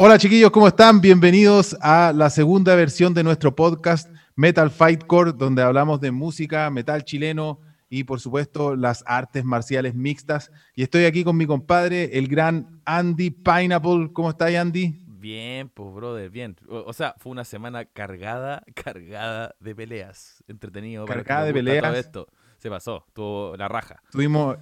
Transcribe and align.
Hola 0.00 0.16
chiquillos, 0.16 0.52
¿cómo 0.52 0.68
están? 0.68 1.00
Bienvenidos 1.00 1.76
a 1.80 2.12
la 2.14 2.30
segunda 2.30 2.76
versión 2.76 3.14
de 3.14 3.24
nuestro 3.24 3.56
podcast 3.56 4.08
Metal 4.36 4.70
Fight 4.70 5.04
Core, 5.04 5.32
donde 5.32 5.60
hablamos 5.60 6.00
de 6.00 6.12
música, 6.12 6.70
metal 6.70 7.02
chileno 7.02 7.58
y 7.90 8.04
por 8.04 8.20
supuesto 8.20 8.76
las 8.76 9.02
artes 9.08 9.44
marciales 9.44 9.96
mixtas. 9.96 10.52
Y 10.76 10.84
estoy 10.84 11.04
aquí 11.04 11.24
con 11.24 11.36
mi 11.36 11.46
compadre, 11.46 12.16
el 12.16 12.28
gran 12.28 12.80
Andy 12.84 13.30
Pineapple. 13.30 14.10
¿Cómo 14.12 14.30
estás, 14.30 14.54
Andy? 14.54 15.04
Bien, 15.04 15.68
pues, 15.68 15.92
brother, 15.92 16.30
bien. 16.30 16.54
O, 16.68 16.92
sea, 16.92 17.16
fue 17.18 17.32
una 17.32 17.44
semana 17.44 17.84
cargada, 17.84 18.62
cargada 18.76 19.56
de 19.58 19.74
peleas. 19.74 20.44
Entretenido. 20.46 21.06
Cargada 21.06 21.46
de 21.46 21.52
peleas. 21.52 21.96
esto. 21.96 22.28
Se 22.58 22.70
pasó, 22.70 23.04
tuvo 23.12 23.56
la 23.56 23.66
raja. 23.66 24.00
Tuvimos 24.12 24.58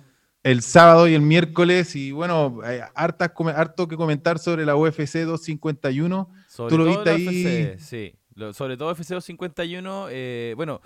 el 0.47 0.63
sábado 0.63 1.09
y 1.09 1.15
el 1.15 1.23
miércoles 1.23 1.97
y 1.97 2.13
bueno, 2.13 2.61
hartas, 2.95 3.33
harto 3.55 3.89
que 3.89 3.97
comentar 3.97 4.39
sobre 4.39 4.65
la 4.65 4.77
UFC 4.77 5.25
251. 5.25 6.31
Sobre 6.47 6.71
¿Tú 6.71 6.79
lo 6.79 6.85
viste 6.85 7.11
ahí? 7.11 7.75
sí, 7.79 8.15
sobre 8.53 8.77
todo 8.77 8.93
UFC 8.93 9.09
251. 9.09 10.07
Eh, 10.11 10.55
bueno, 10.57 10.81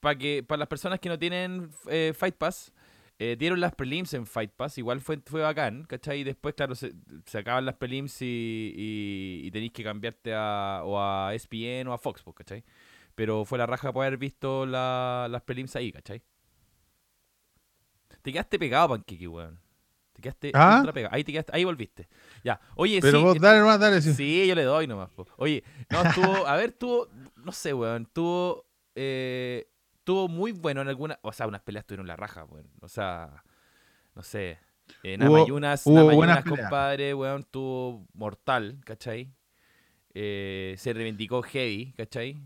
para 0.00 0.16
que 0.16 0.42
para 0.42 0.60
las 0.60 0.68
personas 0.68 1.00
que 1.00 1.10
no 1.10 1.18
tienen 1.18 1.70
eh, 1.90 2.14
Fight 2.16 2.36
Pass, 2.36 2.72
eh, 3.18 3.36
dieron 3.38 3.60
las 3.60 3.74
prelims 3.74 4.14
en 4.14 4.26
Fight 4.26 4.52
Pass, 4.52 4.78
igual 4.78 5.02
fue, 5.02 5.20
fue 5.26 5.42
bacán, 5.42 5.84
¿cachai? 5.84 6.20
Y 6.20 6.24
después, 6.24 6.54
claro, 6.54 6.74
se, 6.74 6.94
acaban 7.34 7.66
las 7.66 7.74
prelims 7.74 8.22
y, 8.22 8.72
y, 9.44 9.50
tenéis 9.50 9.72
que 9.72 9.84
cambiarte 9.84 10.32
a, 10.34 10.80
o 10.84 10.98
a 10.98 11.34
ESPN 11.34 11.88
o 11.88 11.92
a 11.92 11.98
Fox, 11.98 12.22
pues, 12.22 12.36
¿cachai? 12.36 12.64
Pero 13.14 13.44
fue 13.44 13.58
la 13.58 13.66
raja 13.66 13.92
poder 13.92 14.08
haber 14.08 14.18
visto 14.18 14.64
las 14.64 15.42
prelims 15.42 15.76
ahí, 15.76 15.92
¿cachai? 15.92 16.22
Te 18.22 18.32
quedaste 18.32 18.58
pegado, 18.58 18.90
Panqueque, 18.90 19.28
weón. 19.28 19.60
Te 20.12 20.22
quedaste 20.22 20.52
¿Ah? 20.54 20.82
pegado. 20.92 21.14
Ahí, 21.14 21.22
te 21.22 21.32
quedaste, 21.32 21.52
ahí 21.54 21.64
volviste. 21.64 22.08
Ya. 22.42 22.60
Oye, 22.74 22.98
Pero 23.00 23.22
vos, 23.22 23.40
dale 23.40 23.60
nomás, 23.60 23.78
dale. 23.78 24.02
Sí. 24.02 24.14
sí, 24.14 24.46
yo 24.46 24.54
le 24.54 24.64
doy 24.64 24.86
nomás. 24.86 25.10
Oye, 25.36 25.62
no, 25.90 26.02
estuvo, 26.02 26.24
a 26.46 26.56
ver, 26.56 26.72
tuvo, 26.72 27.08
no 27.36 27.52
sé, 27.52 27.72
weón, 27.72 28.06
tuvo, 28.06 28.66
eh, 28.94 29.70
tuvo 30.04 30.28
muy 30.28 30.52
bueno 30.52 30.82
en 30.82 30.88
algunas, 30.88 31.18
o 31.22 31.32
sea, 31.32 31.46
unas 31.46 31.62
peleas 31.62 31.86
tuvieron 31.86 32.06
la 32.06 32.16
raja, 32.16 32.44
weón. 32.44 32.68
O 32.80 32.88
sea, 32.88 33.44
no 34.14 34.22
sé. 34.22 34.58
Eh, 35.02 35.16
Namayunas, 35.18 35.86
Namayunas 35.86 36.44
compadre, 36.44 37.14
weón, 37.14 37.44
tuvo 37.44 38.06
mortal, 38.14 38.80
¿cachai? 38.84 39.32
Eh, 40.14 40.74
se 40.78 40.92
reivindicó 40.92 41.42
heavy, 41.42 41.92
¿cachai? 41.96 42.42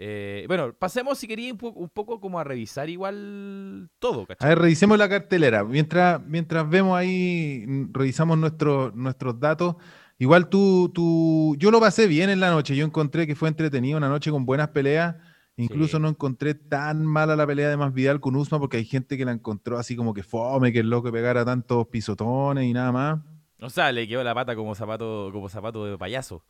Eh, 0.00 0.44
bueno, 0.46 0.72
pasemos 0.74 1.18
si 1.18 1.26
quería 1.26 1.52
un, 1.52 1.88
poco 1.88 2.20
como 2.20 2.38
a 2.38 2.44
revisar 2.44 2.88
igual 2.88 3.90
todo, 3.98 4.26
¿cachai? 4.26 4.46
A 4.46 4.48
ver, 4.50 4.60
revisemos 4.60 4.96
la 4.96 5.08
cartelera. 5.08 5.64
Mientras, 5.64 6.24
mientras 6.24 6.70
vemos 6.70 6.96
ahí, 6.96 7.66
revisamos 7.90 8.38
nuestros 8.38 8.94
nuestros 8.94 9.40
datos. 9.40 9.74
Igual 10.16 10.48
tú, 10.48 10.92
tú, 10.94 11.56
yo 11.58 11.72
lo 11.72 11.80
pasé 11.80 12.06
bien 12.06 12.30
en 12.30 12.38
la 12.38 12.50
noche. 12.50 12.76
Yo 12.76 12.86
encontré 12.86 13.26
que 13.26 13.34
fue 13.34 13.48
entretenido, 13.48 13.98
una 13.98 14.08
noche 14.08 14.30
con 14.30 14.46
buenas 14.46 14.68
peleas. 14.68 15.16
Incluso 15.56 15.98
no 15.98 16.08
encontré 16.08 16.54
tan 16.54 17.04
mala 17.04 17.34
la 17.34 17.44
pelea 17.44 17.68
de 17.68 17.76
Masvidal 17.76 18.20
con 18.20 18.36
Usma 18.36 18.60
porque 18.60 18.76
hay 18.76 18.84
gente 18.84 19.18
que 19.18 19.24
la 19.24 19.32
encontró 19.32 19.78
así 19.78 19.96
como 19.96 20.14
que 20.14 20.22
fome, 20.22 20.72
que 20.72 20.78
es 20.78 20.84
loco 20.84 21.10
pegara 21.10 21.44
tantos 21.44 21.88
pisotones 21.88 22.64
y 22.64 22.72
nada 22.72 22.92
más. 22.92 23.18
O 23.60 23.68
sea, 23.68 23.90
le 23.90 24.06
quedó 24.06 24.22
la 24.22 24.36
pata 24.36 24.54
como 24.54 24.76
zapato, 24.76 25.30
como 25.32 25.48
zapato 25.48 25.84
de 25.84 25.98
payaso. 25.98 26.44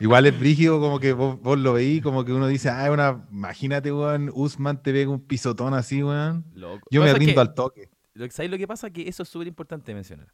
Igual 0.00 0.26
es 0.26 0.38
brígido 0.38 0.80
como 0.80 1.00
que 1.00 1.12
vos, 1.12 1.58
lo 1.58 1.72
veís, 1.72 2.02
como 2.02 2.24
que 2.24 2.32
uno 2.32 2.46
dice, 2.46 2.70
ah, 2.70 2.90
una, 2.90 3.26
imagínate, 3.30 3.92
weón, 3.92 4.30
Usman 4.34 4.82
te 4.82 4.92
pega 4.92 5.10
un 5.10 5.20
pisotón 5.20 5.74
así, 5.74 6.02
weón. 6.02 6.44
Yo 6.90 7.02
me 7.02 7.12
rindo 7.14 7.40
al 7.40 7.54
toque. 7.54 7.90
¿Sabes 8.30 8.50
lo 8.50 8.58
que 8.58 8.66
pasa? 8.66 8.90
Que 8.90 9.08
eso 9.08 9.22
es 9.22 9.28
súper 9.28 9.48
importante 9.48 9.94
mencionar. 9.94 10.28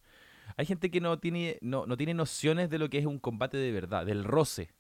Hay 0.56 0.66
gente 0.66 0.90
que 0.90 1.00
no 1.00 1.18
tiene, 1.18 1.58
no, 1.62 1.86
no 1.86 1.96
tiene 1.96 2.14
nociones 2.14 2.68
de 2.70 2.78
lo 2.78 2.90
que 2.90 2.98
es 2.98 3.06
un 3.06 3.18
combate 3.18 3.56
de 3.56 3.72
verdad, 3.72 4.04
del 4.04 4.24
roce. 4.24 4.70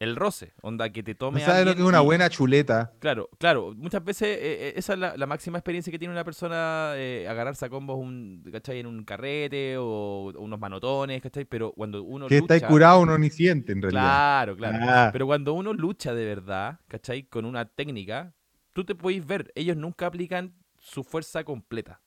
El 0.00 0.16
roce, 0.16 0.54
onda 0.62 0.90
que 0.90 1.02
te 1.02 1.14
tome. 1.14 1.40
No 1.40 1.46
sabes 1.46 1.66
lo 1.66 1.74
que 1.74 1.82
es 1.82 1.86
una 1.86 2.00
buena 2.00 2.30
chuleta. 2.30 2.94
Claro, 3.00 3.28
claro. 3.38 3.74
Muchas 3.76 4.02
veces 4.02 4.28
eh, 4.28 4.68
eh, 4.68 4.72
esa 4.74 4.94
es 4.94 4.98
la, 4.98 5.26
máxima 5.26 5.58
experiencia 5.58 5.90
que 5.90 5.98
tiene 5.98 6.12
una 6.12 6.24
persona, 6.24 6.94
eh, 6.96 7.26
agarrarse 7.28 7.66
a 7.66 7.68
combos 7.68 7.98
un, 7.98 8.42
¿cachai? 8.50 8.80
en 8.80 8.86
un 8.86 9.04
carrete 9.04 9.76
o, 9.76 10.32
unos 10.38 10.58
manotones, 10.58 11.20
¿cachai? 11.20 11.44
Pero 11.44 11.72
cuando 11.72 12.02
uno. 12.02 12.28
Que 12.28 12.38
está 12.38 12.66
curado 12.66 13.00
uno 13.00 13.18
ni 13.18 13.28
siente, 13.28 13.72
en 13.72 13.82
realidad. 13.82 14.00
Claro, 14.00 14.56
claro. 14.56 14.78
Ah. 14.80 15.10
Pero 15.12 15.26
cuando 15.26 15.52
uno 15.52 15.74
lucha 15.74 16.14
de 16.14 16.24
verdad, 16.24 16.80
¿cachai? 16.88 17.24
Con 17.24 17.44
una 17.44 17.66
técnica, 17.66 18.32
tú 18.72 18.84
te 18.84 18.94
podéis 18.94 19.26
ver, 19.26 19.52
ellos 19.54 19.76
nunca 19.76 20.06
aplican 20.06 20.54
su 20.78 21.04
fuerza 21.04 21.44
completa. 21.44 22.00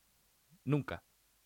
Nunca. 0.66 1.04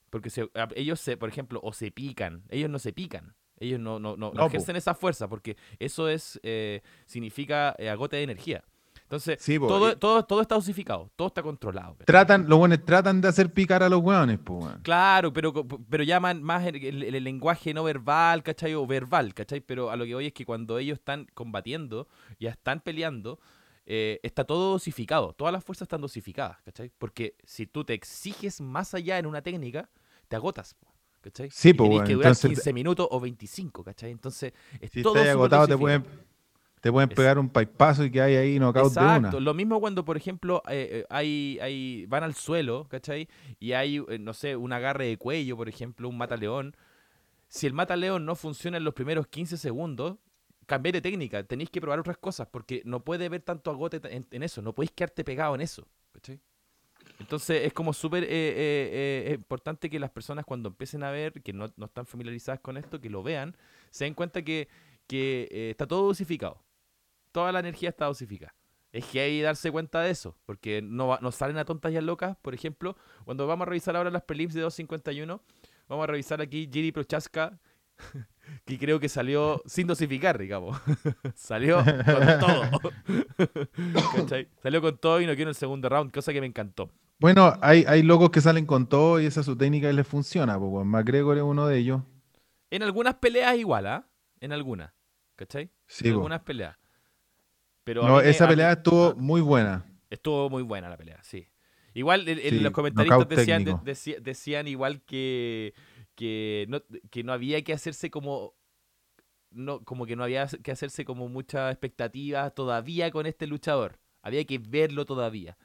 Porque 0.10 0.30
ellos, 0.76 1.00
se, 1.02 1.18
por 1.18 1.28
ejemplo, 1.28 1.60
o 1.62 1.74
se 1.74 1.92
pican. 1.92 2.44
Ellos 2.50 2.70
no 2.70 2.80
se 2.80 2.94
pican. 2.94 3.36
Ellos 3.60 3.80
no, 3.80 4.00
no, 4.00 4.16
no, 4.16 4.32
ejercen 4.46 4.76
esa 4.76 4.94
fuerza 4.94 5.28
porque 5.28 5.58
eso 5.80 6.10
es 6.10 6.40
eh, 6.44 6.82
significa 7.06 7.76
eh, 7.78 7.90
agote 7.90 8.18
de 8.18 8.24
energía. 8.24 8.64
Entonces, 9.08 9.42
todo, 9.60 9.98
todo, 9.98 10.26
todo 10.26 10.42
está 10.42 10.56
dosificado, 10.56 11.10
todo 11.16 11.30
está 11.30 11.42
controlado. 11.42 11.96
Tratan, 12.06 12.50
los 12.50 12.60
buenos 12.60 12.84
tratan 12.84 13.22
de 13.22 13.30
hacer 13.30 13.54
picar 13.54 13.82
a 13.82 13.88
los 13.88 14.02
hueones, 14.02 14.38
pues. 14.44 14.66
Claro, 14.84 15.32
pero, 15.32 15.54
pero 15.90 16.04
llaman 16.04 16.44
más 16.44 16.66
el, 16.66 17.24
lenguaje 17.24 17.74
no 17.74 17.86
verbal, 17.86 18.44
¿cachai? 18.44 18.74
O 18.74 18.86
verbal, 18.86 19.34
¿cachai? 19.34 19.62
Pero 19.62 19.92
a 19.92 19.96
lo 19.96 20.04
que 20.04 20.14
voy 20.14 20.26
es 20.28 20.34
que 20.34 20.46
cuando 20.46 20.78
ellos 20.78 21.00
están 21.00 21.26
combatiendo, 21.34 22.10
ya 22.38 22.50
están 22.50 22.82
peleando, 22.82 23.40
eh, 23.86 24.20
está 24.24 24.44
todo 24.44 24.74
dosificado, 24.74 25.32
todas 25.32 25.54
las 25.54 25.64
fuerzas 25.64 25.86
están 25.86 26.02
dosificadas, 26.02 26.58
¿cachai? 26.66 26.92
Porque 26.98 27.38
si 27.46 27.66
tú 27.66 27.86
te 27.86 27.94
exiges 27.94 28.60
más 28.60 28.94
allá 28.94 29.20
en 29.20 29.26
una 29.26 29.42
técnica, 29.42 29.90
te 30.28 30.36
agotas. 30.36 30.76
¿Cachai? 31.22 31.50
Sí, 31.52 31.74
pues, 31.74 31.90
bueno, 31.90 32.06
que 32.06 32.14
durar 32.14 32.36
15 32.36 32.74
minutos 32.74 33.08
o 33.10 33.20
25, 33.20 33.84
¿cachai? 33.84 34.12
Entonces, 34.12 34.54
es 34.80 34.92
si 34.92 35.02
todo 35.02 35.16
estás 35.16 35.30
agotado, 35.32 35.68
te 35.68 35.78
pueden, 35.78 36.04
te 36.82 36.92
pueden 36.92 37.10
pegar 37.10 37.40
un 37.40 37.50
paipazo 37.50 38.04
y 38.06 38.12
que 38.12 38.22
hay 38.22 38.36
ahí 38.36 38.60
knockout 38.60 38.88
Exacto. 38.88 39.12
de 39.12 39.38
una. 39.38 39.40
Lo 39.40 39.54
mismo 39.54 39.80
cuando, 39.80 40.06
por 40.06 40.18
ejemplo, 40.18 40.62
eh, 40.70 40.90
eh, 40.92 41.06
hay, 41.10 41.58
hay, 41.62 42.06
van 42.08 42.24
al 42.24 42.36
suelo, 42.36 42.88
¿cachai? 42.90 43.28
Y 43.60 43.74
hay, 43.74 43.98
eh, 44.08 44.20
no 44.20 44.34
sé, 44.34 44.56
un 44.56 44.72
agarre 44.74 45.08
de 45.08 45.18
cuello, 45.18 45.58
por 45.58 45.70
ejemplo, 45.70 46.08
un 46.08 46.18
mataleón. 46.18 46.76
Si 47.48 47.66
el 47.66 47.74
mataleón 47.74 48.26
no 48.26 48.36
funciona 48.36 48.78
en 48.78 48.84
los 48.84 48.94
primeros 48.94 49.28
15 49.28 49.58
segundos, 49.58 50.18
cambié 50.66 50.92
de 50.92 51.02
técnica. 51.02 51.44
Tenéis 51.44 51.70
que 51.70 51.82
probar 51.82 52.00
otras 52.00 52.18
cosas 52.18 52.48
porque 52.52 52.82
no 52.86 53.04
puede 53.04 53.26
haber 53.26 53.42
tanto 53.42 53.72
agote 53.72 54.02
en, 54.04 54.28
en 54.30 54.44
eso. 54.44 54.62
No 54.62 54.74
podéis 54.74 54.92
quedarte 54.92 55.24
pegado 55.24 55.56
en 55.56 55.62
eso, 55.62 55.88
¿cachai? 56.12 56.40
Entonces 57.20 57.66
es 57.66 57.74
como 57.74 57.94
súper 57.94 58.24
eh, 58.24 58.28
eh, 58.30 59.24
eh, 59.28 59.34
importante 59.34 59.90
que 59.90 60.00
las 60.00 60.12
personas 60.12 60.46
cuando 60.46 60.70
empiecen 60.70 61.04
a 61.04 61.12
ver, 61.12 61.42
que 61.42 61.54
no, 61.54 61.66
están 61.66 62.06
familiarizadas 62.06 62.60
con 62.60 62.78
esto, 62.78 63.02
que 63.02 63.10
lo 63.10 63.24
vean, 63.24 63.56
se 63.90 64.06
den 64.06 64.14
cuenta 64.14 64.42
que, 64.44 64.68
está 65.10 65.88
todo 65.88 66.06
dosificado. 66.06 66.62
Toda 67.32 67.52
la 67.52 67.60
energía 67.60 67.90
está 67.90 68.06
dosificada. 68.06 68.54
Es 68.92 69.06
que 69.06 69.20
hay 69.20 69.40
que 69.40 69.44
darse 69.44 69.72
cuenta 69.72 70.02
de 70.02 70.12
eso, 70.12 70.38
porque 70.46 70.82
no, 70.82 71.18
no 71.22 71.32
salen 71.32 71.58
a 71.58 71.66
tontas 71.66 71.92
y 71.92 71.98
a 71.98 72.02
locas. 72.02 72.38
Por 72.42 72.54
ejemplo, 72.54 72.96
cuando 73.26 73.48
vamos 73.48 73.68
a 73.68 73.70
revisar 73.70 73.96
ahora 73.96 74.10
las 74.10 74.24
prelims 74.24 74.54
de 74.54 74.62
251, 74.62 75.42
vamos 75.88 76.04
a 76.04 76.08
revisar 76.08 76.42
aquí 76.42 76.70
Giri 76.72 76.92
Prochaska, 76.92 77.60
que 78.66 78.78
creo 78.78 79.00
que 79.00 79.10
salió 79.10 79.62
sin 79.66 79.88
dosificar, 79.88 80.38
digamos. 80.38 80.80
salió 81.36 81.84
con 81.84 82.40
todo. 82.40 82.80
Salió 84.62 84.82
con 84.82 84.98
todo 84.98 85.22
y 85.22 85.26
no 85.26 85.36
quiero 85.36 85.50
el 85.50 85.56
segundo 85.56 85.90
round, 85.90 86.12
cosa 86.12 86.34
que 86.34 86.42
me 86.42 86.48
encantó. 86.48 86.92
Bueno, 87.20 87.58
hay, 87.62 87.84
hay 87.88 88.04
locos 88.04 88.30
que 88.30 88.42
salen 88.42 88.66
con 88.66 88.88
todo 88.88 89.20
y 89.20 89.26
esa 89.26 89.40
es 89.40 89.46
su 89.46 89.58
técnica 89.58 89.90
y 89.90 89.94
les 89.94 90.08
funciona. 90.08 90.60
Pues, 90.60 90.86
McGregor 90.86 91.38
es 91.38 91.44
uno 91.44 91.68
de 91.68 91.78
ellos. 91.78 92.02
En 92.70 92.84
algunas 92.84 93.16
peleas 93.16 93.58
igual, 93.58 93.88
¿ah? 93.88 94.08
En 94.40 94.52
algunas. 94.52 94.92
¿Cachai? 95.36 95.72
Sí, 95.88 96.08
en 96.08 96.14
algunas 96.14 96.42
peleas. 96.42 96.78
Pero 97.84 98.04
no, 98.08 98.20
esa 98.20 98.48
pelea 98.48 98.74
estuvo 98.74 99.16
muy 99.16 99.42
buena. 99.42 99.86
Estuvo 100.10 100.50
muy 100.50 100.64
buena 100.64 100.90
la 100.90 100.98
pelea, 100.98 101.20
sí. 101.24 101.48
Igual 101.94 102.26
los 102.26 102.72
comentaristas 102.72 103.28
decían, 103.28 103.82
decían 104.22 104.68
igual 104.68 105.02
que, 105.02 105.74
que, 106.14 106.66
no, 106.70 106.82
que 107.10 107.24
no 107.24 107.34
había 107.34 107.64
que 107.64 107.74
hacerse 107.74 108.12
como 108.12 108.54
no, 109.50 109.84
como 109.84 110.06
que 110.06 110.16
no 110.16 110.24
había 110.24 110.48
que 110.48 110.72
hacerse 110.72 111.06
como 111.06 111.28
mucha 111.28 111.72
expectativa 111.72 112.50
todavía 112.52 113.10
con 113.10 113.26
este 113.26 113.48
luchador. 113.48 114.00
Había 114.22 114.46
que 114.46 114.60
verlo 114.60 115.06
todavía. 115.06 115.58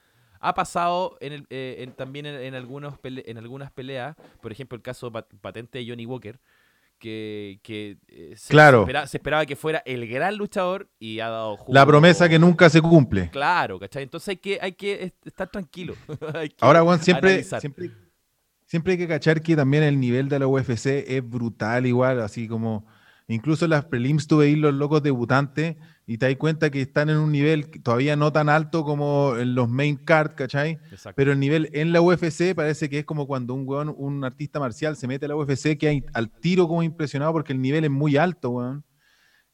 Ha 0.43 0.55
pasado 0.55 1.17
en 1.21 1.33
el, 1.33 1.47
eh, 1.50 1.89
también 1.97 2.27
en, 2.27 2.55
algunos 2.55 2.94
en 3.03 3.39
algunas 3.39 3.71
peleas, 3.71 4.17
por 4.41 4.53
ejemplo 4.53 4.77
el 4.77 4.83
caso 4.83 5.11
patente 5.12 5.79
de 5.79 5.89
Johnny 5.89 6.05
Walker, 6.05 6.39
que, 6.99 7.61
eh, 8.09 8.35
se, 8.37 8.50
claro. 8.50 8.87
se, 9.06 9.17
esperaba, 9.17 9.47
que 9.47 9.56
fuera 9.56 9.83
el 9.87 10.06
gran 10.06 10.37
luchador 10.37 10.89
y 11.00 11.21
ha 11.21 11.29
dado 11.29 11.59
La 11.69 11.87
promesa 11.87 12.29
que 12.29 12.39
nunca 12.39 12.69
se 12.71 12.81
cumple. 12.81 13.31
Claro, 13.31 13.79
¿cachai? 13.79 14.03
Entonces 14.03 14.29
hay 14.29 14.37
que, 14.37 14.59
hay 14.61 14.73
que 14.73 15.15
estar 15.25 15.49
tranquilo. 15.49 15.94
Ahora, 16.61 16.83
Juan, 16.83 17.00
siempre, 17.00 17.43
siempre, 17.43 17.91
siempre 18.67 18.93
hay 18.93 18.99
que 18.99 19.09
cachar 19.09 19.43
que 19.43 19.56
también 19.56 19.83
el 19.83 19.99
nivel 19.99 20.29
de 20.29 20.39
la 20.39 20.47
UFC 20.47 21.05
es 21.06 21.29
brutal 21.29 21.87
igual, 21.87 22.21
así 22.21 22.47
como 22.47 22.87
Incluso 23.29 23.65
en 23.65 23.71
las 23.71 23.85
prelims 23.87 24.27
tuve 24.27 24.47
ahí 24.47 24.56
los 24.56 24.75
locos 24.75 25.03
debutantes 25.03 25.77
y 26.06 26.19
te 26.19 26.26
das 26.26 26.37
cuenta 26.37 26.70
que 26.70 26.81
están 26.82 27.10
en 27.10 27.19
un 27.19 27.31
nivel 27.31 27.70
todavía 27.82 28.16
no 28.16 28.32
tan 28.32 28.49
alto 28.49 28.84
como 28.84 29.37
en 29.37 29.54
los 29.54 29.69
main 29.69 29.96
card, 29.96 30.34
¿cachai? 30.34 30.72
Exacto. 30.90 31.14
Pero 31.16 31.32
el 31.32 31.38
nivel 31.38 31.70
en 31.72 31.93
la 31.93 32.00
UFC 32.00 32.54
parece 32.54 32.90
que 32.90 32.99
es 33.00 33.04
como 33.04 33.26
cuando 33.26 33.54
un 33.54 33.66
weón, 33.69 33.94
un 33.96 34.25
artista 34.25 34.58
marcial 34.58 34.96
se 34.96 35.06
mete 35.06 35.26
a 35.26 35.28
la 35.28 35.37
UFC, 35.37 35.78
que 35.78 35.88
hay 35.88 36.04
al 36.12 36.31
tiro 36.31 36.66
como 36.66 36.82
impresionado 36.82 37.32
porque 37.32 37.52
el 37.52 37.60
nivel 37.62 37.84
es 37.84 37.90
muy 37.90 38.16
alto, 38.16 38.50
weón. 38.50 38.84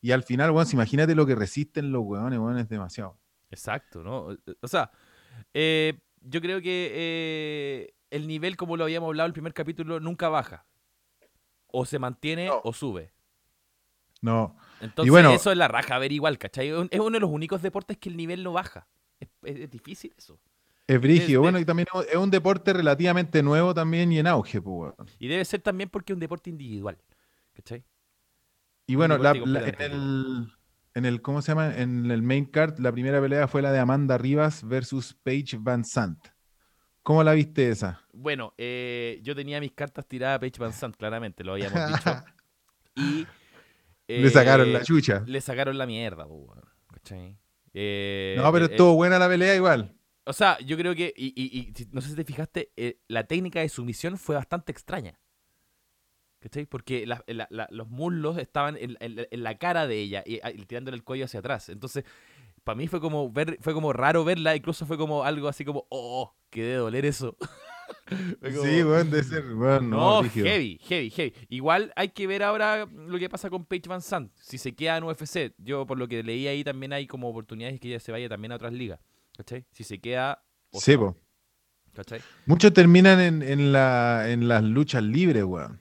Y 0.01 0.13
al 0.13 0.23
final, 0.23 0.51
weón, 0.53 0.67
imagínate 0.73 1.15
lo 1.15 1.27
que 1.27 1.35
resisten 1.35 1.93
los 1.93 2.03
weones, 2.05 2.39
weón, 2.39 2.59
es 2.59 2.69
demasiado. 2.69 3.19
Exacto, 3.51 4.03
¿no? 4.03 4.29
O 4.61 4.69
sea, 4.69 4.91
eh, 5.55 5.99
yo 6.21 6.41
creo 6.41 6.61
que 6.63 6.91
eh, 6.95 7.95
el 8.11 8.27
nivel, 8.27 8.57
como 8.57 8.77
lo 8.77 8.85
habíamos 8.85 9.09
hablado 9.09 9.27
en 9.27 9.31
el 9.31 9.35
primer 9.35 9.53
capítulo, 9.55 10.01
nunca 10.01 10.29
baja. 10.29 10.67
O 11.67 11.85
se 11.85 11.99
mantiene 11.99 12.47
No. 12.47 12.61
o 12.65 12.73
sube. 12.73 13.13
No. 14.23 14.57
Entonces, 14.81 15.11
bueno- 15.11 15.33
eso 15.33 15.51
es 15.51 15.57
la 15.59 15.69
raja, 15.69 15.99
ver 15.99 16.13
igual, 16.13 16.39
¿cachai? 16.39 16.69
Es 16.69 16.75
un- 16.77 16.89
Es 16.91 17.01
uno 17.01 17.11
de 17.11 17.21
los 17.21 17.31
únicos 17.31 17.63
deportes 17.63 17.97
que 17.99 18.09
el 18.09 18.17
nivel 18.17 18.43
no 18.45 18.53
baja. 18.53 18.87
Es, 19.21 19.29
es- 19.43 19.57
es 19.61 19.71
difícil 19.71 20.15
eso. 20.17 20.39
Es 20.87 21.01
brígido. 21.01 21.43
Bueno, 21.43 21.59
y 21.59 21.65
también 21.65 21.87
es 22.11 22.17
un 22.17 22.31
deporte 22.31 22.73
relativamente 22.73 23.43
nuevo 23.43 23.75
también 23.75 24.11
y 24.13 24.19
en 24.19 24.27
auge, 24.27 24.63
pues. 24.63 24.93
Y 25.19 25.29
debe 25.29 25.45
ser 25.45 25.61
también 25.61 25.91
porque 25.91 26.13
es 26.13 26.15
un 26.15 26.21
deporte 26.21 26.49
individual, 26.49 26.97
¿cachai? 27.53 27.85
Y 28.87 28.95
bueno, 28.95 29.19
la- 29.19 29.35
deporte 29.35 29.53
la- 29.53 29.59
en 29.61 29.65
completamente 29.67 29.97
el, 29.97 30.53
en 30.95 31.05
el, 31.05 31.21
¿cómo 31.21 31.43
se 31.43 31.53
llama? 31.53 31.77
En 31.77 32.11
el 32.11 32.23
main 32.23 32.47
card, 32.47 32.79
la 32.79 32.91
primera 32.91 33.21
pelea 33.21 33.47
fue 33.49 33.61
la 33.61 33.71
de 33.71 33.79
Amanda 33.81 34.17
Rivas 34.17 34.67
versus 34.67 35.13
Paige 35.23 35.59
Van 35.61 35.85
Sant. 35.85 36.19
¿Cómo 37.03 37.23
la 37.23 37.33
viste 37.33 37.69
esa? 37.69 38.01
Bueno, 38.13 38.55
eh, 38.57 39.21
yo 39.23 39.35
tenía 39.35 39.61
mis 39.61 39.73
cartas 39.73 40.07
tiradas 40.07 40.37
a 40.37 40.41
Paige 40.41 40.59
Van 40.59 40.73
Sant, 40.73 40.97
claramente, 40.97 41.45
lo 41.45 41.53
habíamos 41.53 41.87
dicho. 41.89 42.25
Y. 42.97 43.27
Le 44.09 44.31
sacaron 44.31 44.69
eh, 44.69 44.73
la 44.73 44.83
chucha. 44.83 45.23
Le 45.27 45.41
sacaron 45.41 45.77
la 45.79 45.87
mierda, 45.87 46.27
¿cachai? 46.93 47.39
Eh, 47.75 48.35
No, 48.39 48.51
pero 48.53 48.65
eh, 48.65 48.69
estuvo 48.71 48.95
buena 48.95 49.19
la 49.19 49.29
pelea 49.29 49.55
igual. 49.55 49.95
O 50.25 50.33
sea, 50.33 50.59
yo 50.61 50.77
creo 50.77 50.95
que, 50.95 51.13
y, 51.17 51.29
y- 51.37 51.73
no 51.93 52.01
sé 52.01 52.11
si 52.11 52.15
te 52.17 52.25
fijaste, 52.25 52.73
eh, 52.77 52.99
la 53.09 53.25
técnica 53.25 53.61
de 53.61 53.69
sumisión 53.69 54.19
fue 54.19 54.35
bastante 54.35 54.73
extraña. 54.73 55.19
¿Cachai? 56.41 56.67
Porque 56.67 57.07
la- 57.07 57.25
la- 57.27 57.49
la- 57.51 57.69
los 57.71 57.89
muslos 57.89 58.39
estaban 58.39 58.77
en, 58.77 58.97
en- 59.01 59.27
en 59.31 59.43
la 59.43 59.59
cara 59.59 59.87
de 59.87 59.99
ella 60.01 60.23
y, 60.25 60.37
y 60.37 60.65
tirándole 60.67 60.97
el 60.97 61.03
cuello 61.05 61.25
hacia 61.25 61.41
atrás. 61.41 61.69
Entonces, 61.69 62.05
para 62.65 62.77
mí 62.77 62.87
fue 62.89 63.01
como 63.01 63.31
ver, 63.33 63.59
fue 63.61 63.75
como 63.75 63.93
raro 63.93 64.25
verla, 64.25 64.55
incluso 64.55 64.87
fue 64.87 64.97
como 64.99 65.25
algo 65.25 65.49
así 65.49 65.65
como, 65.65 65.87
oh, 65.91 66.35
que 66.51 66.63
debe 66.63 66.77
doler 66.77 67.05
eso. 67.07 67.37
Como- 68.41 68.63
Sí, 68.65 68.83
weón, 68.83 69.11
de 69.11 69.23
ser, 69.25 69.45
weón, 69.55 69.91
no, 69.91 70.23
heavy, 70.25 70.79
heavy, 70.83 71.11
heavy. 71.11 71.33
Igual 71.49 71.93
hay 71.97 72.09
que 72.11 72.27
ver 72.27 72.43
ahora 72.43 72.87
lo 72.87 73.19
que 73.19 73.29
pasa 73.29 73.51
con 73.51 73.65
Paige 73.65 73.89
Van 73.89 74.01
Sant. 74.03 74.33
Si 74.37 74.59
se 74.59 74.75
queda 74.75 74.97
en 74.97 75.05
UFC, 75.05 75.53
yo 75.59 75.87
por 75.87 75.99
lo 75.99 76.09
que 76.09 76.23
leí 76.23 76.47
ahí 76.47 76.65
también 76.65 76.93
hay 76.93 77.07
como 77.07 77.29
oportunidades 77.29 77.81
que 77.81 77.89
ella 77.89 78.01
se 78.01 78.13
vaya 78.13 78.29
también 78.29 78.53
a 78.53 78.57
otras 78.57 78.73
ligas. 78.73 79.01
¿Cachai? 79.37 79.65
Si 79.73 79.85
se 79.85 79.99
queda. 80.01 80.43
o 80.73 80.81
Sí, 80.81 80.93
no, 80.95 81.01
po. 81.01 81.17
¿Cachai? 81.95 82.21
Muchos 82.47 82.73
terminan 82.73 83.21
en, 83.21 83.43
en, 83.43 83.73
la, 83.73 84.31
en 84.31 84.49
las 84.49 84.63
luchas 84.65 85.03
libres, 85.03 85.45
weón. 85.45 85.81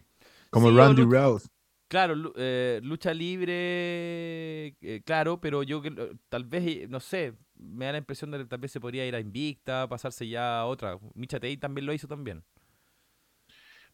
Como 0.49 0.69
Sí, 0.69 0.75
Randy 0.77 1.03
Rouse. 1.03 1.49
Claro, 1.87 2.33
eh, 2.35 2.81
lucha 2.83 3.13
libre, 3.13 4.67
eh, 4.81 5.01
claro, 5.05 5.39
pero 5.39 5.63
yo 5.63 5.81
que- 5.81 6.17
tal 6.27 6.43
vez, 6.43 6.63
eh, 6.67 6.87
no 6.89 6.99
sé, 6.99 7.33
me 7.55 7.85
da 7.85 7.93
la 7.93 7.97
impresión 7.99 8.29
de 8.31 8.39
que 8.39 8.45
tal 8.45 8.59
vez 8.59 8.71
se 8.73 8.81
podría 8.81 9.05
ir 9.05 9.15
a 9.15 9.21
Invicta, 9.21 9.87
pasarse 9.87 10.27
ya 10.27 10.59
a 10.59 10.65
otra. 10.65 10.97
Micha 11.15 11.39
Tate 11.39 11.55
también 11.57 11.85
lo 11.85 11.93
hizo 11.93 12.07
también. 12.07 12.43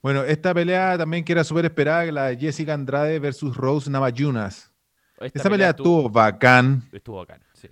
Bueno, 0.02 0.24
esta 0.24 0.54
pelea 0.54 0.98
también 0.98 1.24
que 1.24 1.32
era 1.32 1.44
súper 1.44 1.66
esperada, 1.66 2.12
la 2.12 2.26
de 2.26 2.38
Jessica 2.38 2.74
Andrade 2.74 3.20
versus 3.20 3.56
Rose 3.56 3.90
Namajunas. 3.90 4.74
Esta 5.22 5.40
Esa 5.40 5.50
pelea 5.50 5.70
estuvo 5.70 6.10
bacán. 6.10 6.84
Estuvo 6.92 7.18
bacán, 7.18 7.42
sí. 7.54 7.70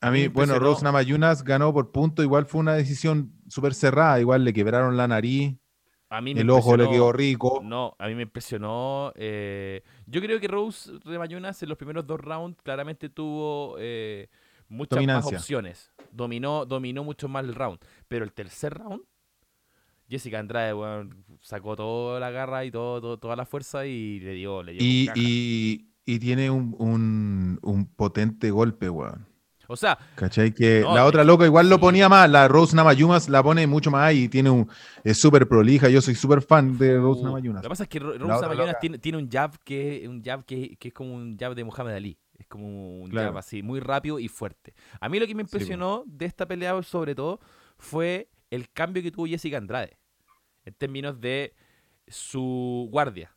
A 0.00 0.10
mí 0.10 0.26
bueno, 0.28 0.58
Rose 0.58 0.82
Namajunas 0.84 1.44
ganó 1.44 1.72
por 1.72 1.92
punto, 1.92 2.22
igual 2.22 2.46
fue 2.46 2.60
una 2.60 2.74
decisión 2.74 3.32
súper 3.48 3.74
cerrada, 3.74 4.18
igual 4.20 4.42
le 4.42 4.52
quebraron 4.52 4.96
la 4.96 5.06
nariz, 5.06 5.56
A 6.16 6.20
mí 6.20 6.34
me 6.34 6.40
el 6.42 6.50
ojo 6.50 6.76
le 6.76 6.88
quedó 6.88 7.12
rico. 7.12 7.60
No, 7.64 7.94
a 7.98 8.06
mí 8.08 8.14
me 8.14 8.22
impresionó. 8.22 9.12
eh, 9.16 9.82
yo 10.06 10.20
creo 10.20 10.38
que 10.40 10.48
Rose 10.48 10.92
Remayunas 11.04 11.62
en 11.62 11.68
los 11.68 11.78
primeros 11.78 12.06
dos 12.06 12.20
rounds 12.20 12.60
claramente 12.62 13.08
tuvo 13.08 13.76
eh, 13.78 14.28
muchas 14.68 14.96
Dominancia. 14.96 15.32
más 15.32 15.40
opciones. 15.42 15.92
Dominó, 16.12 16.64
dominó 16.66 17.02
mucho 17.04 17.28
más 17.28 17.44
el 17.44 17.54
round. 17.54 17.78
Pero 18.08 18.24
el 18.24 18.32
tercer 18.32 18.74
round, 18.74 19.02
Jessica 20.08 20.38
Andrade 20.38 20.74
weón, 20.74 21.24
sacó 21.40 21.74
toda 21.76 22.20
la 22.20 22.30
garra 22.30 22.64
y 22.64 22.70
todo, 22.70 23.00
todo- 23.00 23.18
toda 23.18 23.36
la 23.36 23.46
fuerza 23.46 23.86
y 23.86 24.20
le 24.20 24.34
dio, 24.34 24.62
le 24.62 24.72
dio 24.72 24.82
Y, 24.82 25.08
y- 25.16 25.88
y 26.06 26.18
tiene 26.18 26.50
un, 26.50 26.74
un- 26.78 27.58
un 27.62 27.86
potente 27.86 28.50
golpe, 28.50 28.88
weón. 28.90 29.26
O 29.66 29.76
sea, 29.76 29.98
¿Cachai? 30.14 30.52
Que 30.52 30.80
No, 30.80 30.94
la 30.94 31.04
otra 31.06 31.24
loca 31.24 31.44
igual 31.46 31.68
lo 31.68 31.78
ponía 31.80 32.08
más, 32.08 32.28
la 32.30 32.48
Rose 32.48 32.76
Namajunas 32.76 33.28
la 33.28 33.42
pone 33.42 33.66
mucho 33.66 33.90
más 33.90 34.12
y 34.14 34.28
tiene 34.28 34.50
un, 34.50 34.68
es 35.02 35.18
súper 35.18 35.48
prolija, 35.48 35.88
yo 35.88 36.00
soy 36.02 36.14
súper 36.14 36.42
fan 36.42 36.76
de 36.78 36.96
Rose 36.98 37.20
uh, 37.22 37.24
Namajunas. 37.24 37.56
lo 37.56 37.62
que 37.62 37.68
pasa 37.68 37.82
es 37.84 37.88
que 37.88 37.98
Rose 37.98 38.54
loca. 38.54 38.78
tiene, 38.80 38.98
tiene 38.98 39.18
un 39.18 39.30
jab 39.30 39.58
que 39.64 40.06
un 40.08 40.22
jab 40.22 40.44
que, 40.44 40.76
que 40.76 40.88
es 40.88 40.94
como 40.94 41.14
un 41.14 41.36
jab 41.38 41.54
de 41.54 41.64
Muhammad 41.64 41.94
Ali. 41.94 42.18
Es 42.38 42.46
como 42.48 43.00
un 43.00 43.08
Claro. 43.10 43.28
jab 43.28 43.38
así, 43.38 43.62
muy 43.62 43.78
rápido 43.80 44.18
y 44.18 44.28
fuerte. 44.28 44.74
A 45.00 45.08
mí 45.08 45.18
lo 45.20 45.26
que 45.26 45.34
me 45.34 45.44
Sí, 45.44 45.50
po. 45.50 45.56
impresionó 45.56 46.02
de 46.06 46.26
esta 46.26 46.46
pelea, 46.46 46.82
sobre 46.82 47.14
todo, 47.14 47.40
fue 47.78 48.28
el 48.50 48.68
cambio 48.70 49.02
que 49.02 49.10
tuvo 49.12 49.26
Jessica 49.26 49.56
Andrade. 49.56 49.96
En 50.64 50.74
términos 50.74 51.20
de 51.20 51.54
su 52.08 52.88
guardia. 52.90 53.30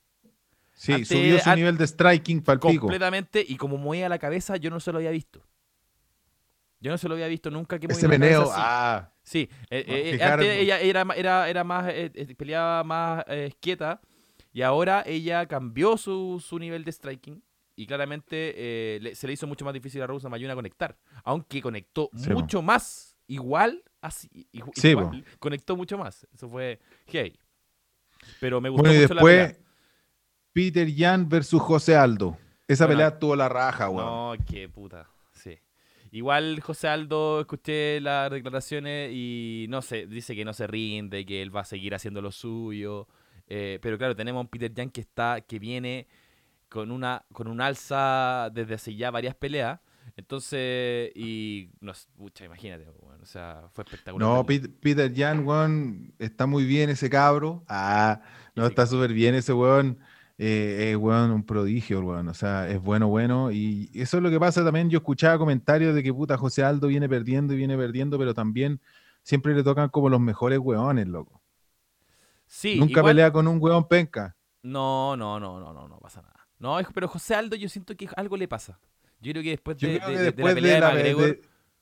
Sí, 0.73 1.05
subió 1.05 1.39
su 1.39 1.55
nivel 1.55 1.77
de 1.77 1.87
striking 1.87 2.41
para 2.41 2.55
el 2.55 2.59
pico. 2.59 2.81
Completamente. 2.81 3.43
Y 3.47 3.55
como 3.57 3.77
movía 3.77 4.09
la 4.09 4.19
cabeza, 4.19 4.57
yo 4.57 4.69
no 4.69 4.79
se 4.79 4.91
lo 4.91 4.97
había 4.99 5.11
visto. 5.11 5.41
Yo 6.79 6.91
no 6.91 6.97
se 6.97 7.07
lo 7.07 7.15
había 7.15 7.27
visto 7.27 7.49
nunca 7.49 7.79
que 7.79 7.87
Ese 7.87 8.03
la 8.03 8.09
meneo, 8.09 8.49
ah, 8.53 9.11
Sí, 9.23 9.49
eh, 9.69 9.83
eh, 9.87 10.11
fijar- 10.13 10.33
antes 10.33 10.57
ella 10.57 10.79
era, 10.79 11.05
era, 11.15 11.49
era 11.49 11.63
más, 11.63 11.89
eh, 11.89 12.11
eh, 12.13 12.35
peleaba 12.35 12.83
más 12.83 13.23
eh, 13.27 13.51
quieta 13.59 13.99
y 14.53 14.61
ahora 14.61 15.03
ella 15.05 15.45
cambió 15.47 15.97
su, 15.97 16.41
su 16.45 16.57
nivel 16.59 16.83
de 16.85 16.91
striking 16.91 17.43
y 17.75 17.85
claramente 17.87 18.53
eh, 18.55 18.99
le- 19.01 19.15
se 19.15 19.27
le 19.27 19.33
hizo 19.33 19.45
mucho 19.47 19.65
más 19.65 19.73
difícil 19.73 20.01
a 20.01 20.07
Rosa 20.07 20.29
Mayuna 20.29 20.55
conectar, 20.55 20.97
aunque 21.23 21.61
conectó 21.61 22.09
Sí, 22.15 22.29
mucho 22.31 22.61
más, 22.61 23.17
igual, 23.27 23.83
así, 24.01 24.29
igu- 24.53 24.71
Sí, 24.75 24.89
igual, 24.89 25.25
conectó 25.39 25.75
mucho 25.75 25.97
más, 25.97 26.25
eso 26.33 26.47
fue 26.47 26.79
heavy. 27.07 27.37
Pero 28.39 28.61
me 28.61 28.69
gustó 28.69 28.83
Bueno, 28.83 28.95
y 28.97 29.01
mucho 29.01 29.13
la 29.13 29.21
después 29.21 29.53
pelea. 29.53 29.67
Peter 30.53 30.87
Yan 30.87 31.27
versus 31.29 31.61
José 31.61 31.95
Aldo. 31.95 32.37
Esa 32.67 32.85
Bueno, 32.85 32.97
pelea 32.97 33.19
tuvo 33.19 33.35
la 33.35 33.47
raja, 33.49 33.89
weón. 33.89 34.05
No, 34.05 34.45
qué 34.45 34.67
puta. 34.69 35.07
Igual 36.11 36.59
José 36.61 36.87
Aldo, 36.87 37.41
escuché 37.41 37.99
las 38.01 38.31
declaraciones 38.31 39.11
y 39.13 39.65
no 39.69 39.81
sé, 39.81 40.07
dice 40.07 40.35
que 40.35 40.45
no 40.45 40.53
se 40.53 40.65
rinde, 40.67 41.25
que 41.25 41.41
él 41.41 41.55
va 41.55 41.61
a 41.61 41.65
seguir 41.65 41.93
haciendo 41.95 42.21
lo 42.21 42.31
suyo. 42.31 43.07
eh, 43.49 43.79
pero 43.81 43.97
claro, 43.97 44.15
tenemos 44.15 44.39
a 44.39 44.41
un 44.41 44.47
Peter 44.47 44.73
Yan 44.73 44.89
que 44.89 45.01
está, 45.01 45.41
que 45.41 45.59
viene 45.59 46.07
con 46.69 46.91
una, 46.91 47.25
con 47.33 47.47
un 47.47 47.61
alza 47.61 48.49
desde 48.53 48.75
hace 48.75 48.95
ya 48.95 49.11
varias 49.11 49.35
peleas. 49.35 49.79
Entonces, 50.15 51.11
y 51.15 51.69
no 51.81 51.93
pucha, 52.17 52.45
imagínate, 52.45 52.85
bueno, 53.01 53.21
o 53.21 53.25
sea, 53.25 53.69
fue 53.73 53.83
espectacular. 53.83 54.27
No, 54.27 54.43
verlo. 54.43 54.45
Pete- 54.45 54.69
Peter 54.69 55.13
Yan, 55.13 55.45
weón, 55.45 56.13
está 56.19 56.47
muy 56.47 56.65
bien 56.65 56.89
ese 56.89 57.09
cabro. 57.09 57.63
Ah, 57.67 58.21
no, 58.55 58.65
está 58.65 58.87
súper 58.87 59.13
bien 59.13 59.35
ese 59.35 59.53
weón. 59.53 59.99
Eh, 60.39 60.91
es 60.91 60.97
weón, 60.97 61.31
un 61.31 61.43
prodigio, 61.43 62.01
weón. 62.01 62.27
O 62.27 62.33
sea, 62.33 62.69
es 62.69 62.79
bueno, 62.81 63.07
bueno. 63.07 63.51
Y 63.51 63.89
eso 63.93 64.17
es 64.17 64.23
lo 64.23 64.29
que 64.29 64.39
pasa 64.39 64.63
también. 64.63 64.89
Yo 64.89 64.97
escuchaba 64.99 65.37
comentarios 65.37 65.95
de 65.95 66.03
que 66.03 66.13
puta 66.13 66.37
José 66.37 66.63
Aldo 66.63 66.87
viene 66.87 67.09
perdiendo 67.09 67.53
y 67.53 67.57
viene 67.57 67.75
perdiendo, 67.75 68.17
pero 68.19 68.33
también 68.33 68.79
siempre 69.23 69.55
le 69.55 69.63
tocan 69.63 69.89
como 69.89 70.09
los 70.09 70.19
mejores 70.19 70.59
weones, 70.59 71.07
loco. 71.07 71.41
Sí, 72.45 72.79
Nunca 72.79 72.99
igual- 72.99 73.05
pelea 73.05 73.31
con 73.31 73.47
un 73.47 73.57
weón 73.61 73.87
penca. 73.87 74.35
No, 74.63 75.17
no, 75.17 75.39
no, 75.39 75.59
no, 75.59 75.73
no, 75.73 75.87
no 75.87 75.99
pasa 75.99 76.21
nada. 76.21 76.47
No, 76.59 76.77
pero 76.93 77.07
José 77.07 77.35
Aldo 77.35 77.55
yo 77.55 77.67
siento 77.69 77.95
que 77.95 78.07
algo 78.15 78.37
le 78.37 78.47
pasa. 78.47 78.79
Yo 79.19 79.31
creo 79.31 79.43
que 79.43 79.49
después 79.51 79.77
de, 79.79 79.87
de- 79.93 79.99
que 80.33 80.41
la 80.43 80.53
pelea 80.53 80.73
de, 80.75 80.79
la- 80.79 80.89
McGregor 80.93 81.25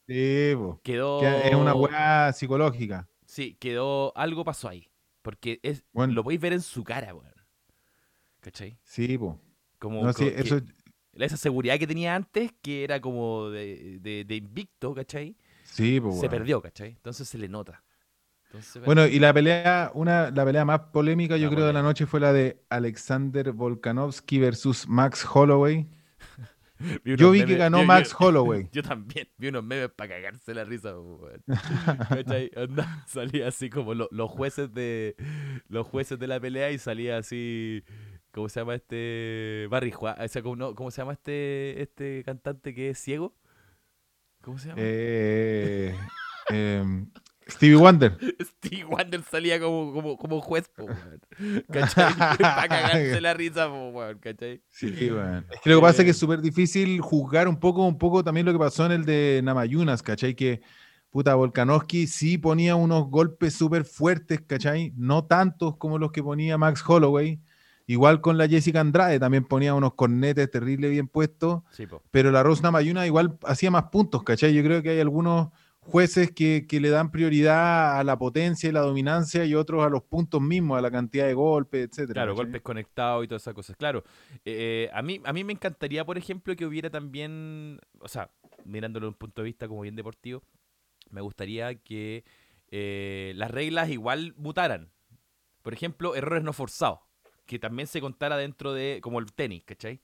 de- 0.08 0.80
quedó... 0.84 1.20
que 1.20 1.48
es 1.50 1.56
una 1.56 1.74
weá 1.74 2.32
psicológica. 2.34 3.08
Sí, 3.26 3.56
quedó. 3.60 4.16
Algo 4.18 4.44
pasó 4.46 4.70
ahí. 4.70 4.88
Porque 5.22 5.60
es, 5.64 5.84
Bueno. 5.92 6.14
lo 6.14 6.24
podéis 6.24 6.40
ver 6.42 6.54
en 6.54 6.62
su 6.62 6.84
cara, 6.84 7.14
weón. 7.14 7.34
¿Cachai? 8.46 8.78
Sí, 8.84 9.18
po. 9.18 9.40
Como 9.80 10.04
No, 10.06 10.14
co- 10.14 10.20
sí, 10.20 10.26
que- 10.36 10.42
eso, 10.42 10.60
esa 11.14 11.36
seguridad 11.38 11.80
que 11.80 11.88
tenía 11.88 12.14
antes, 12.16 12.52
que 12.62 12.84
era 12.84 13.02
como 13.02 13.50
de, 13.50 13.98
de- 14.00 14.24
de 14.24 14.36
invicto, 14.36 14.94
¿cachai? 14.94 15.36
sí, 15.64 16.00
po, 16.00 16.12
Se 16.22 16.30
perdió, 16.30 16.62
¿cachai? 16.62 16.90
Entonces 16.90 17.28
se 17.28 17.40
le 17.40 17.48
nota. 17.50 17.84
Entonces, 18.50 18.86
Bueno, 18.86 19.08
y 19.08 19.18
la 19.18 19.34
pelea, 19.34 19.92
una, 19.96 20.30
la 20.30 20.46
pelea 20.46 20.64
más 20.64 20.80
polémica, 20.94 21.38
yo 21.38 21.50
creo, 21.50 21.66
de 21.66 21.74
la 21.74 21.82
noche 21.82 22.06
fue 22.06 22.20
la 22.20 22.32
de 22.34 22.62
Alexander 22.70 23.52
Volkanovski 23.52 24.38
versus 24.38 24.88
Max 24.88 25.26
Holloway. 25.34 25.88
Yo 27.04 27.32
vi 27.32 27.46
que 27.46 27.56
ganó 27.56 27.84
Max 27.84 28.16
Holloway. 28.18 28.70
Yo 28.72 28.84
también 28.84 29.30
vi 29.38 29.48
unos 29.48 29.64
memes 29.64 29.90
para 29.90 30.16
cagarse 30.16 30.54
la 30.54 30.64
risa, 30.64 30.94
salía 33.08 33.48
así 33.48 33.70
como 33.70 33.94
los 33.94 34.32
jueces 34.32 34.74
de 34.74 35.16
los 35.68 35.88
jueces 35.88 36.20
de 36.20 36.28
la 36.28 36.40
pelea 36.40 36.72
y 36.72 36.78
salía 36.78 37.18
así 37.18 37.84
¿cómo 38.32 38.50
se 38.50 38.60
llama 38.60 38.76
este 38.76 39.68
Barry 39.70 39.92
Juan? 39.92 40.16
O 40.20 40.28
sea, 40.28 40.42
¿cómo, 40.42 40.76
¿cómo, 40.76 40.92
se 40.92 41.02
llama 41.02 41.14
este 41.14 41.82
este 41.82 42.24
cantante 42.26 42.74
que 42.74 42.90
es 42.90 43.00
ciego? 43.00 43.34
¿Cómo 44.42 44.58
se 44.58 44.70
llama? 44.70 44.82
Eh, 44.84 45.96
eh, 46.52 47.06
Stevie 47.48 47.76
Wonder. 47.76 48.18
Stevie 48.42 48.84
Wonder 48.86 49.22
salía 49.24 49.60
como, 49.60 49.94
como, 49.94 50.18
como 50.18 50.42
juez, 50.42 50.68
po, 50.76 50.88
¿Cachai? 51.72 52.14
Para 52.40 52.68
cagarse 52.68 53.22
la 53.22 53.34
risa, 53.34 53.68
po, 53.68 53.94
¿cachai? 54.20 54.62
Sí, 54.70 55.12
weón. 55.12 55.46
Es 55.52 55.62
que 55.62 55.70
lo 55.70 55.78
que 55.78 55.82
pasa 55.82 56.02
es 56.02 56.06
que 56.06 56.12
es 56.12 56.18
súper 56.18 56.42
difícil 56.42 57.00
juzgar 57.02 57.48
un 57.48 57.60
poco, 57.60 57.86
un 57.86 57.98
poco 57.98 58.24
también 58.24 58.46
lo 58.46 58.54
que 58.54 58.60
pasó 58.60 58.86
en 58.86 58.94
el 58.94 59.06
de 59.06 59.42
Namayunas, 59.44 60.02
¿cachai? 60.02 60.34
Que, 60.34 60.62
puta, 61.12 61.36
Volkanovski 61.36 62.08
sí 62.08 62.38
ponía 62.40 62.76
unos 62.76 63.10
golpes 63.10 63.54
súper 63.54 63.86
fuertes, 63.86 64.42
¿cachai? 64.42 64.92
No 64.96 65.26
tantos 65.26 65.78
como 65.78 66.00
los 66.00 66.12
que 66.12 66.24
ponía 66.24 66.58
Max 66.58 66.84
Holloway. 66.86 67.40
Igual 67.88 68.20
con 68.20 68.40
la 68.40 68.48
Jessica 68.48 68.80
Andrade, 68.80 69.20
también 69.20 69.46
ponía 69.46 69.76
unos 69.76 69.94
cornetes 69.94 70.50
terrible 70.50 70.90
bien 70.90 71.08
puestos. 71.08 71.62
Sí, 71.70 71.86
pero 72.10 72.32
la 72.32 72.42
Rose 72.42 72.64
Namayuna 72.64 73.06
igual 73.06 73.38
hacía 73.44 73.70
más 73.70 73.84
puntos, 73.92 74.24
¿cachai? 74.24 74.56
Yo 74.56 74.64
creo 74.64 74.82
que 74.82 74.90
hay 74.90 75.00
algunos 75.00 75.50
jueces 75.86 76.32
que, 76.32 76.66
le 76.72 76.90
dan 76.90 77.12
prioridad 77.12 78.00
a 78.00 78.04
la 78.04 78.18
potencia 78.18 78.68
y 78.70 78.72
la 78.72 78.82
dominancia 78.82 79.46
y 79.46 79.54
otros 79.54 79.86
a 79.86 79.90
los 79.90 80.04
puntos 80.04 80.42
mismos, 80.42 80.78
a 80.78 80.82
la 80.82 80.92
cantidad 80.92 81.28
de 81.28 81.34
golpes, 81.34 81.88
etcétera. 81.90 82.14
Claro, 82.14 82.36
golpes 82.36 82.62
conectados 82.62 83.24
y 83.24 83.28
todas 83.28 83.44
esas 83.44 83.54
cosas. 83.54 83.78
Claro, 83.78 84.04
eh, 84.44 84.90
a, 84.94 85.02
mí, 85.02 85.22
a 85.24 85.32
mí 85.32 85.44
me 85.44 85.54
encantaría, 85.54 86.04
por 86.04 86.18
ejemplo, 86.18 86.56
que 86.56 86.66
hubiera 86.66 86.90
también, 86.90 87.80
o 88.00 88.08
sea, 88.08 88.32
mirándolo 88.66 89.06
desde 89.06 89.14
un 89.14 89.20
punto 89.20 89.42
de 89.42 89.46
vista 89.46 89.68
como 89.68 89.82
bien 89.82 89.96
deportivo, 89.96 90.44
me 91.12 91.22
gustaría 91.22 91.76
que 91.76 92.24
eh, 92.72 93.34
las 93.36 93.52
reglas 93.52 93.90
igual 93.90 94.34
mutaran. 94.38 94.92
Por 95.62 95.74
ejemplo, 95.74 96.16
errores 96.16 96.44
no 96.44 96.54
forzados, 96.54 97.00
que 97.46 97.60
también 97.60 97.88
se 97.88 98.02
contara 98.02 98.38
dentro 98.38 98.74
de, 98.74 99.00
como 99.02 99.20
el 99.20 99.32
tenis, 99.34 99.64
¿cachai? 99.64 100.02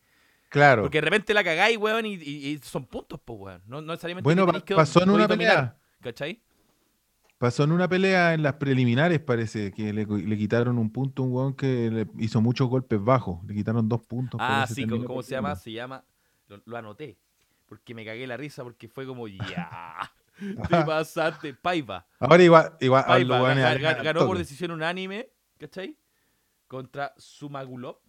Claro. 0.51 0.81
Porque 0.81 0.98
de 0.98 1.05
repente 1.05 1.34
la 1.34 1.46
cagáis, 1.46 1.77
weón, 1.77 2.05
y, 2.05 2.60
son 2.62 2.86
puntos, 2.86 3.22
pues, 3.24 3.39
weón. 3.39 3.62
No, 3.67 3.81
necesariamente. 3.81 4.25
Bueno, 4.25 4.46
pasó 4.75 5.01
en 5.01 5.10
una 5.10 5.25
pelea. 5.25 5.77
¿Cachai? 6.01 6.41
Pasó 7.38 7.63
en 7.63 7.72
una 7.72 7.88
pelea 7.88 8.34
en 8.34 8.43
las 8.43 8.55
preliminares, 8.55 9.22
parece, 9.22 9.72
que 9.72 9.93
le, 9.93 10.05
quitaron 10.38 10.77
un 10.77 10.91
punto 10.91 11.24
a 11.24 11.25
un 11.25 11.31
weón 11.31 11.53
que 11.53 11.89
le 11.89 12.08
hizo 12.20 12.41
muchos 12.41 12.67
golpes 12.67 13.01
bajos. 13.01 13.41
Le 13.46 13.55
quitaron 13.55 13.88
dos 13.88 14.01
puntos. 14.01 14.41
Ah, 14.43 14.67
sí, 14.67 14.86
¿cómo, 14.86 15.24
se 15.24 15.31
llama? 15.31 15.55
Se 15.55 15.72
llama. 15.72 16.03
Lo, 16.65 16.75
anoté. 16.77 17.17
Porque 17.65 17.96
me 17.96 18.03
cagué 18.03 18.27
la 18.27 18.36
risa 18.36 18.62
porque 18.62 18.89
fue 18.89 19.05
como, 19.08 19.29
ya. 19.29 20.12
Te 20.67 20.84
pasaste. 20.84 21.53
Paiva. 21.53 22.05
Ahora 22.20 22.43
igual. 22.43 22.77
igual 22.81 23.79
ganó 24.03 24.27
por 24.27 24.38
decisión 24.38 24.72
unánime, 24.72 25.29
¿cachai? 25.58 25.98
Contra 26.67 27.13
Sumagulov 27.15 28.00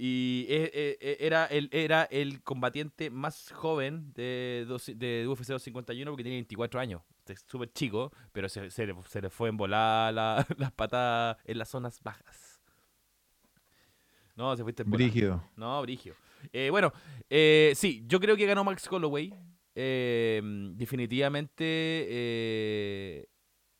y 0.00 0.46
e, 0.48 0.70
e, 0.72 0.98
e, 1.00 1.26
era, 1.26 1.46
el, 1.46 1.68
era 1.72 2.04
el 2.04 2.40
combatiente 2.44 3.10
más 3.10 3.50
joven 3.50 4.12
de, 4.12 4.64
de 4.94 5.26
UFC 5.26 5.48
251 5.48 6.08
porque 6.12 6.22
tenía 6.22 6.36
24 6.36 6.78
años. 6.78 7.02
Es 7.26 7.44
súper 7.48 7.72
chico, 7.72 8.12
pero 8.30 8.48
se, 8.48 8.70
se, 8.70 8.86
le 8.86 9.28
fue 9.28 9.48
en 9.48 9.56
volar 9.56 10.14
la, 10.14 10.46
las 10.56 10.70
patas 10.70 11.36
en 11.44 11.58
las 11.58 11.68
zonas 11.68 12.00
bajas. 12.00 12.62
No, 14.36 14.56
se 14.56 14.62
fuiste 14.62 14.84
en 14.84 14.90
Brígido. 14.92 15.42
No, 15.56 15.82
Brigio. 15.82 16.14
Eh, 16.52 16.70
bueno, 16.70 16.92
eh, 17.28 17.72
sí, 17.74 18.04
yo 18.06 18.20
creo 18.20 18.36
que 18.36 18.46
ganó 18.46 18.62
Max 18.62 18.86
Holloway. 18.88 19.34
Eh, 19.74 20.40
definitivamente. 20.76 21.64
Eh, 22.08 23.26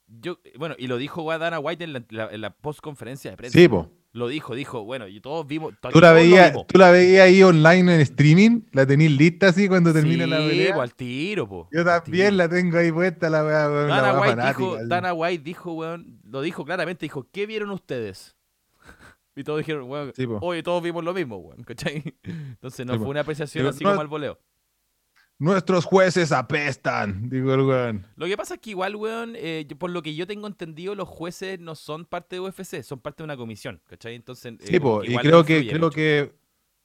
yo, 0.08 0.40
bueno, 0.58 0.74
y 0.76 0.88
lo 0.88 0.96
dijo 0.96 1.26
Dana 1.38 1.60
White 1.60 1.84
en 1.84 1.92
la, 1.92 2.36
la 2.36 2.50
post 2.50 2.80
conferencia 2.80 3.30
de 3.30 3.36
prensa. 3.36 3.56
Sí, 3.56 3.68
po. 3.68 3.88
Lo 4.12 4.26
dijo, 4.28 4.54
dijo, 4.54 4.84
bueno, 4.84 5.06
y 5.06 5.20
todos 5.20 5.46
vimos. 5.46 5.74
¿Tú 5.92 6.00
la, 6.00 6.12
veías, 6.12 6.54
¿Tú 6.66 6.78
la 6.78 6.90
veías 6.90 7.26
ahí 7.26 7.42
online 7.42 7.94
en 7.94 8.00
streaming? 8.00 8.62
¿La 8.72 8.86
tenías 8.86 9.12
lista 9.12 9.48
así 9.48 9.68
cuando 9.68 9.92
termina 9.92 10.26
la 10.26 10.38
pelea? 10.38 10.74
Sí, 10.74 10.80
al 10.80 10.94
tiro, 10.94 11.48
po. 11.48 11.68
Yo 11.70 11.84
también 11.84 12.36
la 12.38 12.48
tengo 12.48 12.78
ahí 12.78 12.90
puesta, 12.90 13.28
la 13.28 13.44
weá, 13.44 13.68
Dana, 13.68 14.12
la 14.12 14.20
White 14.20 14.42
dijo, 14.46 14.86
Dana 14.86 15.12
White 15.12 15.44
dijo, 15.44 15.72
weón, 15.74 16.20
lo 16.24 16.40
dijo 16.40 16.64
claramente, 16.64 17.04
dijo, 17.04 17.28
¿qué 17.30 17.46
vieron 17.46 17.70
ustedes? 17.70 18.34
y 19.36 19.44
todos 19.44 19.58
dijeron, 19.58 19.90
weón, 19.90 20.12
oye, 20.40 20.62
todos 20.62 20.82
vimos 20.82 21.04
lo 21.04 21.12
mismo, 21.12 21.36
weón, 21.36 21.62
¿cachai? 21.64 22.02
Entonces 22.22 22.86
no 22.86 22.98
fue 22.98 23.08
una 23.08 23.20
apreciación 23.20 23.66
así 23.66 23.84
como 23.84 24.00
al 24.00 24.08
voleo. 24.08 24.38
Nuestros 25.40 25.84
jueces 25.84 26.32
apestan, 26.32 27.28
digo 27.30 27.54
el 27.54 27.60
weón. 27.60 28.06
Lo 28.16 28.26
que 28.26 28.36
pasa 28.36 28.54
es 28.54 28.60
que 28.60 28.70
igual, 28.70 28.96
weón, 28.96 29.34
eh, 29.36 29.68
por 29.78 29.90
lo 29.90 30.02
que 30.02 30.16
yo 30.16 30.26
tengo 30.26 30.48
entendido, 30.48 30.96
los 30.96 31.08
jueces 31.08 31.60
no 31.60 31.76
son 31.76 32.06
parte 32.06 32.36
de 32.36 32.40
UFC, 32.40 32.82
son 32.82 32.98
parte 32.98 33.22
de 33.22 33.24
una 33.24 33.36
comisión, 33.36 33.80
¿cachai? 33.86 34.16
Entonces, 34.16 34.54
sí, 34.60 34.74
eh, 34.74 34.80
y 35.04 35.16
creo 35.18 35.44
que, 35.44 35.68
creo 35.68 35.90
que 35.90 36.34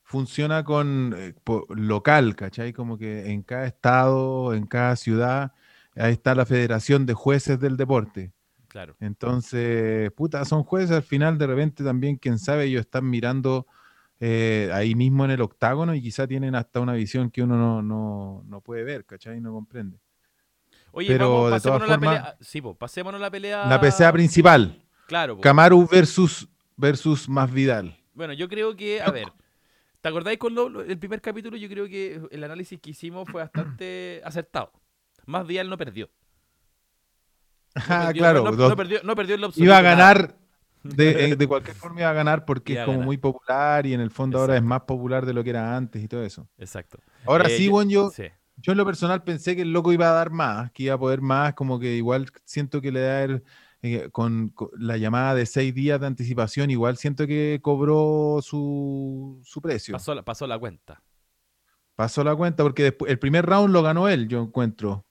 funciona 0.03 0.63
con 0.63 1.15
eh, 1.17 1.33
local, 1.69 2.35
¿cachai? 2.35 2.73
Como 2.73 2.99
que 2.99 3.31
en 3.31 3.41
cada 3.41 3.65
estado, 3.65 4.53
en 4.53 4.67
cada 4.67 4.95
ciudad, 4.97 5.53
ahí 5.95 6.13
está 6.13 6.35
la 6.35 6.45
Federación 6.45 7.07
de 7.07 7.15
Jueces 7.15 7.59
del 7.59 7.75
Deporte. 7.75 8.33
Claro. 8.67 8.95
Entonces, 8.99 10.11
puta, 10.11 10.45
son 10.45 10.63
jueces 10.63 10.91
al 10.91 11.03
final, 11.03 11.39
de 11.39 11.47
repente 11.47 11.83
también, 11.83 12.17
quién 12.17 12.37
sabe, 12.37 12.65
ellos 12.65 12.81
están 12.81 13.09
mirando 13.09 13.65
eh, 14.19 14.69
ahí 14.73 14.95
mismo 14.95 15.25
en 15.25 15.31
el 15.31 15.41
octágono 15.41 15.93
y 15.95 16.01
quizá 16.01 16.27
tienen 16.27 16.55
hasta 16.55 16.79
una 16.79 16.93
visión 16.93 17.29
que 17.29 17.43
uno 17.43 17.57
no, 17.57 17.81
no, 17.81 18.43
no 18.47 18.61
puede 18.61 18.83
ver, 18.83 19.05
¿cachai? 19.05 19.41
No 19.41 19.51
comprende. 19.51 19.99
Oye, 20.91 21.07
Pero 21.07 21.49
de 21.49 21.59
todas 21.59 21.87
la 21.89 21.97
pelea. 21.97 22.37
Sí, 22.39 22.61
pasémonos 22.61 23.19
la 23.19 23.31
pelea. 23.31 23.65
La 23.65 23.81
pelea 23.81 24.11
principal. 24.13 24.79
Claro. 25.07 25.39
Camaru 25.39 25.87
versus, 25.87 26.47
versus 26.77 27.27
Más 27.27 27.51
Vidal. 27.51 27.97
Bueno, 28.13 28.33
yo 28.33 28.47
creo 28.47 28.75
que, 28.75 29.01
a 29.01 29.09
ver, 29.09 29.27
¿te 29.99 30.07
acordáis 30.07 30.37
con 30.37 30.55
el 30.87 30.97
primer 30.99 31.19
capítulo? 31.19 31.57
Yo 31.57 31.67
creo 31.67 31.87
que 31.87 32.21
el 32.29 32.43
análisis 32.43 32.79
que 32.79 32.91
hicimos 32.91 33.27
fue 33.27 33.41
bastante 33.41 34.21
acertado. 34.25 34.71
Más 35.25 35.47
Vidal 35.47 35.69
no 35.69 35.77
perdió. 35.77 36.09
ah, 37.75 38.11
claro. 38.13 38.43
No, 38.51 38.75
perdió, 38.75 39.01
no 39.03 39.15
perdió 39.15 39.35
en 39.35 39.51
Iba 39.55 39.77
a 39.79 39.81
ganar 39.81 40.35
de, 40.83 41.35
de, 41.37 41.47
cualquier 41.47 41.75
forma 41.75 42.01
iba 42.01 42.09
a 42.09 42.13
ganar 42.13 42.45
porque 42.45 42.79
es 42.79 42.85
como 42.85 43.01
muy 43.01 43.17
popular 43.17 43.85
y 43.85 43.93
en 43.93 44.01
el 44.01 44.11
fondo 44.11 44.39
ahora 44.39 44.57
es 44.57 44.63
más 44.63 44.81
popular 44.81 45.25
de 45.25 45.33
lo 45.33 45.43
que 45.43 45.51
era 45.51 45.75
antes 45.75 46.03
y 46.03 46.07
todo 46.07 46.23
eso. 46.23 46.47
Exacto. 46.57 46.99
Ahora 47.25 47.47
eh, 47.47 47.57
sí, 47.57 47.69
bueno, 47.69 47.89
yo, 47.89 48.11
yo 48.57 48.71
en 48.71 48.77
lo 48.77 48.85
personal 48.85 49.23
pensé 49.23 49.55
que 49.55 49.63
el 49.63 49.71
loco 49.71 49.93
iba 49.93 50.09
a 50.09 50.13
dar 50.13 50.29
más, 50.29 50.71
que 50.71 50.83
iba 50.83 50.95
a 50.95 50.99
poder 50.99 51.21
más, 51.21 51.53
como 51.53 51.79
que 51.79 51.95
igual 51.95 52.27
siento 52.43 52.81
que 52.81 52.91
le 52.91 52.99
da 53.01 53.41
eh, 53.81 54.09
con, 54.11 54.53
la 54.77 54.97
llamada 54.97 55.35
de 55.35 55.45
seis 55.45 55.73
días 55.73 55.99
de 55.99 56.07
anticipación, 56.07 56.69
igual 56.69 56.97
siento 56.97 57.25
que 57.25 57.59
cobró 57.61 58.39
su, 58.41 59.41
su 59.43 59.61
precio. 59.61 59.93
Pasó, 59.93 60.21
pasó 60.23 60.47
la 60.47 60.59
cuenta. 60.59 61.01
Pasó 61.95 62.23
la 62.23 62.35
cuenta 62.35 62.63
porque 62.63 62.83
después, 62.83 63.11
el 63.11 63.19
primer 63.19 63.45
round 63.45 63.71
lo 63.71 63.83
ganó 63.83 64.09
él, 64.09 64.27
yo 64.27 64.41
encuentro. 64.41 65.05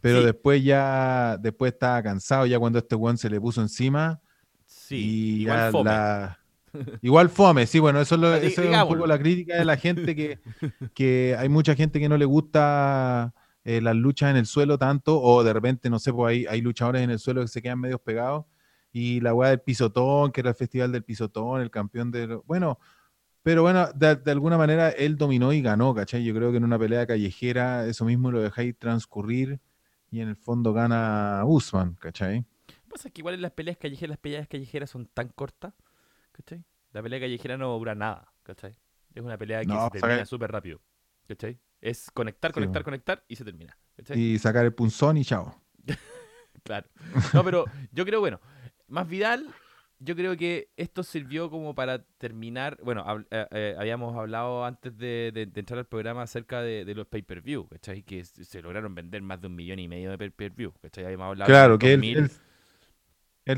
Pero 0.00 0.22
después 0.22 0.64
ya, 0.64 1.36
después 1.38 1.74
estaba 1.74 2.02
cansado, 2.02 2.46
ya 2.46 2.58
cuando 2.58 2.78
este 2.78 2.94
one 2.94 3.18
se 3.18 3.28
le 3.28 3.38
puso 3.38 3.60
encima 3.60 4.22
Sí, 4.70 5.42
igual 5.42 5.72
fome. 5.72 5.90
Igual 7.02 7.28
fome, 7.28 7.66
sí, 7.66 7.80
bueno, 7.80 8.00
eso 8.00 8.14
es, 8.36 8.58
un 8.58 8.88
poco 8.88 9.06
la 9.06 9.18
crítica 9.18 9.56
de 9.56 9.64
la 9.64 9.76
gente, 9.76 10.14
que, 10.14 10.38
que 10.94 11.34
hay 11.36 11.48
mucha 11.48 11.74
gente 11.74 11.98
que 11.98 12.08
no 12.08 12.16
le 12.16 12.24
gusta 12.24 13.34
eh, 13.64 13.80
las 13.80 13.96
luchas 13.96 14.30
en 14.30 14.36
el 14.36 14.46
suelo 14.46 14.78
tanto, 14.78 15.20
o 15.20 15.42
de 15.42 15.52
repente, 15.52 15.90
no 15.90 15.98
sé, 15.98 16.12
pues 16.12 16.30
hay, 16.30 16.46
hay 16.46 16.60
luchadores 16.60 17.02
en 17.02 17.10
el 17.10 17.18
suelo 17.18 17.42
que 17.42 17.48
se 17.48 17.60
quedan 17.60 17.80
medios 17.80 18.00
pegados, 18.00 18.44
y 18.92 19.20
la 19.20 19.34
weá 19.34 19.50
del 19.50 19.60
pisotón, 19.60 20.30
que 20.30 20.42
era 20.42 20.50
el 20.50 20.56
festival 20.56 20.92
del 20.92 21.02
pisotón, 21.02 21.60
el 21.60 21.70
campeón 21.70 22.12
de... 22.12 22.40
Bueno, 22.46 22.78
pero 23.42 23.62
bueno, 23.62 23.88
de, 23.94 24.14
de, 24.16 24.30
alguna 24.30 24.56
manera 24.56 24.90
él 24.90 25.16
dominó 25.16 25.52
y 25.52 25.62
ganó, 25.62 25.92
¿cachai? 25.94 26.22
Yo 26.22 26.34
creo 26.34 26.52
que 26.52 26.58
en 26.58 26.64
una 26.64 26.78
pelea 26.78 27.06
callejera 27.06 27.86
eso 27.86 28.04
mismo 28.04 28.30
lo 28.30 28.40
dejáis 28.40 28.78
transcurrir 28.78 29.58
y 30.10 30.20
en 30.20 30.28
el 30.28 30.36
fondo 30.36 30.72
gana 30.72 31.42
Usman, 31.46 31.94
¿cachai? 31.94 32.44
Pasa 32.90 33.08
que 33.08 33.22
igual 33.22 33.34
en 33.34 33.42
las 33.42 33.52
peleas 33.52 33.78
callejeras, 33.78 34.10
las 34.10 34.18
peleas 34.18 34.48
callejeras 34.48 34.90
son 34.90 35.06
tan 35.06 35.28
cortas, 35.28 35.72
¿cachai? 36.32 36.64
La 36.92 37.02
pelea 37.02 37.20
callejera 37.20 37.56
no 37.56 37.78
dura 37.78 37.94
nada, 37.94 38.32
¿cachai? 38.42 38.76
Es 39.14 39.22
una 39.22 39.38
pelea 39.38 39.64
que 39.64 39.72
se 39.72 40.00
termina 40.00 40.26
súper 40.26 40.52
rápido, 40.52 40.80
¿cachai? 41.26 41.58
Es 41.80 42.10
conectar, 42.10 42.52
conectar, 42.52 42.84
conectar 42.84 43.24
y 43.28 43.36
se 43.36 43.44
termina. 43.44 43.78
¿cachai? 43.96 44.20
Y 44.20 44.38
sacar 44.38 44.66
el 44.66 44.74
punzón 44.74 45.16
y 45.16 45.24
chao. 45.24 45.58
claro. 46.64 46.88
No, 47.32 47.42
pero 47.42 47.64
yo 47.92 48.04
creo, 48.04 48.20
bueno, 48.20 48.40
más 48.88 49.08
Vidal, 49.08 49.46
yo 49.98 50.16
creo 50.16 50.36
que 50.36 50.70
esto 50.76 51.02
sirvió 51.02 51.50
como 51.50 51.74
para 51.74 52.02
terminar. 52.18 52.78
Bueno, 52.82 53.04
eh, 53.30 53.46
eh, 53.50 53.76
habíamos 53.78 54.16
hablado 54.16 54.64
antes 54.64 54.96
de, 54.96 55.32
entrar 55.54 55.78
al 55.78 55.86
programa 55.86 56.22
acerca 56.22 56.62
de, 56.62 56.92
los 56.94 57.06
pay-per-view, 57.06 57.68
¿cachai? 57.68 58.02
Que 58.02 58.24
se 58.24 58.62
lograron 58.62 58.94
vender 58.94 59.22
más 59.22 59.40
de 59.40 59.46
un 59.46 59.54
millón 59.54 59.78
y 59.78 59.88
medio 59.88 60.10
de 60.10 60.18
pay-per-view, 60.18 60.72
¿cachai? 60.82 61.04
Habíamos 61.04 61.28
hablado 61.28 61.48
claro, 61.48 61.78
que 61.78 61.94
el, 61.94 62.04
el 62.04 62.30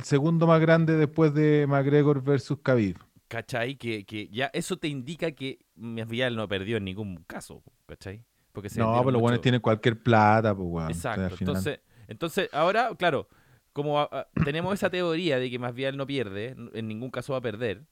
segundo 0.04 0.46
más 0.46 0.60
grande 0.60 0.96
después 0.96 1.34
de 1.34 1.66
McGregor 1.68 2.22
versus 2.22 2.58
Khabib. 2.62 2.96
¿cachai? 3.32 3.76
Que, 3.76 4.04
que 4.04 4.28
ya 4.28 4.50
eso 4.52 4.76
te 4.76 4.88
indica 4.88 5.32
que 5.32 5.58
Masvidal 5.74 6.36
no 6.36 6.46
perdió 6.46 6.76
en 6.76 6.84
ningún 6.84 7.24
caso, 7.26 7.62
¿cachai? 7.86 8.22
Porque 8.52 8.68
se 8.68 8.78
no, 8.78 8.92
pero 8.98 9.12
los 9.12 9.22
buenos 9.22 9.40
tienen 9.40 9.62
cualquier 9.62 10.02
plata, 10.02 10.54
pues, 10.54 10.68
weón. 10.68 10.90
Exacto. 10.90 11.36
Entonces, 11.40 11.80
entonces, 12.08 12.50
ahora, 12.52 12.94
claro, 12.98 13.28
como 13.72 14.06
tenemos 14.44 14.74
esa 14.74 14.90
teoría 14.90 15.38
de 15.38 15.50
que 15.50 15.58
Masvidal 15.58 15.96
no 15.96 16.06
pierde, 16.06 16.54
en 16.74 16.88
ningún 16.88 17.10
caso 17.10 17.32
va 17.32 17.38
a 17.38 17.42
perder, 17.42 17.86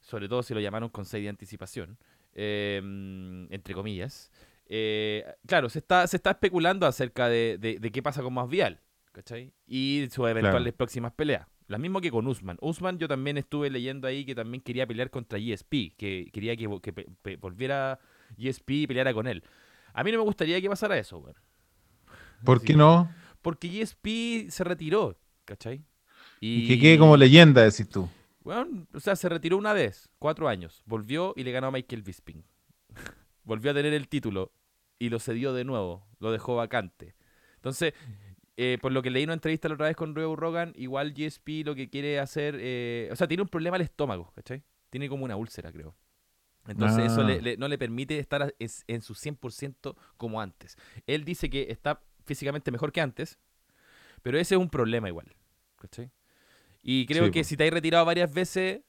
sobre 0.00 0.28
todo 0.28 0.42
si 0.42 0.52
lo 0.52 0.60
llamaron 0.60 0.90
con 0.90 1.06
seis 1.06 1.24
de 1.24 1.30
anticipación, 1.30 1.96
em, 2.34 3.50
entre 3.50 3.72
comillas. 3.72 4.30
Eh, 4.66 5.24
claro, 5.46 5.70
se 5.70 5.78
está, 5.78 6.06
se 6.06 6.18
está 6.18 6.32
especulando 6.32 6.86
acerca 6.86 7.28
de, 7.28 7.56
de, 7.58 7.90
qué 7.90 8.02
pasa 8.02 8.22
con 8.22 8.34
Masvidal, 8.34 8.80
¿cachai? 9.14 9.52
Y 9.66 10.08
sus 10.10 10.28
eventuales 10.28 10.74
próximas 10.74 11.12
peleas. 11.12 11.46
Lo 11.68 11.78
mismo 11.78 12.00
que 12.00 12.10
con 12.10 12.26
Usman. 12.26 12.58
Usman 12.60 12.98
yo 12.98 13.08
también 13.08 13.38
estuve 13.38 13.70
leyendo 13.70 14.06
ahí 14.06 14.26
que 14.26 14.34
también 14.34 14.62
quería 14.62 14.86
pelear 14.86 15.10
contra 15.10 15.38
GSP, 15.38 15.96
que 15.96 16.28
quería 16.32 16.56
que, 16.56 16.66
volviera 17.36 17.98
GSP 18.36 18.70
y 18.70 18.86
peleara 18.86 19.14
con 19.14 19.26
él. 19.26 19.42
A 19.94 20.04
mí 20.04 20.12
no 20.12 20.18
me 20.18 20.24
gustaría 20.24 20.60
que 20.60 20.68
pasara 20.68 20.98
eso, 20.98 21.20
güey. 21.20 21.34
¿Por 22.44 22.60
qué 22.60 22.74
no? 22.74 23.10
Porque 23.40 23.68
GSP 23.68 24.50
se 24.50 24.64
retiró, 24.64 25.16
¿cachai? 25.46 25.82
Y, 26.40 26.68
que 26.68 26.78
quede 26.78 26.98
como 26.98 27.16
leyenda, 27.16 27.62
decís 27.62 27.88
tú. 27.88 28.08
Bueno, 28.42 28.86
o 28.92 29.00
sea, 29.00 29.16
se 29.16 29.28
retiró 29.30 29.56
una 29.56 29.72
vez, 29.72 30.10
cuatro 30.18 30.48
años. 30.48 30.82
Volvió 30.84 31.32
y 31.36 31.44
le 31.44 31.52
ganó 31.52 31.68
a 31.68 31.70
Michael 31.70 32.02
Bisping. 32.02 32.44
volvió 33.44 33.70
a 33.70 33.74
tener 33.74 33.94
el 33.94 34.08
título 34.08 34.52
y 34.98 35.08
lo 35.08 35.20
cedió 35.20 35.54
de 35.54 35.64
nuevo. 35.64 36.06
Lo 36.18 36.32
dejó 36.32 36.56
vacante. 36.56 37.14
Entonces, 37.56 37.94
eh, 38.56 38.78
por 38.80 38.92
lo 38.92 39.02
que 39.02 39.10
leí 39.10 39.24
una 39.24 39.34
entrevista 39.34 39.68
la 39.68 39.74
otra 39.74 39.86
vez 39.86 39.96
con 39.96 40.14
Joe 40.14 40.36
Rogan, 40.36 40.72
igual 40.76 41.12
GSP 41.12 41.64
lo 41.64 41.74
que 41.74 41.90
quiere 41.90 42.20
hacer, 42.20 42.56
eh, 42.60 43.08
o 43.10 43.16
sea, 43.16 43.26
tiene 43.26 43.42
un 43.42 43.48
problema 43.48 43.76
al 43.76 43.82
estómago, 43.82 44.32
¿cachai? 44.34 44.62
Tiene 44.90 45.08
como 45.08 45.24
una 45.24 45.36
úlcera, 45.36 45.72
creo. 45.72 45.96
Entonces 46.66 47.12
eso 47.12 47.22
ah. 47.22 47.56
no 47.58 47.68
le 47.68 47.78
permite 47.78 48.18
estar 48.18 48.54
en 48.58 49.02
su 49.02 49.14
100% 49.14 49.94
como 50.16 50.40
antes. 50.40 50.76
Él 51.06 51.24
dice 51.24 51.50
que 51.50 51.66
está 51.68 52.00
físicamente 52.24 52.70
mejor 52.70 52.90
que 52.90 53.00
antes, 53.00 53.38
pero 54.22 54.38
ese 54.38 54.54
es 54.54 54.60
un 54.60 54.70
problema 54.70 55.08
igual, 55.08 55.26
¿cachai? 55.76 56.10
Y 56.82 57.06
creo 57.06 57.30
que 57.30 57.44
si 57.44 57.56
te 57.56 57.66
has 57.66 57.70
retirado 57.70 58.04
varias 58.04 58.32
veces, 58.32 58.82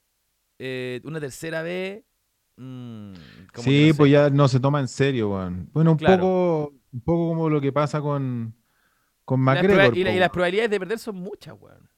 eh, 0.60 1.02
una 1.04 1.20
tercera 1.20 1.62
vez... 1.62 2.04
Mm, 2.58 3.14
sí, 3.56 3.92
pues 3.98 4.12
ya 4.12 4.30
no 4.30 4.48
se 4.48 4.60
toma 4.60 4.80
en 4.80 4.88
serio, 4.88 5.30
Bueno, 5.74 5.92
un, 5.92 5.98
poco, 5.98 6.74
un 6.94 7.02
poco 7.02 7.30
como 7.30 7.50
lo 7.50 7.60
que 7.60 7.74
pasa 7.74 8.00
con 8.00 8.56
con 9.26 9.42
McGregor. 9.42 9.98
Y, 9.98 10.04
las 10.04 10.30
probabilidades 10.30 10.72
de 10.72 10.80
perder 10.80 11.00
son 11.00 11.16
muchas, 11.16 11.56
weón. 11.60 11.90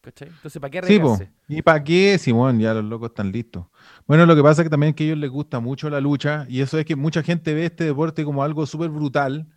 ¿Cachai? 0.00 0.28
Entonces, 0.28 0.60
¿para 0.60 0.70
qué 0.70 0.78
arriesgarse? 0.78 1.32
Sí, 1.48 1.56
¿Y 1.56 1.62
para 1.62 1.82
qué, 1.82 2.16
Simón? 2.18 2.60
Ya 2.60 2.72
los 2.72 2.84
locos 2.84 3.10
están 3.10 3.32
listos. 3.32 3.66
Bueno, 4.06 4.24
lo 4.24 4.36
que 4.36 4.42
pasa 4.42 4.62
es 4.62 4.66
que 4.66 4.70
también 4.70 4.94
que 4.94 5.02
a 5.04 5.06
ellos 5.08 5.18
les 5.18 5.30
gusta 5.30 5.58
mucho 5.58 5.90
la 5.90 6.00
lucha 6.00 6.46
y 6.48 6.60
eso 6.60 6.78
es 6.78 6.86
que 6.86 6.96
mucha 6.96 7.22
gente 7.22 7.52
ve 7.52 7.66
este 7.66 7.84
deporte 7.84 8.24
como 8.24 8.42
algo 8.42 8.64
súper 8.64 8.90
brutal. 8.90 9.48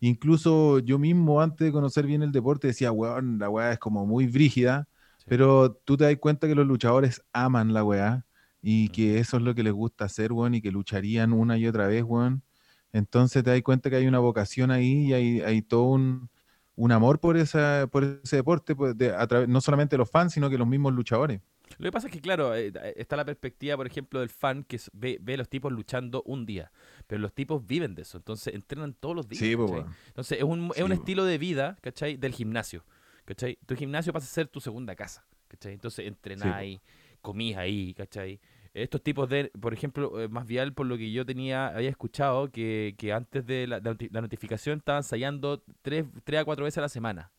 Incluso 0.00 0.80
yo 0.80 0.98
mismo, 0.98 1.40
antes 1.40 1.64
de 1.66 1.72
conocer 1.72 2.06
bien 2.06 2.22
el 2.22 2.32
deporte, 2.32 2.66
decía, 2.66 2.90
weón, 2.90 3.38
la 3.38 3.48
weá 3.48 3.72
es 3.72 3.78
como 3.78 4.04
muy 4.04 4.26
brígida, 4.26 4.88
pero 5.26 5.72
tú 5.72 5.96
te 5.96 6.04
das 6.04 6.16
cuenta 6.18 6.48
que 6.48 6.54
los 6.56 6.66
luchadores 6.66 7.22
aman 7.32 7.72
la 7.72 7.84
weá 7.84 8.26
y 8.60 8.88
que 8.88 9.18
eso 9.20 9.36
es 9.36 9.42
lo 9.44 9.54
que 9.54 9.62
les 9.62 9.72
gusta 9.72 10.06
hacer, 10.06 10.32
weón, 10.32 10.54
y 10.56 10.60
que 10.60 10.72
lucharían 10.72 11.32
una 11.32 11.56
y 11.56 11.66
otra 11.66 11.86
vez, 11.86 12.02
weón. 12.02 12.42
Entonces 12.94 13.42
te 13.42 13.50
das 13.50 13.60
cuenta 13.62 13.90
que 13.90 13.96
hay 13.96 14.06
una 14.06 14.20
vocación 14.20 14.70
ahí 14.70 15.12
y 15.12 15.42
hay, 15.42 15.62
todo 15.62 15.82
un, 15.82 16.30
amor 16.92 17.18
por, 17.18 17.36
esa, 17.36 17.88
por 17.90 18.04
ese 18.22 18.36
deporte, 18.36 18.76
pues, 18.76 18.94
no 19.48 19.60
solamente 19.60 19.98
los 19.98 20.08
fans, 20.08 20.32
sino 20.32 20.48
que 20.48 20.56
los 20.56 20.68
mismos 20.68 20.92
luchadores. 20.92 21.40
Lo 21.78 21.88
que 21.88 21.92
pasa 21.92 22.06
es 22.06 22.12
que, 22.12 22.20
claro, 22.20 22.54
eh, 22.54 22.72
eh, 22.72 22.94
está 22.96 23.16
la 23.16 23.24
perspectiva, 23.24 23.76
por 23.76 23.88
ejemplo, 23.88 24.20
del 24.20 24.28
fan 24.28 24.62
que 24.62 24.80
ve, 24.92 25.18
ve, 25.20 25.34
a 25.34 25.38
los 25.38 25.48
tipos 25.48 25.72
luchando 25.72 26.22
un 26.24 26.46
día, 26.46 26.70
pero 27.08 27.20
los 27.20 27.34
tipos 27.34 27.66
viven 27.66 27.96
de 27.96 28.02
eso, 28.02 28.18
entonces 28.18 28.54
entrenan 28.54 28.94
todos 28.94 29.16
los 29.16 29.28
días. 29.28 29.40
Sí, 29.40 29.56
pues, 29.56 29.84
Entonces 30.06 30.38
es 30.38 30.44
un, 30.44 30.70
es 30.76 30.82
un 30.82 30.88
pues. 30.88 31.00
estilo 31.00 31.24
de 31.24 31.36
vida, 31.36 31.76
¿cachai? 31.80 32.16
Del 32.16 32.32
gimnasio, 32.32 32.84
¿cachai? 33.24 33.58
Tu 33.66 33.74
gimnasio 33.74 34.12
pasa 34.12 34.26
a 34.26 34.30
ser 34.30 34.46
tu 34.46 34.60
segunda 34.60 34.94
casa, 34.94 35.26
¿cachai? 35.48 35.72
Entonces 35.72 36.06
entrenáis, 36.06 36.78
pues. 36.78 37.18
comís 37.22 37.56
ahí, 37.56 37.92
¿cachai? 37.94 38.38
Estos 38.74 39.02
tipos 39.02 39.28
de, 39.28 39.52
por 39.60 39.72
ejemplo, 39.72 40.20
eh, 40.20 40.28
más 40.28 40.46
vial 40.46 40.72
por 40.72 40.86
lo 40.86 40.98
que 40.98 41.12
yo 41.12 41.24
tenía, 41.24 41.68
había 41.68 41.88
escuchado 41.88 42.50
que, 42.50 42.96
que 42.98 43.12
antes 43.12 43.46
de 43.46 43.68
la, 43.68 43.80
notificación 43.80 44.78
estaban 44.78 45.00
ensayando 45.00 45.62
tres, 45.82 46.04
tres 46.24 46.40
a 46.40 46.44
cuatro 46.44 46.64
veces 46.64 46.78
a 46.78 46.82
la 46.82 46.88
semana. 46.88 47.30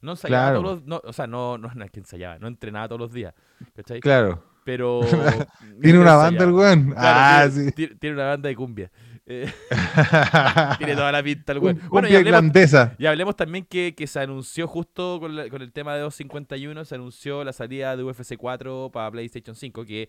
No 0.00 0.12
ensayaba 0.12 0.54
todos 0.54 0.64
los, 0.64 0.84
no, 0.84 1.02
o 1.04 1.12
sea, 1.12 1.26
no, 1.26 1.58
no, 1.58 1.72
no 1.74 1.84
es 1.84 1.90
que 1.90 1.98
ensayaba, 1.98 2.38
no 2.38 2.46
entrenaba 2.46 2.86
todos 2.86 3.00
los 3.00 3.12
días. 3.12 3.34
¿cachai? 3.74 4.00
Claro. 4.00 4.44
Pero. 4.64 5.00
tiene 5.82 5.98
una 5.98 6.14
banda 6.14 6.44
el 6.44 6.52
weón. 6.52 6.94
ah, 6.96 7.48
sí. 7.50 7.72
Tiene, 7.72 8.14
una 8.14 8.28
banda 8.28 8.48
de 8.48 8.54
cumbia. 8.56 8.90
Eh, 9.26 9.52
tiene 10.78 10.94
toda 10.94 11.10
la 11.10 11.22
pinta 11.22 11.52
el 11.52 11.58
weón. 11.58 11.80
Bueno, 11.88 12.08
y 12.08 12.14
hablemos, 12.14 12.52
y 12.96 13.06
hablemos 13.06 13.34
también 13.34 13.64
que, 13.64 13.94
que 13.96 14.06
se 14.06 14.20
anunció 14.20 14.68
justo 14.68 15.18
con, 15.20 15.36
con, 15.48 15.62
el 15.62 15.72
tema 15.72 15.94
de 15.94 16.00
251, 16.00 16.84
se 16.84 16.94
anunció 16.94 17.42
la 17.42 17.52
salida 17.52 17.96
de 17.96 18.04
UFC 18.04 18.36
4 18.36 18.90
para 18.92 19.10
PlayStation 19.10 19.56
5, 19.56 19.84
que 19.84 20.08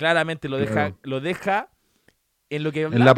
claramente 0.00 0.48
lo 0.48 0.56
deja, 0.56 0.96
lo 1.02 1.20
deja 1.20 1.68
en 2.48 2.64
lo 2.64 2.72
que 2.72 2.84
en 2.84 3.04
la, 3.04 3.14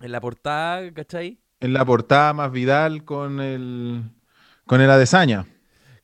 en 0.00 0.12
la 0.12 0.20
portada, 0.20 0.92
¿cachai? 0.92 1.38
En 1.60 1.72
la 1.72 1.84
portada 1.84 2.32
más 2.32 2.50
Vidal 2.50 3.04
con 3.04 3.40
el 3.40 4.02
con 4.66 4.80
el 4.80 4.90
Adesanya. 4.90 5.46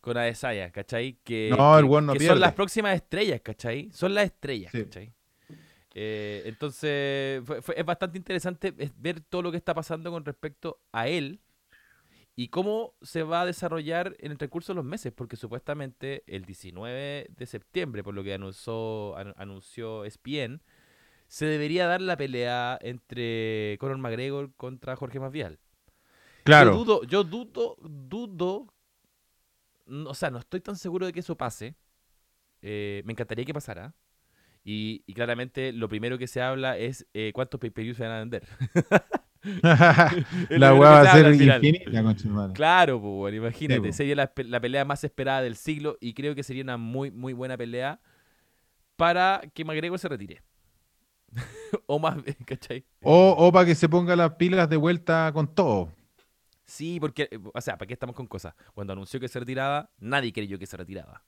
Con 0.01 0.16
Adesanya, 0.16 0.71
¿cachai? 0.71 1.18
Que, 1.25 1.51
no, 1.51 1.77
el 1.77 2.07
no 2.07 2.14
son 2.14 2.38
las 2.38 2.53
próximas 2.53 2.95
estrellas, 2.95 3.40
¿cachai? 3.42 3.90
Son 3.92 4.14
las 4.14 4.27
estrellas, 4.27 4.71
¿cachai? 4.71 5.12
Eh, 5.95 6.42
entonces, 6.45 7.42
es 7.77 7.85
bastante 7.85 8.18
interesante 8.18 8.73
ver 8.97 9.21
todo 9.21 9.42
lo 9.42 9.51
que 9.51 9.57
está 9.57 9.75
pasando 9.75 10.12
con 10.12 10.25
respecto 10.25 10.79
a 10.92 11.09
él 11.09 11.40
y 12.35 12.49
cómo 12.49 12.95
se 13.03 13.23
va 13.23 13.42
a 13.42 13.47
desarrollar 13.47 14.16
en 14.18 14.33
el 14.33 14.38
transcurso 14.38 14.73
de 14.73 14.77
los 14.77 14.85
meses, 14.85 15.12
porque 15.12 15.37
supuestamente 15.37 16.25
el 16.27 16.45
19 16.45 17.29
de 17.29 17.47
septiembre, 17.47 18.03
por 18.03 18.14
lo 18.14 18.25
que 18.25 18.33
anunció, 18.33 19.16
anunció 19.37 20.05
ESPN, 20.05 20.62
se 21.29 21.47
debería 21.47 21.87
dar 21.87 22.01
la 22.01 22.16
pelea 22.16 22.79
entre 22.81 23.77
Conor 23.81 23.99
McGregor 23.99 24.55
contra 24.55 24.97
Jorge 24.97 25.21
Masvial. 25.21 25.59
Claro. 26.45 26.73
Yo 26.73 26.79
dudo, 26.79 27.03
yo 27.05 27.25
dudo, 27.25 27.77
dudo, 27.81 28.66
o 30.07 30.14
sea, 30.14 30.31
no 30.31 30.38
estoy 30.38 30.61
tan 30.61 30.77
seguro 30.77 31.07
de 31.07 31.12
que 31.12 31.21
eso 31.21 31.37
pase. 31.37 31.75
Eh, 32.62 33.03
me 33.05 33.12
encantaría 33.12 33.45
que 33.45 33.55
pasara. 33.55 33.95
Y, 34.64 35.01
claramente 35.14 35.73
lo 35.73 35.88
primero 35.88 36.18
que 36.18 36.29
se 36.29 36.40
habla 36.40 36.79
es 36.79 37.07
eh, 37.14 37.33
cuántos 37.35 37.61
pay 37.61 37.95
se 37.95 38.03
van 38.03 38.12
a 38.12 38.18
vender. 38.21 38.47
la 40.50 40.74
weá 40.74 40.90
va 40.90 41.00
a 41.00 41.12
ser 41.12 41.35
infinita, 41.35 42.52
Claro, 42.55 43.00
pues, 43.00 43.35
imagínate. 43.35 43.92
sería 43.92 44.14
la, 44.14 44.61
pelea 44.61 44.85
más 44.85 45.02
esperada 45.02 45.42
del 45.42 45.57
siglo 45.57 45.98
y 46.00 46.14
creo 46.14 46.35
que 46.35 46.42
sería 46.42 46.62
una 46.62 46.76
muy, 46.76 47.11
muy 47.11 47.33
buena 47.33 47.57
pelea 47.57 48.00
para 48.96 49.42
que 49.52 49.64
McGregor 49.64 49.98
se 49.98 50.09
retire. 50.09 50.42
o 51.87 51.98
más, 51.98 52.16
¿cachai? 52.46 52.85
O, 53.02 53.50
para 53.52 53.66
que 53.66 53.74
se 53.74 53.88
ponga 53.88 54.14
las 54.14 54.33
pilas 54.35 54.68
de 54.68 54.76
vuelta 54.76 55.31
con 55.33 55.52
todo. 55.52 55.90
Sí, 56.64 57.00
porque, 57.00 57.28
o 57.52 57.61
sea, 57.61 57.76
¿para 57.76 57.87
qué 57.87 57.94
estamos 57.94 58.14
con 58.14 58.26
cosas? 58.26 58.55
Cuando 58.74 58.92
anunció 58.92 59.18
que 59.18 59.28
se 59.28 59.40
retiraba, 59.40 59.90
nadie 59.98 60.33
creyó 60.33 60.59
que 60.59 60.66
se 60.66 60.76
retiraba. 60.76 61.24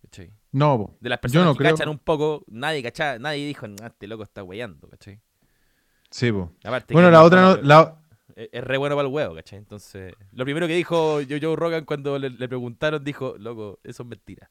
¿Cachai? 0.00 0.32
No, 0.50 0.96
de 1.00 1.08
las 1.10 1.18
personas 1.18 1.44
yo 1.44 1.52
no 1.52 1.56
que 1.56 1.64
cachan 1.64 1.88
un 1.88 1.98
poco, 1.98 2.42
nadie 2.48 2.82
cachaba, 2.82 3.18
nadie 3.18 3.46
dijo, 3.46 3.66
este 3.66 4.06
loco 4.06 4.24
está 4.24 4.42
weyando, 4.42 4.88
¿cachai? 4.88 5.20
Sí, 6.12 6.30
bueno, 6.30 7.10
la 7.10 7.22
otra 7.22 7.58
no, 7.62 7.98
Es 8.36 8.62
re 8.62 8.76
bueno 8.76 8.94
para 8.94 9.08
el 9.08 9.12
huevo, 9.12 9.34
¿cachai? 9.34 9.58
Entonces, 9.58 10.14
lo 10.32 10.44
primero 10.44 10.66
que 10.66 10.74
dijo 10.74 11.20
Joe 11.28 11.56
Rogan 11.56 11.86
cuando 11.86 12.18
le, 12.18 12.48
preguntaron, 12.48 13.02
dijo, 13.02 13.34
loco, 13.38 13.80
eso 13.82 14.02
es 14.02 14.08
mentira. 14.08 14.50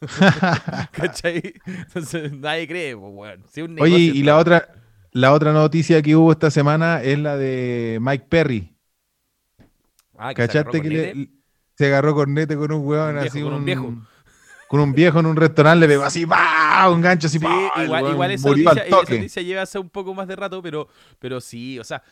¿Cachai? 0.92 1.54
Entonces, 1.64 2.32
nadie 2.32 2.66
cree, 2.66 2.96
pues, 2.96 3.12
bueno. 3.12 3.44
Oye, 3.80 3.98
y 3.98 4.22
la 4.24 4.36
otra, 4.36 4.68
la 5.12 5.32
otra 5.32 5.52
noticia 5.52 6.02
que 6.02 6.16
hubo 6.16 6.32
esta 6.32 6.50
semana 6.50 7.02
es 7.02 7.18
la 7.20 7.36
de 7.36 7.98
Mike 8.00 8.26
Perry. 8.28 8.74
Ah, 10.16 10.30
que 10.30 10.46
¿Cachaste 10.46 10.82
que 10.82 11.28
se 11.76 11.86
agarró 11.86 12.14
cornete 12.14 12.56
con 12.56 12.72
un 12.72 12.84
huevón 12.84 13.16
así? 13.18 13.40
Con 13.40 13.54
un 13.54 13.64
viejo 13.64 13.94
con 14.68 14.80
un 14.80 14.92
viejo 14.92 15.18
en 15.20 15.26
un 15.26 15.36
restaurante, 15.36 15.80
le 15.80 15.88
pegó 15.88 16.04
así, 16.04 16.24
¡bah! 16.24 16.88
Un 16.90 17.00
gancho 17.00 17.26
así, 17.26 17.38
sí, 17.38 17.46
Igual, 17.84 18.12
igual 18.12 18.30
esa, 18.30 18.48
noticia, 18.48 18.72
esa, 18.84 18.96
noticia, 18.96 19.42
lleva 19.42 19.62
hace 19.62 19.78
un 19.78 19.88
poco 19.88 20.14
más 20.14 20.28
de 20.28 20.36
rato, 20.36 20.62
pero, 20.62 20.88
pero 21.18 21.40
sí, 21.40 21.78
o 21.78 21.84
sea, 21.84 22.02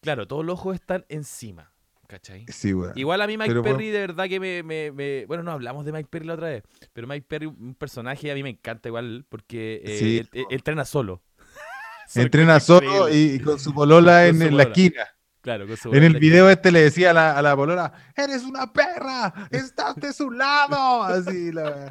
claro, 0.00 0.26
todos 0.26 0.44
los 0.44 0.54
ojos 0.58 0.76
están 0.76 1.04
encima. 1.08 1.72
¿Cachai? 2.06 2.44
Sí, 2.48 2.72
bueno. 2.72 2.92
Igual 2.96 3.22
a 3.22 3.26
mí 3.28 3.38
Mike 3.38 3.62
Perry 3.62 3.90
de 3.90 4.00
verdad 4.00 4.28
que 4.28 4.40
me, 4.40 4.64
me, 4.64 5.26
Bueno, 5.26 5.44
no 5.44 5.52
hablamos 5.52 5.84
de 5.84 5.92
Mike 5.92 6.08
Perry 6.10 6.26
la 6.26 6.34
otra 6.34 6.48
vez, 6.48 6.64
pero 6.92 7.06
Mike 7.06 7.24
Perry, 7.28 7.46
un 7.46 7.76
personaje 7.76 8.32
a 8.32 8.34
mí 8.34 8.42
me 8.42 8.50
encanta 8.50 8.88
igual 8.88 9.24
porque 9.28 9.80
eh, 9.84 10.26
él, 10.32 10.46
entrena 10.50 10.84
solo. 10.84 11.22
entrena 12.16 12.58
solo 12.58 13.08
y, 13.08 13.38
con 13.38 13.60
su 13.60 13.72
polola 13.72 14.26
en, 14.26 14.56
la 14.56 14.64
esquina. 14.64 15.06
Claro, 15.40 15.66
en 15.66 16.04
el 16.04 16.18
video 16.18 16.50
este 16.50 16.70
le 16.70 16.82
decía 16.82 17.10
a 17.10 17.14
la, 17.14 17.38
a 17.38 17.40
la 17.40 17.56
polora, 17.56 17.92
eres 18.14 18.44
una 18.44 18.70
perra, 18.72 19.48
estás 19.50 19.96
de 19.96 20.12
su 20.12 20.30
lado. 20.30 21.02
Así, 21.02 21.50
la... 21.50 21.90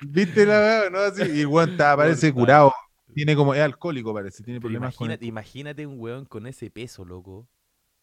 ¿Viste 0.00 0.46
la? 0.46 0.90
¿No? 0.90 0.98
Así, 1.00 1.22
y 1.22 1.44
weón 1.44 1.70
está, 1.70 1.96
parece 1.96 2.32
curado. 2.32 2.72
Tiene 3.12 3.34
como, 3.34 3.54
es 3.54 3.60
alcohólico, 3.60 4.14
parece. 4.14 4.44
Tiene 4.44 4.60
Pero 4.60 4.68
problemas 4.68 4.94
con 4.94 5.06
imagínate, 5.06 5.26
imagínate 5.26 5.86
un 5.86 5.98
weón 5.98 6.24
con 6.24 6.46
ese 6.46 6.70
peso, 6.70 7.04
loco. 7.04 7.48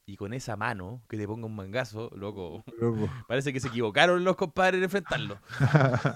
Y 0.05 0.17
con 0.17 0.33
esa 0.33 0.55
mano 0.57 1.03
que 1.07 1.15
te 1.17 1.27
ponga 1.27 1.45
un 1.45 1.55
mangazo, 1.55 2.09
loco. 2.15 2.63
Parece 3.27 3.53
que 3.53 3.59
se 3.59 3.67
equivocaron 3.69 4.23
los 4.23 4.35
compadres 4.35 4.77
en 4.79 4.83
enfrentarlo. 4.85 5.39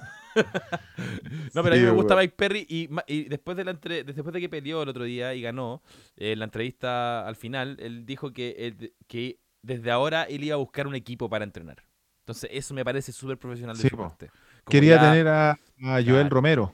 No, 1.53 1.63
pero 1.63 1.75
a 1.75 1.77
mí 1.77 1.83
me 1.85 1.91
gusta. 1.91 2.13
Mike 2.15 2.33
Perry 2.35 2.65
y, 2.69 3.29
después, 3.29 3.55
de 3.55 3.63
la 3.63 3.71
entre- 3.71 4.03
después 4.03 4.33
de 4.33 4.41
que 4.41 4.49
peleó 4.49 4.83
el 4.83 4.89
otro 4.89 5.05
día 5.05 5.33
y 5.33 5.41
ganó, 5.41 5.81
eh, 6.17 6.33
en 6.33 6.39
la 6.39 6.45
entrevista 6.45 7.25
al 7.25 7.37
final, 7.37 7.77
él 7.79 8.05
dijo 8.05 8.33
que, 8.33 8.49
él- 8.57 8.93
que 9.07 9.39
desde 9.61 9.91
ahora 9.91 10.23
él 10.23 10.43
iba 10.43 10.55
a 10.55 10.57
buscar 10.57 10.87
un 10.87 10.95
equipo 10.95 11.29
para 11.29 11.45
entrenar. 11.45 11.83
Entonces 12.19 12.49
eso 12.51 12.73
me 12.73 12.83
parece 12.83 13.13
súper 13.13 13.37
profesional 13.37 13.77
de 13.77 13.83
Sí, 13.83 13.87
su 13.89 13.97
parte. 13.97 14.29
Quería 14.67 14.95
ya- 14.95 15.01
tener 15.11 15.27
a, 15.29 15.51
a 15.51 15.57
Joel 15.79 16.03
Claro. 16.05 16.29
Romero. 16.29 16.73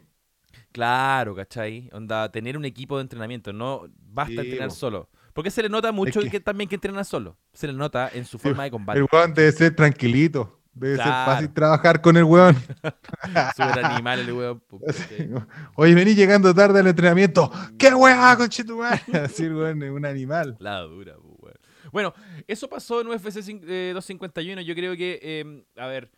Claro, 0.71 1.36
¿cachai? 1.36 1.89
Onda, 1.93 2.32
tener 2.32 2.58
un 2.58 2.65
equipo 2.65 2.97
de 2.97 3.04
entrenamiento, 3.04 3.54
no 3.54 3.84
basta 4.00 4.34
Sí, 4.41 4.47
entrenar 4.47 4.69
po. 4.69 4.76
solo. 4.76 5.10
Porque 5.34 5.52
se 5.52 5.62
le 5.63 5.70
nota 5.70 5.91
mucho 5.91 6.22
que- 6.22 6.30
que... 6.30 6.39
también 6.39 6.70
que 6.70 6.76
entrena 6.76 7.04
solo. 7.04 7.38
Se 7.54 7.67
le 7.67 7.74
nota 7.74 8.10
en 8.13 8.26
su 8.26 8.38
forma 8.39 8.63
de 8.63 8.72
combate. 8.72 9.00
El 9.00 9.08
weón 9.12 9.34
debe 9.34 9.52
ser 9.52 9.76
tranquilito. 9.76 10.58
Debe 10.74 10.96
ser 10.96 11.06
fácil 11.06 11.50
trabajar 11.54 12.00
con 12.02 12.15
el 12.15 12.24
weón. 12.24 12.56
Súper 13.56 13.86
animal 13.86 14.20
el 14.20 14.34
weón. 14.34 14.63
¿cachai? 14.86 15.30
Oye, 15.76 15.94
vení 15.96 16.15
llegando 16.15 16.54
tarde 16.54 16.80
al 16.80 16.88
entrenamiento. 16.88 17.52
¡Qué 17.78 17.94
weá, 17.94 18.36
conchetumare! 18.38 19.02
Así 19.26 19.44
el 19.46 19.56
weón 19.56 19.84
es 19.84 19.91
un 19.91 20.06
animal. 20.06 20.56
La 20.60 20.80
dura, 20.82 21.15
po, 21.15 21.36
weón. 21.39 21.58
Bueno, 21.91 22.13
eso 22.48 22.70
pasó 22.70 23.02
en 23.02 23.08
UFC 23.08 23.41
cin- 23.41 23.63
eh, 23.67 23.91
251. 23.94 24.62
Yo 24.62 24.74
creo 24.76 24.96
que, 24.96 25.20
eh, 25.22 25.65
a 25.76 25.88
ver, 25.88 26.10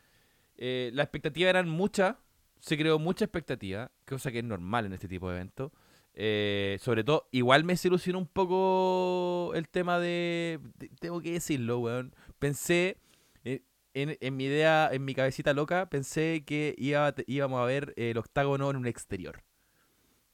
eh, 0.58 0.91
las 0.93 1.06
expectativas 1.06 1.49
eran 1.49 1.67
muchas. 1.67 2.15
Se 2.60 2.78
creó 2.78 2.99
mucha 2.99 3.26
expectativa, 3.26 3.91
cosa 4.08 4.32
que 4.32 4.39
es 4.39 4.45
normal 4.45 4.86
en 4.86 4.93
este 4.93 5.08
tipo 5.08 5.30
de 5.30 5.36
eventos. 5.36 5.71
Eh, 6.15 6.78
sobre 6.80 7.04
todo, 7.04 7.28
igual 7.32 7.63
me 7.63 7.73
desilusionó 7.73 8.19
un 8.19 8.28
poco 8.28 9.52
el 9.56 9.67
tema 9.67 9.99
de, 9.99 10.60
de- 10.78 10.89
Tengo 10.99 11.21
que 11.21 11.32
decirlo, 11.34 11.80
weón. 11.80 12.15
Pensé, 12.39 12.97
eh, 13.43 13.63
en, 13.93 14.17
en 14.21 14.36
mi 14.38 14.45
idea, 14.45 14.89
en 14.91 15.06
mi 15.06 15.15
cabecita 15.15 15.54
loca, 15.54 15.89
pensé 15.89 16.43
que 16.45 16.76
iba, 16.78 17.13
íbamos 17.26 17.60
a 17.62 17.65
ver 17.65 17.93
el 17.97 18.17
octágono 18.17 18.69
en 18.69 18.76
un 18.78 18.86
exterior. 18.88 19.43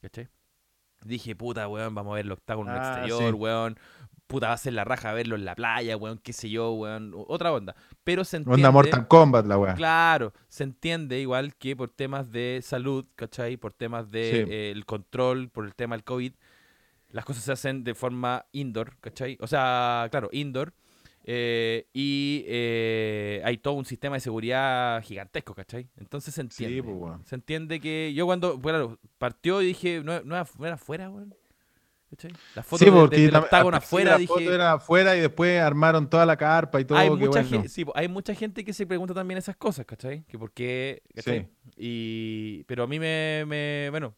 ¿Cachai? 0.01 0.27
Dije, 1.05 1.33
puta, 1.35 1.65
weón, 1.69 1.95
vamos 1.95 2.11
a 2.11 2.15
ver 2.15 2.25
el 2.25 2.31
octágono 2.33 2.71
en 2.71 2.77
un 2.77 2.83
Ah, 2.83 2.87
exterior, 2.89 3.33
sí. 3.33 3.39
weón. 3.39 3.79
Puta, 4.29 4.49
va 4.49 4.53
a 4.53 4.57
ser 4.57 4.73
la 4.73 4.83
raja 4.83 5.11
verlo 5.11 5.35
en 5.35 5.43
la 5.43 5.55
playa, 5.55 5.97
weón, 5.97 6.19
qué 6.19 6.33
sé 6.33 6.51
yo, 6.51 6.71
weón. 6.73 7.13
Otra 7.27 7.51
onda. 7.51 7.75
Pero 8.03 8.23
se 8.23 8.37
entiende... 8.37 8.57
Onda 8.61 8.69
Mortal 8.71 9.07
Kombat, 9.07 9.47
la 9.47 9.57
weá. 9.57 9.73
Claro, 9.73 10.33
se 10.47 10.63
entiende 10.65 11.19
igual 11.19 11.55
que 11.55 11.75
por 11.75 11.89
temas 11.89 12.31
de 12.31 12.59
salud, 12.63 13.05
¿cachai? 13.15 13.57
Por 13.57 13.73
temas 13.73 14.11
del 14.11 14.75
Sí. 14.77 14.83
control, 14.85 15.49
por 15.49 15.65
el 15.65 15.73
tema 15.73 15.95
del 15.95 16.03
COVID, 16.03 16.33
las 17.09 17.25
cosas 17.25 17.43
se 17.43 17.51
hacen 17.51 17.83
de 17.83 17.95
forma 17.95 18.45
indoor, 18.51 18.97
¿cachai? 19.01 19.35
O 19.41 19.47
sea, 19.47 20.07
claro, 20.11 20.29
indoor. 20.31 20.73
eh, 21.31 21.87
y 21.93 22.43
eh, 22.47 23.41
hay 23.43 23.57
todo 23.57 23.73
un 23.73 23.85
sistema 23.85 24.15
de 24.15 24.19
seguridad 24.19 25.03
gigantesco, 25.03 25.53
¿cachai? 25.55 25.87
Entonces 25.97 26.33
se 26.35 26.41
entiende. 26.41 26.75
Sí, 26.77 26.81
pues, 26.83 26.95
weón. 26.95 27.25
Se 27.25 27.33
entiende 27.35 27.79
que 27.79 28.13
yo 28.13 28.25
cuando 28.27 28.57
bueno, 28.59 28.97
partió 29.17 29.61
y 29.61 29.67
dije, 29.67 30.01
no, 30.03 30.21
no 30.21 30.35
era 30.35 30.73
afuera, 30.75 31.09
weón. 31.09 31.33
¿Cachai? 32.09 32.31
La 32.55 32.63
foto 32.63 32.79
Sí, 32.79 32.85
de- 32.85 32.91
de- 32.91 32.97
porque 32.99 33.17
del 33.19 33.35
octágono 33.35 33.77
principio 33.77 33.85
afuera, 33.99 34.11
la 34.11 34.17
dije... 34.17 34.33
foto 34.33 34.53
era 34.53 34.71
afuera 34.73 35.15
y 35.17 35.19
después 35.21 35.61
armaron 35.61 36.09
toda 36.09 36.25
la 36.25 36.35
carpa 36.37 36.79
y 36.81 36.85
todo. 36.85 36.97
hay 36.97 37.09
mucha, 37.09 37.27
bueno. 37.27 37.47
gente, 37.49 37.69
sí, 37.69 37.85
hay 37.93 38.07
mucha 38.07 38.33
gente 38.33 38.65
que 38.65 38.73
se 38.73 38.87
pregunta 38.87 39.13
también 39.13 39.37
esas 39.37 39.55
cosas, 39.55 39.85
¿cachai? 39.85 40.23
Que 40.27 40.37
por 40.39 40.51
qué, 40.51 41.03
¿cachai? 41.15 41.41
Sí. 41.41 41.47
Y, 41.77 42.63
pero 42.63 42.83
a 42.83 42.87
mí 42.87 42.99
me, 42.99 43.43
me 43.47 43.89
bueno, 43.91 44.15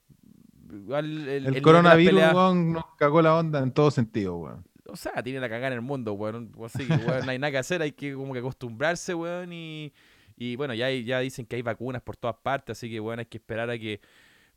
igual 0.71 1.27
el, 1.27 1.43
de 1.54 1.62
coronavirus, 1.62 2.13
pelea- 2.21 2.34
weón, 2.34 2.73
nos 2.73 2.86
cagó 2.97 3.21
la 3.21 3.36
onda 3.38 3.60
en 3.60 3.71
todo 3.71 3.91
sentido, 3.91 4.38
weón. 4.38 4.65
o 4.88 4.95
sea, 4.95 5.21
tiene 5.21 5.39
la 5.41 5.49
cagada 5.49 5.67
en 5.67 5.73
el 5.73 5.82
mundo, 5.82 6.13
weón. 6.13 6.51
Así 6.63 6.88
que, 6.88 6.93
weón, 6.93 7.25
no 7.25 7.32
hay 7.32 7.39
nada 7.39 7.51
que 7.51 7.58
hacer, 7.58 7.82
hay 7.82 7.91
que 7.91 8.13
como 8.13 8.32
que 8.34 8.39
acostumbrarse, 8.39 9.13
weón, 9.13 9.51
y, 9.51 9.91
y 10.38 10.56
bueno, 10.56 10.73
ya, 10.73 10.86
hay- 10.86 11.04
ya 11.04 11.19
dicen 11.19 11.45
que 11.45 11.58
hay 11.58 11.62
vacunas 11.62 12.01
por 12.01 12.15
todas 12.15 12.38
partes, 12.41 12.77
así 12.77 12.89
que, 12.89 12.99
weón, 13.01 13.19
hay 13.19 13.25
que 13.25 13.38
esperar 13.38 13.69
a 13.69 13.77
que, 13.77 13.99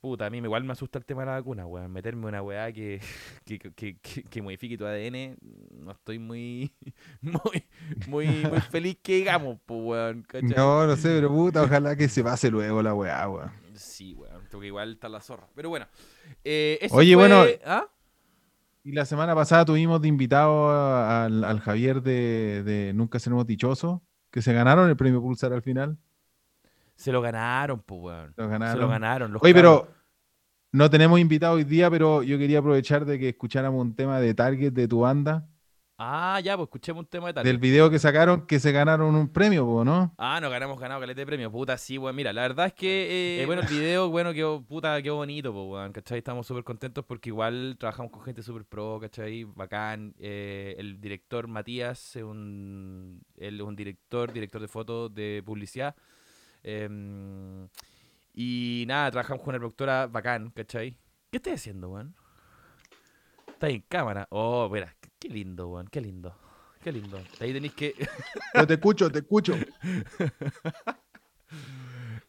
puta, 0.04 0.26
a 0.26 0.30
mí 0.30 0.36
igual 0.36 0.64
me 0.64 0.72
asusta 0.72 0.98
el 0.98 1.06
tema 1.06 1.22
de 1.22 1.26
la 1.26 1.32
vacuna, 1.32 1.66
weón, 1.66 1.90
meterme 1.90 2.26
una 2.26 2.42
weá 2.42 2.70
que, 2.72 3.00
que, 3.46 3.58
que, 3.58 3.96
que, 3.98 4.22
que 4.22 4.42
modifique 4.42 4.76
tu 4.76 4.84
ADN, 4.84 5.38
no 5.80 5.92
estoy 5.92 6.18
muy, 6.18 6.70
muy, 7.22 7.64
muy, 8.06 8.26
muy 8.26 8.60
feliz 8.60 8.98
que 9.02 9.16
digamos, 9.16 9.58
pues, 9.64 9.80
weón, 9.82 10.22
¿cachai? 10.22 10.50
No, 10.50 10.86
no 10.86 10.94
sé, 10.96 11.08
pero 11.08 11.30
puta, 11.30 11.62
ojalá 11.62 11.96
que 11.96 12.08
se 12.08 12.22
pase 12.22 12.50
luego 12.50 12.82
la 12.82 12.92
weá, 12.92 13.26
weón. 13.30 13.50
Sí, 13.72 14.12
weón, 14.12 14.42
porque 14.50 14.66
igual 14.66 14.92
está 14.92 15.08
la 15.08 15.22
zorra. 15.22 15.48
Pero 15.54 15.70
bueno, 15.70 15.86
eh, 16.44 16.78
eso 16.82 16.94
Oye, 16.94 17.14
fue- 17.14 17.26
bueno, 17.28 17.44
¿Ah? 17.64 17.88
Y 18.84 18.92
la 18.92 19.06
semana 19.06 19.34
pasada 19.34 19.64
tuvimos 19.64 20.02
de 20.02 20.08
invitado 20.08 20.70
al, 20.70 21.42
al 21.44 21.60
Javier 21.60 22.02
de, 22.02 22.62
de 22.62 22.92
Nunca 22.92 23.18
Seremos 23.18 23.46
Dichosos, 23.46 24.02
que 24.30 24.42
se 24.42 24.52
ganaron 24.52 24.90
el 24.90 24.96
premio 24.98 25.22
Pulsar 25.22 25.54
al 25.54 25.62
final. 25.62 25.96
Se 26.96 27.12
lo 27.12 27.20
ganaron, 27.20 27.80
pues, 27.82 28.00
weón. 28.00 28.34
Lo 28.36 28.44
Se 28.44 28.50
ganaron. 28.50 28.80
lo 28.80 28.88
ganaron. 28.88 29.32
Los 29.32 29.42
Oye, 29.42 29.52
cabros. 29.54 29.82
pero 29.82 29.94
no 30.72 30.90
tenemos 30.90 31.18
invitado 31.20 31.54
hoy 31.54 31.64
día, 31.64 31.90
pero 31.90 32.22
yo 32.22 32.38
quería 32.38 32.58
aprovechar 32.60 33.04
de 33.04 33.18
que 33.18 33.30
escucháramos 33.30 33.80
un 33.80 33.94
tema 33.94 34.20
de 34.20 34.34
Target 34.34 34.72
de 34.72 34.88
tu 34.88 35.00
banda, 35.00 35.48
Ah, 35.96 36.40
ya, 36.42 36.56
pues 36.56 36.66
escuchemos 36.66 37.02
un 37.04 37.06
tema 37.06 37.28
de 37.28 37.34
tal. 37.34 37.44
del 37.44 37.58
video 37.58 37.88
que 37.88 38.00
sacaron, 38.00 38.48
que 38.48 38.58
se 38.58 38.72
ganaron 38.72 39.14
un 39.14 39.28
premio, 39.28 39.64
po, 39.64 39.84
¿no? 39.84 40.12
Ah, 40.18 40.40
nos 40.40 40.50
ganamos 40.50 40.76
ganado 40.80 41.00
caleta 41.00 41.20
de 41.20 41.24
premio. 41.26 41.52
Puta, 41.52 41.78
sí, 41.78 41.98
weón. 41.98 42.16
Mira, 42.16 42.32
la 42.32 42.42
verdad 42.42 42.66
es 42.66 42.72
que, 42.72 43.40
eh, 43.40 43.46
bueno, 43.46 43.62
el 43.62 43.68
video, 43.68 44.08
bueno, 44.10 44.32
quedó, 44.32 44.60
puta, 44.60 45.00
quedó 45.02 45.14
bonito, 45.14 45.52
pues, 45.52 45.64
weón. 45.68 45.92
¿Cachai? 45.92 46.18
Estamos 46.18 46.48
súper 46.48 46.64
contentos 46.64 47.04
porque 47.04 47.28
igual 47.28 47.76
trabajamos 47.78 48.10
con 48.10 48.22
gente 48.22 48.42
súper 48.42 48.64
pro, 48.64 48.98
¿cachai? 49.00 49.44
Bacán. 49.44 50.16
Eh, 50.18 50.74
el 50.78 51.00
director 51.00 51.46
Matías 51.46 52.16
es 52.16 52.24
un, 52.24 53.22
él 53.36 53.60
es 53.60 53.62
un 53.66 53.76
director, 53.76 54.32
director 54.32 54.60
de 54.60 54.68
fotos 54.68 55.14
de 55.14 55.44
publicidad. 55.46 55.94
Em, 56.64 57.68
y 58.32 58.84
nada, 58.88 59.10
trabajamos 59.10 59.42
con 59.44 59.50
una 59.50 59.58
productora 59.58 60.06
bacán, 60.06 60.50
¿cachai? 60.50 60.96
¿Qué 61.30 61.36
estás 61.36 61.54
haciendo, 61.54 61.90
weón? 61.90 62.14
Está 63.46 63.68
en 63.68 63.82
cámara. 63.82 64.26
Oh, 64.30 64.68
mira, 64.72 64.96
qué- 65.20 65.28
lindo, 65.28 65.68
weón. 65.68 65.86
Qué 65.88 66.00
lindo. 66.00 66.34
Qué 66.82 66.90
lindo. 66.92 67.18
Ahí 67.40 67.52
tenéis 67.52 67.74
que. 67.74 67.94
Yo 68.54 68.66
te 68.66 68.74
escucho, 68.74 69.10
te 69.10 69.20
escucho. 69.20 69.54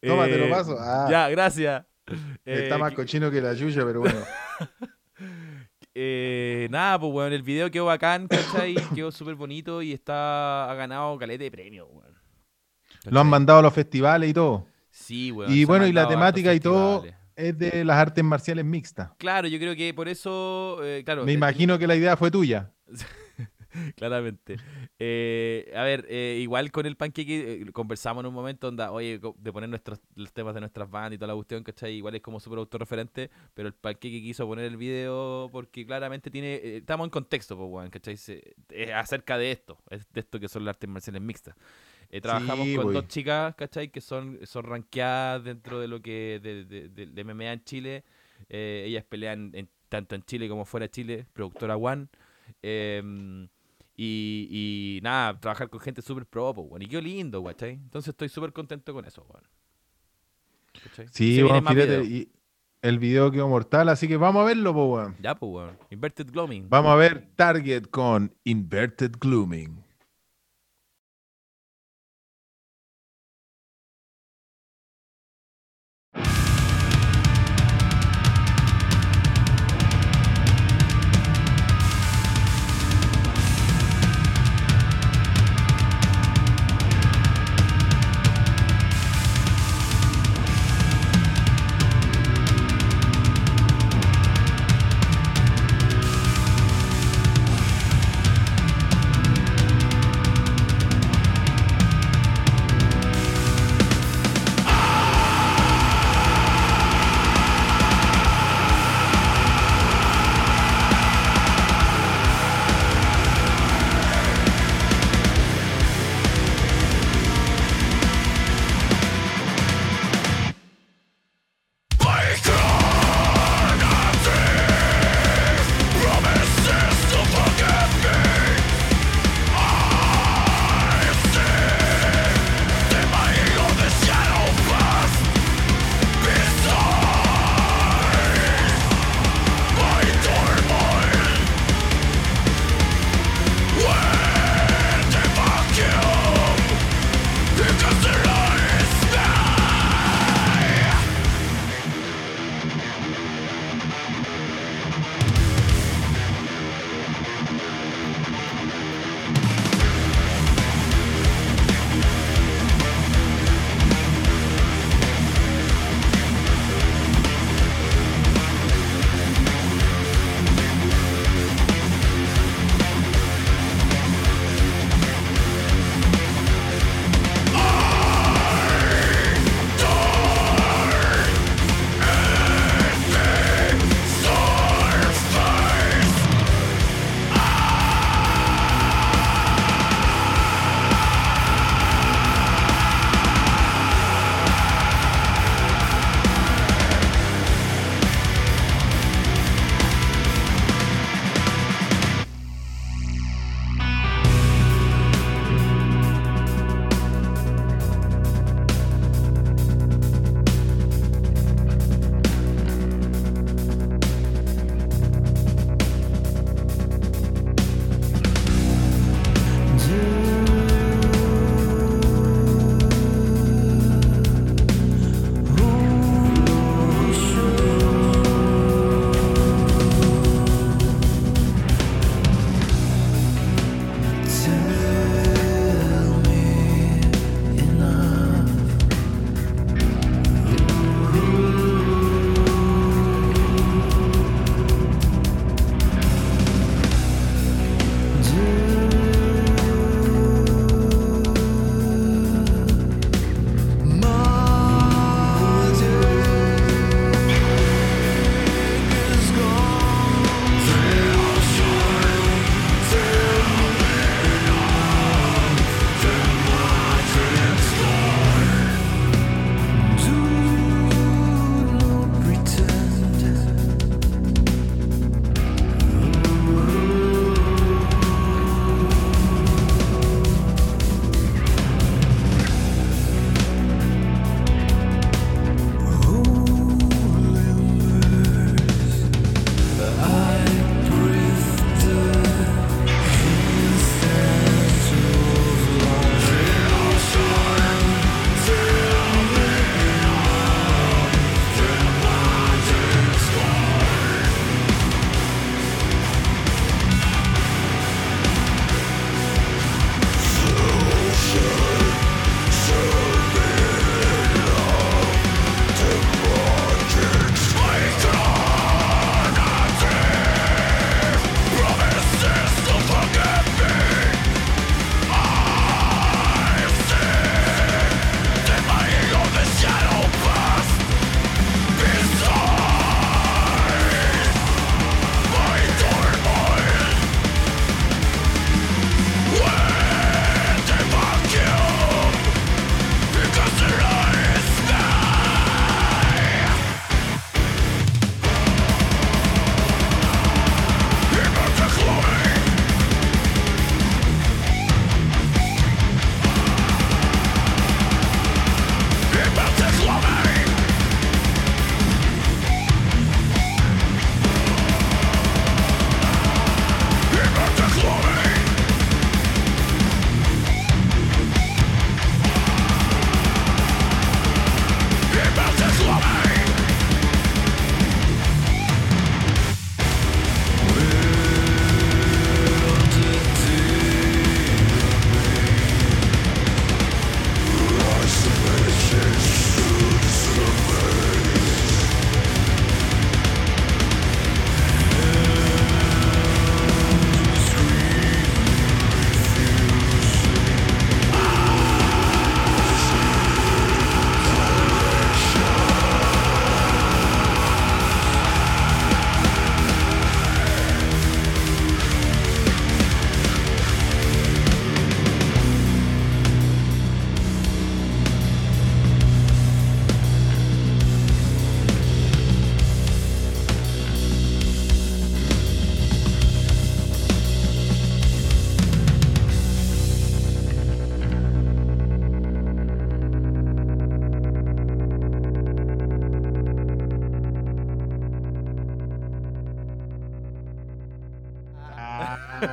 Toma, 0.01 0.25
te 0.25 0.37
lo 0.37 0.45
Eh, 0.45 0.49
paso. 0.49 0.75
Ah. 0.79 1.07
Ya, 1.09 1.29
gracias. 1.29 1.85
Está 2.45 2.75
Eh, 2.75 2.77
más 2.79 2.91
que- 2.91 2.95
cochino 2.97 3.31
que 3.31 3.41
la 3.41 3.53
yuya, 3.53 3.83
pero 3.85 4.01
bueno. 4.01 4.19
eh, 5.95 6.67
nada, 6.69 6.99
pues, 6.99 7.11
weón, 7.13 7.33
el 7.33 7.41
video 7.41 7.71
quedó 7.71 7.85
bacán, 7.85 8.27
¿cachai? 8.27 8.75
quedó 8.95 9.11
súper 9.11 9.35
bonito 9.35 9.81
y 9.81 9.91
está, 9.93 10.69
ha 10.69 10.75
ganado 10.75 11.17
caleta 11.17 11.43
de 11.43 11.51
premios, 11.51 11.87
weón. 11.89 12.13
Lo 13.05 13.19
han 13.19 13.27
mandado 13.27 13.59
a 13.59 13.61
los 13.61 13.73
festivales 13.73 14.29
y 14.29 14.33
todo. 14.33 14.65
Sí, 14.91 15.31
weón. 15.31 15.51
Y 15.51 15.65
bueno, 15.65 15.85
y 15.87 15.91
la 15.93 16.07
temática 16.07 16.53
y 16.53 16.59
todo 16.59 17.03
es 17.35 17.57
de 17.57 17.83
las 17.83 17.97
artes 17.97 18.23
marciales 18.23 18.63
mixtas. 18.65 19.11
Claro, 19.17 19.47
yo 19.47 19.59
creo 19.59 19.75
que 19.75 19.93
por 19.93 20.07
eso, 20.07 20.79
eh, 20.83 21.03
claro. 21.03 21.25
Me 21.25 21.31
eh, 21.31 21.35
imagino 21.35 21.77
que 21.77 21.87
la 21.87 21.95
idea 21.95 22.15
fue 22.15 22.31
tuya. 22.31 22.71
Claramente. 23.95 24.57
Eh, 24.99 25.71
a 25.75 25.83
ver, 25.83 26.05
eh, 26.09 26.39
igual 26.41 26.71
con 26.71 26.85
el 26.85 26.95
panqueque 26.95 27.61
eh, 27.61 27.71
conversamos 27.73 28.21
en 28.21 28.27
un 28.27 28.33
momento 28.33 28.69
onda, 28.69 28.91
oye, 28.91 29.19
de 29.37 29.51
poner 29.51 29.69
nuestros 29.69 29.99
los 30.15 30.31
temas 30.31 30.53
de 30.53 30.61
nuestras 30.61 30.89
bandas 30.89 31.13
y 31.13 31.17
toda 31.17 31.27
la 31.27 31.35
cuestión, 31.35 31.63
¿cachai? 31.63 31.93
Igual 31.95 32.15
es 32.15 32.21
como 32.21 32.39
súper 32.39 32.59
autorreferente, 32.59 33.29
pero 33.53 33.67
el 33.67 33.73
panqueque 33.73 34.21
quiso 34.21 34.47
poner 34.47 34.65
el 34.65 34.77
video 34.77 35.49
porque 35.51 35.85
claramente 35.85 36.31
tiene, 36.31 36.55
eh, 36.55 36.77
estamos 36.77 37.05
en 37.05 37.11
contexto, 37.11 37.57
pues, 37.57 37.89
¿cachai? 37.89 38.15
Se- 38.15 38.55
es 38.69 38.91
acerca 38.91 39.37
de 39.37 39.51
esto, 39.51 39.77
es 39.89 40.07
de 40.13 40.21
esto 40.21 40.39
que 40.39 40.47
son 40.47 40.63
las 40.63 40.75
artes 40.75 40.89
marciales 40.89 41.21
mixtas. 41.21 41.55
Eh, 42.09 42.21
trabajamos 42.21 42.65
Sí, 42.67 42.75
con 42.75 42.93
dos 42.93 43.07
chicas, 43.07 43.55
¿cachai? 43.55 43.89
Que 43.89 44.01
son, 44.01 44.39
son 44.43 44.63
rankeadas 44.65 45.43
dentro 45.43 45.79
de 45.79 45.87
lo 45.87 46.01
que, 46.01 46.39
de, 46.41 46.65
de, 46.65 46.89
de- 46.89 47.07
de 47.07 47.23
MMA 47.23 47.53
en 47.53 47.63
Chile. 47.63 48.03
Eh, 48.49 48.83
ellas 48.87 49.03
pelean 49.07 49.51
en- 49.53 49.69
tanto 49.89 50.15
en 50.15 50.23
Chile 50.23 50.47
como 50.49 50.65
fuera 50.65 50.85
de 50.85 50.91
Chile, 50.91 51.25
productora 51.33 51.75
One. 51.77 52.07
Em, 52.61 53.47
y, 53.97 54.47
y 54.49 54.99
nada, 55.01 55.39
trabajar 55.39 55.69
con 55.69 55.79
gente 55.79 56.01
súper 56.01 56.25
pro, 56.25 56.53
pues, 56.53 56.67
weón. 56.69 56.81
Y 56.81 56.87
qué 56.87 57.01
lindo, 57.01 57.43
¿cachai? 57.43 57.71
Entonces 57.71 58.09
estoy 58.09 58.29
súper 58.29 58.51
contento 58.53 58.93
con 58.93 59.05
eso. 59.05 59.25
¿Cachai? 60.83 61.07
Sí, 61.11 61.41
bueno, 61.41 61.61
fíjate, 61.61 62.03
y 62.03 62.29
el 62.81 62.99
video 62.99 63.31
quedó 63.31 63.47
mortal, 63.47 63.89
así 63.89 64.07
que 64.07 64.17
vamos 64.17 64.43
a 64.43 64.45
verlo, 64.45 64.73
po, 64.73 64.85
weón. 64.93 65.15
Ya, 65.21 65.35
pues, 65.35 65.51
weón. 65.51 65.77
Inverted 65.89 66.29
Gloaming. 66.31 66.69
Vamos 66.69 66.91
a 66.91 66.95
ver 66.95 67.29
Target 67.35 67.83
con 67.89 68.33
Inverted 68.43 69.13
Glooming. 69.19 69.83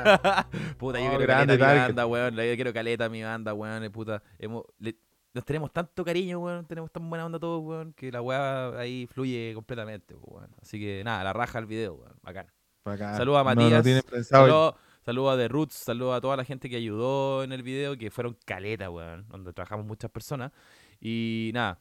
puta, 0.79 1.01
yo 1.01 1.11
quiero 1.11 1.27
caleta 1.27 1.43
a 1.43 1.47
mi 1.47 1.59
Target. 1.59 1.83
banda, 1.87 2.07
weón. 2.07 2.35
Yo 2.37 2.55
quiero 2.55 2.73
caleta 2.73 3.05
a 3.05 3.09
mi 3.09 3.23
banda, 3.23 3.55
weón. 3.55 3.91
Puta. 3.93 4.23
Hemos, 4.38 4.65
le- 4.79 4.97
nos 5.35 5.45
tenemos 5.45 5.73
tanto 5.73 6.05
cariño, 6.05 6.38
weón. 6.41 6.67
Tenemos 6.67 6.91
tan 6.91 7.09
buena 7.09 7.25
onda 7.27 7.38
todos, 7.38 7.62
weón. 7.65 7.93
Que 7.95 8.12
la 8.12 8.21
weá 8.21 8.79
ahí 8.79 9.07
fluye 9.07 9.53
completamente, 9.55 10.15
weón. 10.15 10.51
Así 10.61 10.79
que 10.79 11.03
nada, 11.05 11.25
la 11.25 11.33
raja 11.33 11.59
el 11.59 11.67
video, 11.67 11.95
weón. 11.95 12.15
Bacán. 12.23 12.47
Bacán. 12.85 13.17
Saludos 13.17 13.41
a 13.47 13.55
No, 13.55 13.62
no 13.62 13.71
Matías. 13.71 14.05
pensado- 14.05 14.25
Saludos 14.47 14.75
saludos 15.05 15.35
a 15.35 15.37
The 15.37 15.49
Roots, 15.49 15.75
saludos 15.75 16.17
a 16.17 16.21
toda 16.21 16.37
la 16.37 16.45
gente 16.45 16.71
que 16.71 16.77
ayudó 16.77 17.43
en 17.43 17.53
el 17.53 17.62
video, 17.65 17.97
que 17.99 18.11
fueron 18.11 18.37
caleta, 18.45 18.88
weón. 18.91 19.27
Donde 19.29 19.53
trabajamos 19.53 19.85
muchas 19.87 20.11
personas. 20.11 20.53
Y 21.01 21.51
nada, 21.55 21.79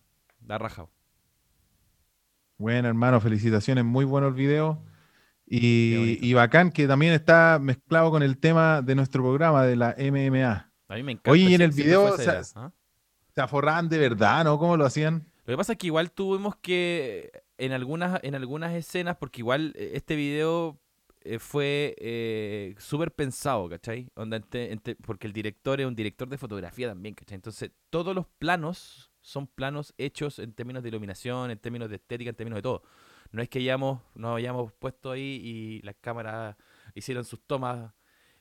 la 0.47 0.57
raja. 0.57 0.87
Bueno, 2.57 2.87
hermano, 2.87 3.19
felicitaciones, 3.19 3.83
muy 3.83 4.05
bueno 4.05 4.27
el 4.27 4.33
video. 4.33 4.79
Y, 5.53 6.33
bacán 6.33 6.71
que 6.71 6.87
también 6.87 7.13
está 7.13 7.59
mezclado 7.61 8.09
con 8.09 8.23
el 8.23 8.37
tema 8.37 8.81
de 8.81 8.95
nuestro 8.95 9.21
programa 9.21 9.65
de 9.65 9.75
la 9.75 9.95
MMA. 9.97 10.71
A 10.87 10.95
mí 10.95 11.03
me 11.03 11.11
encanta. 11.13 11.31
Oye, 11.31 11.43
y 11.49 11.53
en 11.53 11.61
el 11.61 11.71
video, 11.71 12.15
¿ah? 12.55 12.71
Se 13.35 13.41
aforraban 13.41 13.89
de 13.89 13.97
verdad, 13.97 14.45
¿no? 14.45 14.57
¿Cómo 14.57 14.77
lo 14.77 14.85
hacían? 14.85 15.27
Lo 15.45 15.53
que 15.53 15.57
pasa 15.57 15.73
es 15.73 15.77
que 15.77 15.87
igual 15.87 16.11
tuvimos 16.11 16.55
que 16.55 17.31
en 17.57 17.73
algunas 17.73 18.23
en 18.23 18.35
algunas 18.35 18.73
escenas, 18.73 19.17
porque 19.17 19.41
igual 19.41 19.73
eh, 19.75 19.91
este 19.95 20.15
video 20.15 20.79
eh, 21.21 21.37
fue 21.39 21.95
eh, 21.97 22.75
súper 22.77 23.11
pensado, 23.11 23.67
¿cachai? 23.67 24.07
Onda, 24.15 24.37
ente- 24.37 24.71
ente- 24.71 24.95
porque 25.01 25.27
el 25.27 25.33
director 25.33 25.81
es 25.81 25.87
un 25.87 25.95
director 25.95 26.29
de 26.29 26.37
fotografía 26.37 26.87
también, 26.87 27.15
¿cachai? 27.15 27.35
Entonces 27.35 27.71
todos 27.89 28.15
los 28.15 28.25
planos 28.37 29.11
son 29.21 29.47
planos 29.47 29.93
hechos 29.97 30.39
en 30.39 30.53
términos 30.53 30.81
de 30.83 30.89
iluminación, 30.89 31.51
en 31.51 31.57
términos 31.59 31.89
de 31.89 31.97
estética, 31.97 32.29
en 32.29 32.35
términos 32.35 32.57
de 32.57 32.63
todo. 32.63 32.83
No 33.31 33.41
es 33.41 33.49
que 33.49 33.59
hayamos, 33.59 34.01
nos 34.13 34.37
hayamos 34.37 34.73
puesto 34.73 35.11
ahí 35.11 35.41
y 35.43 35.81
las 35.83 35.95
cámaras 36.01 36.55
hicieron 36.93 37.23
sus 37.23 37.39
tomas. 37.45 37.91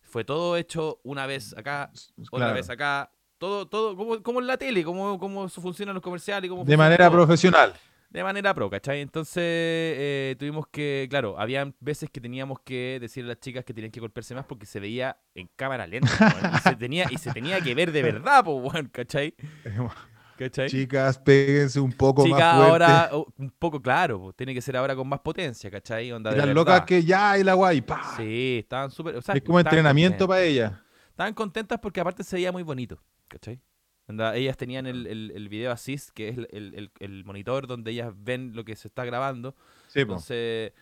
Fue 0.01 0.25
todo 0.25 0.57
hecho 0.57 1.01
una 1.05 1.27
vez 1.27 1.57
acá, 1.57 1.91
otra 2.31 2.53
vez 2.53 2.69
acá. 2.69 3.13
Todo, 3.39 3.67
todo, 3.69 3.97
como, 3.97 4.23
como 4.23 4.41
en 4.41 4.47
la 4.47 4.59
tele, 4.59 4.85
como, 4.85 5.19
como 5.19 5.49
funcionan 5.49 5.95
los 5.95 6.03
comerciales. 6.03 6.51
De 6.65 6.77
manera 6.77 7.07
todo 7.07 7.19
profesional. 7.19 7.75
de 8.11 8.23
manera 8.23 8.53
pro, 8.53 8.69
¿cachai? 8.69 9.01
Entonces 9.01 9.43
eh, 9.43 10.37
tuvimos 10.39 10.67
que, 10.67 11.07
claro, 11.09 11.39
habían 11.39 11.75
veces 11.81 12.11
que 12.11 12.21
teníamos 12.21 12.61
que 12.61 12.99
decirle 13.01 13.31
a 13.31 13.35
las 13.35 13.41
chicas 13.41 13.65
que 13.65 13.73
tenían 13.73 13.93
que 13.93 14.01
golpearse 14.01 14.35
más 14.35 14.45
porque 14.45 14.67
se 14.67 14.81
veía 14.81 15.17
en 15.35 15.49
cámara 15.57 15.87
lenta, 15.87 16.11
weón, 16.19 16.55
y, 16.55 16.59
se 16.59 16.77
tenía, 16.77 17.07
y 17.11 17.17
se 17.19 17.33
tenía 17.33 17.61
que 17.61 17.75
ver 17.75 17.93
de 17.93 18.03
verdad, 18.03 18.45
weón, 18.47 18.89
¿cachai? 18.93 19.35
¿Cachai? 20.41 20.69
Chicas, 20.71 21.19
péguense 21.19 21.79
un 21.79 21.93
poco 21.93 22.27
más 22.27 22.41
fuerte. 22.41 22.45
ahora, 22.85 23.11
oh, 23.13 23.27
un 23.37 23.51
poco 23.51 23.83
claro, 23.83 24.33
tiene 24.35 24.55
que 24.55 24.63
ser 24.63 24.75
ahora 24.77 24.97
con 24.97 25.07
más 25.07 25.21
potencia, 25.21 25.71
¿cachai? 25.71 26.11
Onda 26.13 26.31
Y 26.31 26.33
de 26.33 26.39
las 26.39 26.47
verdad. 26.47 26.61
locas 26.63 26.85
que 26.87 27.05
ya 27.05 27.37
y 27.39 27.45
la 27.45 27.53
guay, 27.53 27.83
pa. 27.83 28.15
Sí, 28.17 28.61
estaban 28.63 28.91
súper, 28.91 29.17
o 29.17 29.21
sea, 29.23 29.35
es 29.35 29.43
como 29.43 29.61
entrenamiento 29.61 30.27
para 30.27 30.43
ella. 30.43 30.83
Estaban 31.11 31.35
contentas 31.35 31.79
porque 31.83 32.01
aparte 32.01 32.25
se 32.25 32.37
veía 32.37 32.53
muy 32.53 32.63
bonito, 32.63 33.03
¿cachai? 33.29 33.61
Onda, 34.09 34.35
ellas 34.35 34.57
tenían 34.57 34.87
el, 34.87 35.07
el, 35.07 35.31
el 35.37 35.49
video 35.51 35.71
assist, 35.73 36.09
que 36.15 36.31
es 36.31 36.39
el, 36.51 36.91
el- 36.99 37.25
monitor 37.27 37.67
donde 37.67 37.91
ellas 37.91 38.13
ven 38.17 38.53
lo 38.57 38.65
que 38.65 38.75
se 38.77 38.89
está 38.89 39.05
grabando. 39.05 39.55
Sí. 39.89 40.01
Entonces 40.01 40.73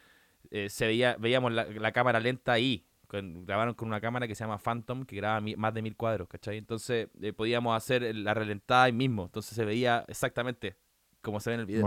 eh, 0.50 0.68
se 0.70 0.86
veía, 0.86 1.16
veíamos 1.18 1.52
la, 1.52 1.64
la 1.64 1.92
cámara 1.92 2.20
lenta 2.20 2.52
ahí. 2.52 2.86
Con- 3.08 3.44
grabaron 3.44 3.74
con 3.74 3.88
una 3.88 4.00
cámara 4.00 4.28
que 4.28 4.36
se 4.36 4.44
llama 4.44 4.58
Phantom, 4.58 5.04
que 5.04 5.16
graba 5.16 5.40
mi- 5.40 5.56
más 5.56 5.74
de 5.74 5.82
mil 5.82 5.96
cuadros, 5.96 6.28
¿cachai? 6.28 6.56
Entonces 6.58 7.08
eh, 7.20 7.32
podíamos 7.32 7.76
hacer 7.76 8.14
la 8.14 8.34
relentada 8.34 8.84
ahí 8.84 8.92
mismo. 8.92 9.24
Entonces 9.24 9.54
se 9.56 9.64
veía 9.64 10.04
exactamente 10.06 10.76
como 11.20 11.40
se 11.40 11.50
ve 11.50 11.54
en 11.54 11.60
el 11.60 11.66
video. 11.66 11.86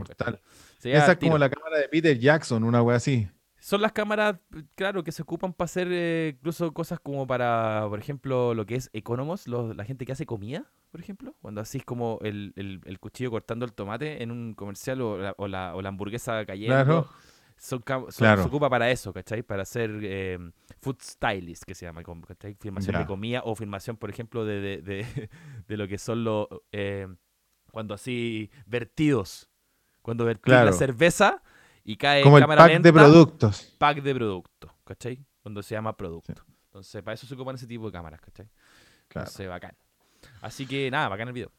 Esa 0.97 1.11
es 1.13 1.17
como 1.19 1.37
la 1.37 1.49
cámara 1.49 1.77
de 1.77 1.87
Peter 1.87 2.19
Jackson, 2.19 2.63
una 2.65 2.81
wea 2.81 2.97
así. 2.97 3.29
Son 3.59 3.79
las 3.79 3.91
cámaras, 3.91 4.37
claro, 4.73 5.03
que 5.03 5.11
se 5.11 5.21
ocupan 5.21 5.53
para 5.53 5.65
hacer 5.65 5.87
eh, 5.91 6.33
incluso 6.35 6.73
cosas 6.73 6.99
como 6.99 7.27
para, 7.27 7.85
por 7.87 7.99
ejemplo, 7.99 8.55
lo 8.55 8.65
que 8.65 8.73
es 8.75 8.89
Economos, 8.91 9.47
los- 9.47 9.75
la 9.75 9.85
gente 9.85 10.03
que 10.07 10.11
hace 10.13 10.25
comida, 10.25 10.65
por 10.89 10.99
ejemplo, 10.99 11.35
cuando 11.41 11.61
así 11.61 11.77
es 11.77 11.85
como 11.85 12.17
el, 12.23 12.53
el- 12.55 12.81
el 12.85 12.99
cuchillo 12.99 13.29
cortando 13.29 13.63
el 13.63 13.73
tomate 13.73 14.23
en 14.23 14.31
un 14.31 14.55
comercial 14.55 14.99
o 15.01 15.17
la, 15.19 15.35
o 15.37 15.47
la, 15.47 15.75
o 15.75 15.81
la 15.83 15.89
hamburguesa 15.89 16.43
cayendo. 16.47 16.73
Claro. 16.73 17.09
Son, 17.63 17.79
Claro. 17.81 18.41
Se 18.41 18.47
ocupa 18.47 18.71
para 18.71 18.89
eso, 18.89 19.13
¿cachai? 19.13 19.43
Para 19.43 19.61
hacer 19.61 19.91
eh, 20.01 20.39
food 20.79 20.97
stylist, 20.99 21.63
que 21.63 21.75
se 21.75 21.85
llama, 21.85 22.01
¿cachai? 22.27 22.55
Filmación 22.59 22.97
de 22.97 23.05
comida 23.05 23.41
o 23.45 23.55
filmación, 23.55 23.97
por 23.97 24.09
ejemplo, 24.09 24.43
de, 24.45 24.59
de, 24.59 24.81
de, 24.81 25.29
de 25.67 25.77
lo 25.77 25.87
que 25.87 25.99
son 25.99 26.23
los... 26.23 26.47
eh, 26.71 27.07
cuando 27.71 27.93
así, 27.93 28.49
vertidos. 28.65 29.47
Cuando 30.01 30.25
vertís 30.25 30.51
la 30.51 30.61
Claro. 30.63 30.73
cerveza 30.73 31.43
y 31.83 31.97
cae 31.97 32.23
Como 32.23 32.39
en 32.39 32.43
el 32.49 32.57
pack 32.57 32.81
de 32.81 32.91
productos. 32.91 33.75
pack 33.77 34.01
de 34.01 34.15
producto, 34.15 34.75
¿cachai? 34.83 35.23
Cuando 35.43 35.61
se 35.61 35.75
llama 35.75 35.95
producto. 35.95 36.43
Entonces, 36.65 37.03
para 37.03 37.13
eso 37.13 37.27
se 37.27 37.33
ocupan 37.35 37.55
ese 37.55 37.67
tipo 37.67 37.85
de 37.85 37.91
cámaras, 37.91 38.19
¿cachai? 38.21 38.47
Claro. 39.07 39.27
Entonces, 39.27 39.47
bacán. 39.47 39.75
Así 40.41 40.65
que 40.65 40.89
nada, 40.89 41.09
bacán 41.09 41.27
el 41.27 41.33
video. 41.35 41.51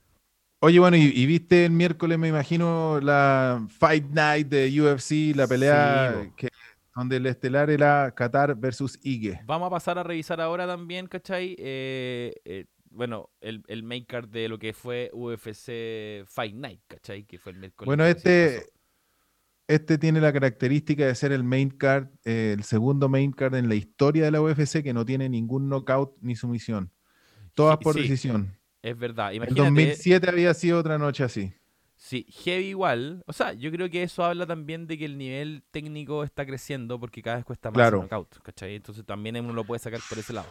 Oye, 0.64 0.79
bueno, 0.79 0.96
y, 0.96 1.12
y 1.12 1.27
viste 1.27 1.64
el 1.64 1.72
miércoles, 1.72 2.20
me 2.20 2.29
imagino, 2.29 3.01
la 3.01 3.66
Fight 3.68 4.05
Night 4.11 4.46
de 4.46 4.81
UFC, 4.81 5.35
la 5.35 5.48
pelea 5.48 6.22
Sí, 6.22 6.31
que, 6.37 6.48
donde 6.94 7.16
el 7.16 7.27
estelar 7.27 7.68
era 7.68 8.14
Qatar 8.14 8.55
versus 8.55 8.96
Ige. 9.03 9.40
Vamos 9.44 9.66
a 9.66 9.70
pasar 9.70 9.98
a 9.98 10.05
revisar 10.05 10.40
ahora 10.40 10.64
también, 10.64 11.09
¿cachai? 11.09 11.57
Eh, 11.59 12.33
eh, 12.44 12.66
bueno, 12.90 13.31
el, 13.40 13.64
el 13.66 13.83
main 13.83 14.05
card 14.05 14.29
de 14.29 14.48
lo 14.48 14.61
que 14.61 14.72
fue 14.72 15.11
UFC 15.12 16.25
Fight 16.27 16.55
Night, 16.55 16.81
¿cachai? 16.87 17.25
Que 17.25 17.38
fue 17.40 17.51
el 17.51 17.59
miércoles. 17.59 17.87
Bueno, 17.87 18.07
este, 18.07 18.66
este 19.66 19.98
tiene 19.98 20.20
la 20.20 20.33
característica 20.33 21.05
de 21.05 21.16
ser 21.16 21.33
el 21.33 21.42
main 21.42 21.70
card, 21.70 22.07
eh, 22.25 22.55
el 22.57 22.62
segundo 22.62 23.09
main 23.09 23.33
card 23.33 23.57
en 23.57 23.68
la 23.68 23.75
historia 23.75 24.27
de 24.27 24.31
la 24.31 24.40
UFC 24.40 24.85
que 24.85 24.94
no 24.94 25.05
tiene 25.05 25.29
ningún 25.29 25.68
knockout 25.68 26.18
ni 26.20 26.37
sumisión. 26.37 26.92
Todas 27.55 27.79
Sí, 27.79 27.85
por 27.85 27.94
sí, 27.94 28.03
decisión. 28.03 28.62
Es 28.83 28.99
verdad. 28.99 29.31
En 29.31 29.37
Imagínate. 29.37 29.62
2007 29.62 30.29
había 30.29 30.53
sido 30.55 30.79
otra 30.79 30.99
noche 30.99 31.25
así. 31.25 31.53
Sí, 31.97 32.27
heavy 32.45 32.66
igual. 32.71 33.23
O 33.27 33.33
sea, 33.33 33.53
yo 33.53 33.71
creo 33.71 33.88
que 33.88 34.03
eso 34.03 34.25
habla 34.25 34.45
también 34.45 34.88
de 34.88 34.99
que 34.99 35.05
el 35.05 35.16
nivel 35.16 35.62
técnico 35.71 36.25
está 36.25 36.45
creciendo 36.45 36.99
porque 36.99 37.23
cada 37.23 37.37
vez 37.37 37.45
cuesta 37.45 37.71
más 37.71 37.75
Claro. 37.77 37.99
el 37.99 38.03
knockout, 38.03 38.42
¿cachai? 38.42 38.75
Entonces 38.75 39.05
también 39.07 39.37
uno 39.37 39.53
lo 39.53 39.62
puede 39.64 39.79
sacar 39.79 40.01
por 40.09 40.18
ese 40.18 40.33
lado, 40.33 40.49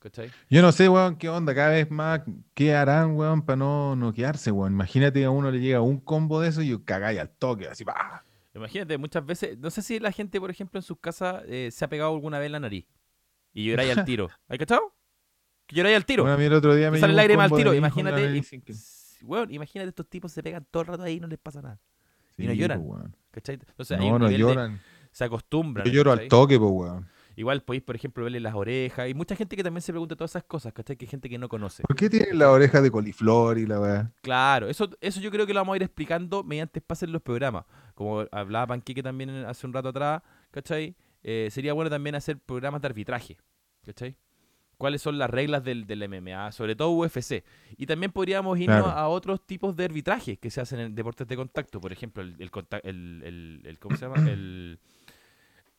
¿cachai? 0.00 0.30
Yo 0.50 0.60
no 0.60 0.70
sé, 0.70 0.90
weón, 0.90 1.16
qué 1.16 1.30
onda, 1.30 1.54
cada 1.54 1.70
vez 1.70 1.90
más, 1.90 2.20
qué 2.52 2.74
harán, 2.74 3.16
weón, 3.16 3.40
para 3.40 3.56
no 3.56 3.96
noquearse, 3.96 4.50
weón. 4.50 4.74
Imagínate 4.74 5.20
que 5.20 5.24
a 5.24 5.30
uno 5.30 5.50
le 5.50 5.60
llega 5.60 5.80
un 5.80 5.98
combo 5.98 6.42
de 6.42 6.50
eso 6.50 6.60
y 6.60 6.78
cagáis 6.84 7.18
al 7.20 7.30
toque, 7.30 7.68
así, 7.68 7.86
pa. 7.86 8.22
Imagínate, 8.54 8.98
muchas 8.98 9.24
veces, 9.24 9.56
no 9.58 9.70
sé 9.70 9.80
si 9.80 9.98
la 9.98 10.12
gente, 10.12 10.38
por 10.38 10.50
ejemplo, 10.50 10.78
en 10.78 10.82
sus 10.82 10.98
casas 10.98 11.42
eh, 11.46 11.70
se 11.72 11.86
ha 11.86 11.88
pegado 11.88 12.12
alguna 12.12 12.38
vez 12.38 12.50
la 12.50 12.60
nariz 12.60 12.84
y 13.54 13.64
lloráis 13.64 13.96
al 13.96 14.04
tiro. 14.04 14.28
¿Hay 14.46 14.58
cachado? 14.58 14.94
Que 15.72 15.76
lloráis 15.78 15.96
al 15.96 16.04
tiro. 16.04 16.22
Bueno, 16.24 16.34
a 16.34 16.38
mí 16.38 16.44
el 16.44 16.52
otro 16.52 16.74
día 16.74 16.90
me 16.90 16.98
sale 16.98 17.14
lágrima 17.14 17.44
al 17.44 17.50
tiro. 17.52 17.72
Imagínate, 17.74 18.36
y- 18.36 18.42
que- 18.60 18.74
weón, 19.22 19.50
imagínate 19.52 19.88
estos 19.88 20.06
tipos 20.08 20.30
se 20.32 20.42
pegan 20.42 20.66
todo 20.70 20.82
el 20.82 20.88
rato 20.88 21.02
ahí 21.02 21.14
y 21.14 21.20
no 21.20 21.26
les 21.28 21.38
pasa 21.38 21.62
nada. 21.62 21.80
y 22.38 22.46
no 22.46 22.52
lloran. 22.54 22.80
weón. 22.82 23.16
¿Cachai? 23.30 23.54
Entonces 23.54 23.98
No, 23.98 24.18
no 24.18 24.28
de- 24.28 24.36
lloran. 24.38 24.80
se 25.12 25.24
acostumbran. 25.24 25.86
Yo 25.86 25.92
lloro 25.92 26.12
al 26.12 26.28
toque, 26.28 26.58
po, 26.58 26.68
weón. 26.68 27.06
Igual 27.36 27.62
podéis, 27.62 27.82
por 27.82 27.96
ejemplo, 27.96 28.24
verle 28.24 28.40
las 28.40 28.54
orejas. 28.54 29.08
Y 29.08 29.14
mucha 29.14 29.34
gente 29.36 29.56
que 29.56 29.62
también 29.62 29.80
se 29.80 29.90
pregunta 29.92 30.14
todas 30.16 30.32
esas 30.32 30.44
cosas, 30.44 30.72
¿cachai? 30.74 30.96
Que 30.96 31.06
hay 31.06 31.08
gente 31.08 31.30
que 31.30 31.38
no 31.38 31.48
conoce. 31.48 31.82
¿Por 31.82 31.96
qué 31.96 32.10
tienen 32.10 32.38
la 32.38 32.50
oreja 32.50 32.82
de 32.82 32.90
coliflor 32.90 33.56
y 33.58 33.64
la 33.66 33.80
weá? 33.80 34.12
Claro, 34.20 34.68
eso, 34.68 34.90
eso 35.00 35.18
yo 35.20 35.30
creo 35.30 35.46
que 35.46 35.54
lo 35.54 35.60
vamos 35.60 35.72
a 35.72 35.76
ir 35.76 35.82
explicando 35.82 36.42
mediante 36.44 36.80
pases 36.82 37.04
en 37.04 37.12
los 37.12 37.22
programas. 37.22 37.64
Como 37.94 38.26
hablaba 38.32 38.66
Panqueque 38.66 39.02
también 39.02 39.30
hace 39.46 39.66
un 39.66 39.72
rato 39.72 39.88
atrás, 39.88 40.20
¿cachai? 40.50 40.94
Eh, 41.22 41.48
sería 41.50 41.72
bueno 41.72 41.88
también 41.88 42.14
hacer 42.16 42.38
programas 42.38 42.82
de 42.82 42.88
arbitraje, 42.88 43.38
¿cachai? 43.84 44.14
¿Cuáles 44.82 45.00
son 45.00 45.16
las 45.16 45.30
reglas 45.30 45.62
del, 45.62 45.86
del 45.86 46.08
MMA? 46.08 46.50
Sobre 46.50 46.74
todo 46.74 46.90
UFC. 46.90 47.44
Y 47.76 47.86
también 47.86 48.10
podríamos 48.10 48.58
irnos 48.58 48.82
Claro. 48.82 48.98
a 48.98 49.06
otros 49.06 49.40
tipos 49.46 49.76
de 49.76 49.84
arbitraje 49.84 50.38
que 50.38 50.50
se 50.50 50.60
hacen 50.60 50.80
en 50.80 50.94
deportes 50.96 51.28
de 51.28 51.36
contacto. 51.36 51.80
Por 51.80 51.92
ejemplo, 51.92 52.20
el, 52.20 52.34
el, 52.82 53.60
el, 53.64 53.78
¿cómo 53.78 53.96
se 53.96 54.06
llama? 54.06 54.16
El, 54.28 54.80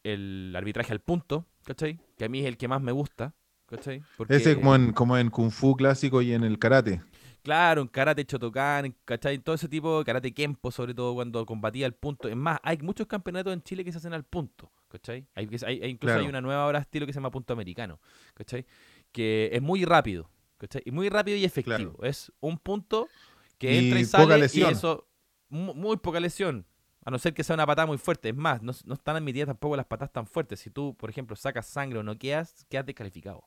el 0.03 0.53
arbitraje 0.55 0.93
al 0.93 1.01
punto, 1.01 1.45
¿cachai? 1.65 1.99
Que 2.17 2.23
a 2.23 2.29
mí 2.29 2.39
es 2.39 2.45
el 2.45 2.55
que 2.55 2.69
más 2.69 2.81
me 2.81 2.93
gusta, 2.93 3.33
¿cachai? 3.67 4.01
Porque- 4.15 4.35
Ese 4.37 4.55
como 4.55 4.73
en, 4.75 4.93
como 4.93 5.17
en 5.17 5.29
Kung 5.29 5.51
Fu 5.51 5.75
clásico 5.75 6.21
y 6.21 6.31
en 6.31 6.45
el 6.45 6.57
karate. 6.57 7.01
Claro, 7.43 7.81
en 7.81 7.87
karate 7.89 8.25
Chotokan, 8.25 8.95
¿cachai? 9.03 9.37
Todo 9.39 9.55
ese 9.55 9.67
tipo 9.67 9.99
de 9.99 10.05
karate 10.05 10.33
Kempo, 10.33 10.71
sobre 10.71 10.93
todo 10.93 11.13
cuando 11.13 11.45
combatía 11.45 11.85
al 11.85 11.93
punto. 11.93 12.29
Es 12.29 12.35
más, 12.37 12.57
hay 12.63 12.77
muchos 12.77 13.05
campeonatos 13.05 13.51
en 13.53 13.61
Chile 13.61 13.83
que 13.83 13.91
se 13.91 13.97
hacen 13.97 14.13
al 14.13 14.23
punto, 14.23 14.71
¿cachai? 14.87 15.27
Hay, 15.35 15.49
hay- 15.65 15.83
incluso 15.89 16.15
hay 16.21 16.27
una 16.29 16.39
nueva 16.39 16.63
ahora 16.63 16.79
estilo 16.79 17.05
que 17.05 17.11
se 17.11 17.17
llama 17.19 17.31
punto 17.31 17.51
americano, 17.51 17.99
¿cachai? 18.33 18.65
Que 19.11 19.49
es 19.51 19.61
muy 19.61 19.83
rápido, 19.83 20.29
¿cachai? 20.57 20.81
Y 20.85 20.91
muy 20.91 21.09
rápido 21.09 21.37
y 21.37 21.43
efectivo. 21.43 21.97
Es 22.03 22.31
un 22.39 22.57
punto 22.57 23.09
que 23.57 23.73
Y 23.73 23.77
entra 23.87 23.99
y 23.99 24.05
poca 24.05 24.17
sale 24.23 24.37
lesión. 24.37 24.69
y 24.69 24.73
eso, 24.73 25.07
mu- 25.49 25.73
muy 25.73 25.97
poca 25.97 26.19
lesión. 26.21 26.65
A 27.05 27.11
no 27.11 27.19
ser 27.19 27.33
que 27.33 27.43
sea 27.43 27.55
una 27.55 27.65
patada 27.67 27.85
muy 27.85 27.97
fuerte. 27.97 28.29
Es 28.29 28.35
más, 28.37 28.61
no, 28.61 28.71
no 28.85 28.93
están 28.93 29.17
admitidas 29.17 29.47
tampoco 29.47 29.75
las 29.75 29.85
patadas 29.85 30.13
tan 30.13 30.25
fuertes. 30.25 30.61
Si 30.61 30.69
tú, 30.69 30.95
por 30.95 31.09
ejemplo, 31.09 31.35
sacas 31.35 31.67
sangre 31.67 31.99
o 31.99 32.03
no 32.03 32.17
quedas, 32.17 32.65
quedas 32.69 32.85
descalificado. 32.85 33.43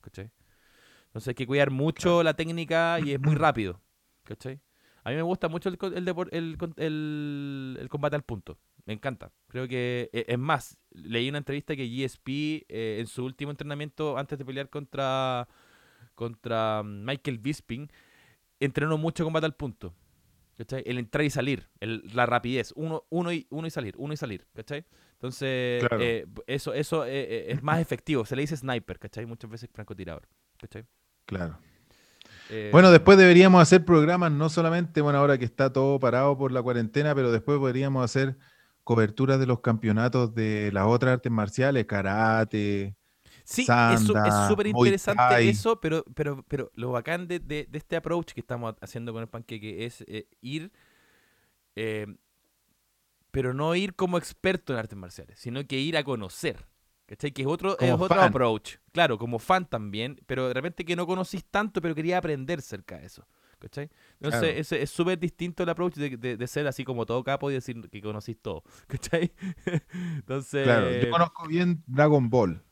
¿Cachai? 0.00 0.32
Entonces 1.18 1.32
hay 1.32 1.34
que 1.34 1.46
cuidar 1.48 1.72
mucho 1.72 2.22
la 2.22 2.34
técnica 2.34 3.00
y 3.04 3.12
es 3.12 3.20
muy 3.20 3.34
rápido. 3.34 3.80
¿Cachai? 4.22 4.60
A 5.02 5.10
mí 5.10 5.16
me 5.16 5.22
gusta 5.22 5.48
mucho 5.48 5.68
el, 5.68 5.76
el, 5.94 6.08
el 6.30 7.76
el- 7.80 7.88
combate 7.88 8.14
al 8.14 8.22
punto. 8.22 8.56
me 8.86 8.92
encanta. 8.92 9.32
Creo 9.48 9.66
que, 9.66 10.10
e, 10.12 10.26
es 10.28 10.38
más, 10.38 10.78
leí 10.92 11.28
una 11.28 11.38
entrevista 11.38 11.74
que 11.74 11.88
GSP 11.88 12.28
eh, 12.68 12.98
en 13.00 13.08
su 13.08 13.24
último 13.24 13.50
entrenamiento, 13.50 14.16
antes 14.16 14.38
de 14.38 14.44
pelear 14.44 14.70
contra, 14.70 15.48
contra 16.14 16.84
Michael 16.84 17.38
Bisping, 17.38 17.90
entrenó 18.60 18.96
mucho 18.96 19.24
combate 19.24 19.46
al 19.46 19.56
punto. 19.56 19.94
¿Cachai? 20.56 20.84
El 20.86 20.98
entrar 20.98 21.24
y 21.24 21.30
salir, 21.30 21.68
el, 21.80 22.02
la 22.14 22.26
rapidez, 22.26 22.72
uno, 22.76 23.04
uno, 23.10 23.32
y, 23.32 23.46
uno 23.50 23.66
y 23.66 23.70
salir, 23.70 23.94
uno 23.96 24.12
y 24.12 24.16
salir, 24.16 24.46
¿cachai? 24.54 24.84
Entonces, 25.14 25.84
eh, 25.98 26.26
eso, 26.46 26.74
eso 26.74 27.04
eh, 27.06 27.50
es 27.52 27.62
más 27.62 27.80
efectivo. 27.80 28.24
Se 28.24 28.36
le 28.36 28.42
dice 28.42 28.56
sniper, 28.56 28.98
¿cachai? 28.98 29.26
Muchas 29.26 29.50
veces 29.50 29.68
francotirador, 29.72 30.28
¿cachai? 30.58 30.84
Claro. 31.28 31.58
bueno, 32.72 32.90
después 32.90 33.18
deberíamos 33.18 33.60
hacer 33.60 33.84
programas, 33.84 34.32
no 34.32 34.48
solamente, 34.48 35.02
bueno, 35.02 35.18
ahora 35.18 35.36
que 35.36 35.44
está 35.44 35.70
todo 35.70 36.00
parado 36.00 36.38
por 36.38 36.52
la 36.52 36.62
cuarentena, 36.62 37.14
pero 37.14 37.30
después 37.30 37.58
podríamos 37.58 38.02
hacer 38.02 38.38
coberturas 38.82 39.38
de 39.38 39.44
los 39.44 39.60
campeonatos 39.60 40.34
de 40.34 40.70
las 40.72 40.86
otras 40.86 41.12
artes 41.12 41.30
marciales, 41.30 41.84
karate. 41.84 42.96
Sí, 43.44 43.66
es 43.92 44.00
súper 44.48 44.68
interesante 44.68 45.46
eso, 45.46 45.78
pero, 45.78 46.02
pero, 46.14 46.42
pero 46.48 46.70
lo 46.74 46.92
bacán 46.92 47.28
de, 47.28 47.68
este 47.70 47.96
approach 47.96 48.32
que 48.32 48.40
estamos 48.40 48.74
haciendo 48.80 49.12
con 49.12 49.20
el 49.20 49.28
panqueque 49.28 49.84
es 49.84 50.02
eh, 50.06 50.26
ir, 50.40 50.72
eh, 51.76 52.06
pero 53.30 53.52
no 53.52 53.74
ir 53.74 53.94
como 53.94 54.16
experto 54.16 54.72
en 54.72 54.78
artes 54.78 54.98
marciales, 54.98 55.38
sino 55.38 55.66
que 55.66 55.78
ir 55.78 55.98
a 55.98 56.04
conocer. 56.04 56.64
¿Cachai? 57.08 57.32
Que 57.32 57.42
es 57.42 57.48
otro, 57.48 57.74
otro 57.80 58.20
approach. 58.20 58.76
Claro, 58.92 59.16
como 59.16 59.38
fan 59.38 59.64
también, 59.66 60.20
pero 60.26 60.46
de 60.46 60.54
repente 60.54 60.84
que 60.84 60.94
no 60.94 61.06
conocís 61.06 61.42
tanto, 61.46 61.80
pero 61.80 61.94
quería 61.94 62.18
aprender 62.18 62.60
cerca 62.60 62.98
de 62.98 63.06
eso. 63.06 63.26
¿cachai? 63.58 63.90
Entonces 64.20 64.72
es 64.72 64.90
súper 64.90 65.18
distinto 65.18 65.62
el 65.62 65.68
approach 65.68 65.94
de, 65.94 66.46
ser 66.46 66.66
así 66.66 66.84
como 66.84 67.06
todo 67.06 67.24
capo 67.24 67.50
y 67.50 67.54
decir 67.54 67.76
que 67.90 68.00
conocís 68.00 68.40
todo, 68.40 68.62
¿cachai? 68.86 69.32
Entonces... 70.16 70.64
Claro, 70.64 70.90
yo 70.90 71.10
conozco 71.10 71.48
bien 71.48 71.82
Dragon 71.86 72.28
Ball. 72.28 72.62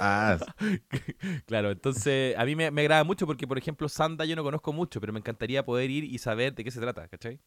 Ah. 0.00 0.38
claro, 1.46 1.70
entonces 1.70 2.36
a 2.36 2.44
mí 2.44 2.56
me, 2.56 2.66
agrada 2.66 3.04
mucho 3.04 3.26
porque, 3.26 3.46
por 3.46 3.58
ejemplo, 3.58 3.88
Sanda 3.88 4.24
yo 4.24 4.36
no 4.36 4.42
conozco 4.42 4.72
mucho, 4.72 5.00
pero 5.00 5.12
me 5.12 5.18
encantaría 5.18 5.64
poder 5.64 5.90
ir 5.90 6.04
y 6.04 6.18
saber 6.18 6.54
de 6.54 6.64
qué 6.64 6.70
se 6.70 6.80
trata, 6.80 7.08
¿cachai? 7.08 7.40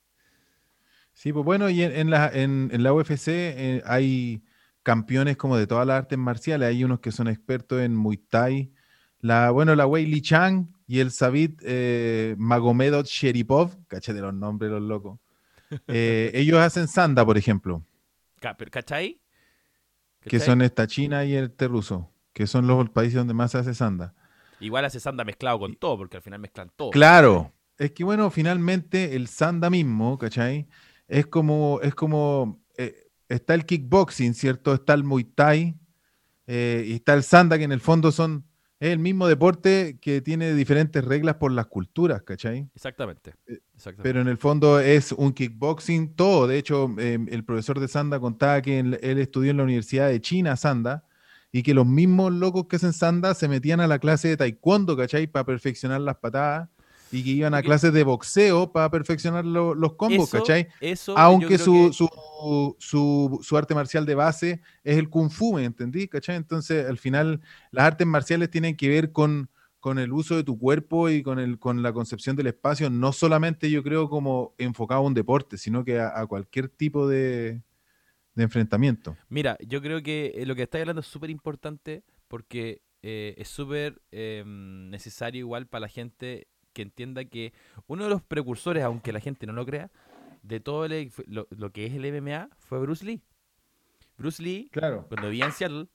Sí, 1.14 1.34
pues 1.34 1.44
bueno, 1.44 1.70
y 1.70 1.82
en, 1.82 2.10
la, 2.10 2.30
en, 2.32 2.84
la 2.84 2.94
UFC 2.94 3.28
eh, 3.30 3.82
hay 3.86 4.44
campeones 4.86 5.36
como 5.36 5.58
de 5.58 5.66
todas 5.66 5.86
las 5.86 5.98
artes 5.98 6.18
marciales. 6.18 6.70
Hay 6.70 6.84
unos 6.84 7.00
que 7.00 7.12
son 7.12 7.28
expertos 7.28 7.82
en 7.82 7.96
Muay 7.96 8.18
Thai. 8.18 8.72
La, 9.20 9.50
bueno, 9.50 9.76
la 9.76 9.88
Wei 9.88 10.06
Li 10.06 10.22
Chang 10.22 10.68
y 10.88 11.00
el 11.00 11.12
Sabit 11.12 11.60
eh, 11.66 12.36
Magomedov 12.38 13.06
Sheripov, 13.06 13.76
caché 13.88 14.14
de 14.14 14.22
los 14.22 14.34
nombres, 14.34 14.72
los 14.72 14.84
locos. 14.84 15.20
Eh, 15.88 16.30
ellos 16.36 16.60
hacen 16.60 16.88
sanda, 16.88 17.26
por 17.26 17.38
ejemplo. 17.38 17.84
¿Cachai? 18.40 19.20
Que 20.22 20.40
son 20.40 20.62
esta 20.62 20.86
China 20.86 21.26
y 21.26 21.34
el 21.34 21.52
ruso, 21.58 22.12
que 22.32 22.46
son 22.46 22.68
los 22.68 22.90
países 22.92 23.16
donde 23.16 23.34
más 23.34 23.52
se 23.52 23.58
hace 23.58 23.74
sanda. 23.74 24.14
Igual 24.60 24.86
hace 24.86 25.00
sanda 25.00 25.24
mezclado 25.24 25.60
con 25.60 25.76
todo, 25.76 25.98
porque 25.98 26.18
al 26.18 26.24
final 26.24 26.40
mezclan 26.40 26.72
todo. 26.76 26.92
Claro. 26.92 27.52
Es 27.78 27.92
que 27.92 28.04
bueno, 28.04 28.30
finalmente 28.30 29.16
el 29.16 29.28
sanda 29.28 29.72
mismo, 29.72 30.18
¿cachai? 30.20 30.68
Es 31.08 31.26
como, 31.26 31.80
es 31.82 31.96
como, 31.96 32.64
eh, 32.78 33.05
está 33.30 33.54
el 33.54 33.66
kickboxing, 33.66 34.34
¿cierto? 34.34 34.74
Está 34.74 34.94
el 34.94 35.04
muay 35.04 35.24
thai 35.24 35.78
y 36.48 36.94
está 36.94 37.14
el 37.14 37.24
sanda, 37.24 37.58
que 37.58 37.64
en 37.64 37.72
el 37.72 37.82
fondo 37.82 38.12
son 38.12 38.46
es 38.80 38.90
el 38.90 39.00
mismo 39.00 39.28
deporte 39.28 39.98
que 40.02 40.22
tiene 40.22 40.54
diferentes 40.54 41.04
reglas 41.04 41.36
por 41.36 41.52
las 41.52 41.68
culturas, 41.68 42.24
¿cachai? 42.24 42.68
Eh, 43.48 43.60
exactamente. 43.74 44.10
Pero 44.10 44.22
en 44.22 44.28
el 44.28 44.38
fondo 44.38 44.80
es 44.82 45.14
un 45.14 45.32
kickboxing 45.32 46.16
todo. 46.16 46.46
De 46.46 46.58
hecho, 46.58 46.94
em, 46.98 47.28
el 47.32 47.46
profesor 47.46 47.80
de 47.80 47.88
Sanda 47.88 48.20
contaba 48.20 48.62
que 48.62 48.80
él, 48.80 48.94
estudió 49.02 49.52
en 49.52 49.58
la 49.58 49.64
Universidad 49.64 50.10
de 50.10 50.20
China, 50.20 50.58
Sanda, 50.58 51.06
y 51.54 51.64
que 51.64 51.74
los 51.74 51.86
mismos 51.86 52.34
locos 52.34 52.68
que 52.68 52.76
hacen 52.76 52.92
Sanda 52.92 53.34
se 53.34 53.48
metían 53.48 53.80
a 53.80 53.88
la 53.88 53.98
clase 53.98 54.28
de 54.28 54.38
taekwondo, 54.38 54.98
¿cachai? 54.98 55.26
Para 55.28 55.46
perfeccionar 55.46 56.02
las 56.02 56.18
patadas 56.18 56.70
y 57.16 57.24
que 57.24 57.30
iban 57.30 57.54
a 57.54 57.62
clases 57.62 57.94
de 57.94 58.04
boxeo 58.04 58.72
para 58.74 58.90
perfeccionar 58.90 59.46
los 59.46 59.94
combos, 59.94 60.30
¿cachai? 60.30 60.68
Aunque 61.16 61.58
su, 61.58 61.94
su, 62.78 63.58
arte 63.58 63.74
marcial 63.74 64.06
de 64.06 64.16
base 64.16 64.62
es 64.84 64.98
el 64.98 65.10
kung 65.10 65.30
fu, 65.30 65.54
¿me 65.54 65.64
entendí? 65.64 66.08
¿cachai? 66.10 66.36
Entonces, 66.36 66.86
al 66.86 66.98
final, 66.98 67.42
las 67.72 67.86
artes 67.86 68.06
marciales 68.06 68.50
tienen 68.50 68.76
que 68.76 68.90
ver 68.90 69.14
con, 69.14 69.50
con 69.80 69.98
el 69.98 70.12
uso 70.12 70.36
de 70.36 70.44
tu 70.44 70.60
cuerpo 70.60 71.10
y 71.10 71.24
con, 71.24 71.40
el, 71.40 71.58
con 71.58 71.82
la 71.82 71.94
concepción 71.94 72.36
del 72.36 72.48
espacio, 72.48 72.90
no 72.90 73.14
solamente 73.14 73.72
yo 73.72 73.82
creo 73.82 74.10
como 74.10 74.54
enfocado 74.58 75.02
a 75.02 75.06
un 75.06 75.14
deporte, 75.14 75.58
sino 75.58 75.86
que 75.86 76.00
a, 76.02 76.26
cualquier 76.26 76.68
tipo 76.68 77.08
de, 77.08 77.62
enfrentamiento. 78.36 79.16
Mira, 79.30 79.58
yo 79.66 79.82
creo 79.82 80.04
que 80.04 80.34
eh, 80.36 80.46
lo 80.46 80.56
que 80.56 80.64
estás 80.64 80.82
hablando 80.82 81.00
es 81.00 81.08
súper 81.08 81.30
importante 81.30 82.04
porque 82.28 82.82
eh, 83.04 83.36
es 83.38 83.48
súper 83.48 84.02
em, 84.12 84.90
necesario 84.90 85.40
igual 85.40 85.68
para 85.68 85.82
la 85.82 85.88
gente 85.88 86.48
que 86.76 86.84
entienda 86.84 87.26
que 87.26 87.54
uno 87.88 88.04
de 88.04 88.10
los 88.12 88.22
precursores, 88.22 88.84
aunque 88.84 89.14
la 89.14 89.22
gente 89.22 89.48
no 89.48 89.54
lo 89.54 89.66
crea, 89.66 89.90
de 90.44 90.60
todo 90.60 90.88
lo, 90.88 91.72
que 91.72 91.86
es 91.88 91.94
el 91.94 92.22
MMA 92.22 92.50
fue 92.60 92.80
Bruce 92.80 93.04
Lee. 93.04 93.24
Bruce 94.18 94.44
Lee, 94.44 94.70
claro. 94.72 95.06
cuando 95.08 95.30
vivía 95.30 95.46
en 95.46 95.54
Seattle, 95.54 95.88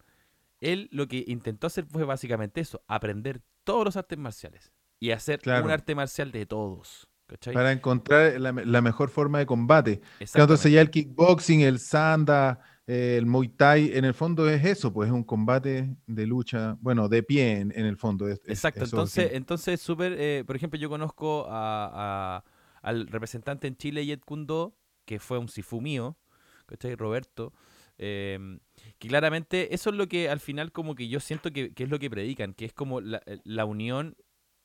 él 0.60 0.88
lo 0.90 1.06
que 1.06 1.24
intentó 1.28 1.68
hacer 1.68 1.84
fue 1.84 2.04
básicamente 2.04 2.60
eso, 2.60 2.82
aprender 2.88 3.40
todos 3.62 3.84
los 3.84 3.96
artes 3.96 4.18
marciales 4.18 4.72
y 4.98 5.12
hacer 5.12 5.40
un 5.46 5.70
arte 5.70 5.94
marcial 5.94 6.32
de 6.32 6.46
todos. 6.46 7.06
Para 7.52 7.70
encontrar 7.70 8.40
la, 8.40 8.80
mejor 8.82 9.08
forma 9.08 9.38
de 9.38 9.46
combate. 9.46 10.00
Entonces 10.18 10.72
ya 10.72 10.80
el 10.80 10.90
kickboxing, 10.90 11.60
el 11.60 11.78
sanda, 11.78 12.58
el 12.90 13.24
Muay 13.26 13.48
Thai, 13.48 13.92
en 13.96 14.04
el 14.04 14.14
fondo 14.14 14.48
es 14.48 14.64
eso, 14.64 14.92
pues 14.92 15.08
es 15.08 15.12
un 15.12 15.22
combate 15.22 15.94
de 16.08 16.26
lucha, 16.26 16.76
bueno, 16.80 17.08
de 17.08 17.22
pie 17.22 17.60
en, 17.60 17.72
el 17.72 17.96
fondo. 17.96 18.28
Exacto, 18.28 18.82
entonces, 18.82 19.30
entonces 19.32 19.80
súper, 19.80 20.16
eh, 20.18 20.42
por 20.44 20.56
ejemplo, 20.56 20.76
yo 20.76 20.88
conozco 20.88 21.46
a, 21.48 22.42
al 22.82 23.06
representante 23.06 23.68
en 23.68 23.76
Chile, 23.76 24.04
Yet 24.04 24.24
Kundo, 24.24 24.76
que 25.04 25.20
fue 25.20 25.38
un 25.38 25.46
sifu 25.46 25.80
mío, 25.80 26.18
¿cachai? 26.66 26.96
Roberto, 26.96 27.52
em, 27.96 28.58
que 28.98 29.06
claramente 29.06 29.72
eso 29.72 29.90
es 29.90 29.96
lo 29.96 30.08
que 30.08 30.28
al 30.28 30.40
final 30.40 30.72
como 30.72 30.96
que 30.96 31.06
yo 31.06 31.20
siento 31.20 31.52
que, 31.52 31.72
es 31.76 31.88
lo 31.88 32.00
que 32.00 32.10
predican, 32.10 32.54
que 32.54 32.64
es 32.64 32.72
como 32.72 33.00
la, 33.00 33.22
la, 33.44 33.66
unión 33.66 34.16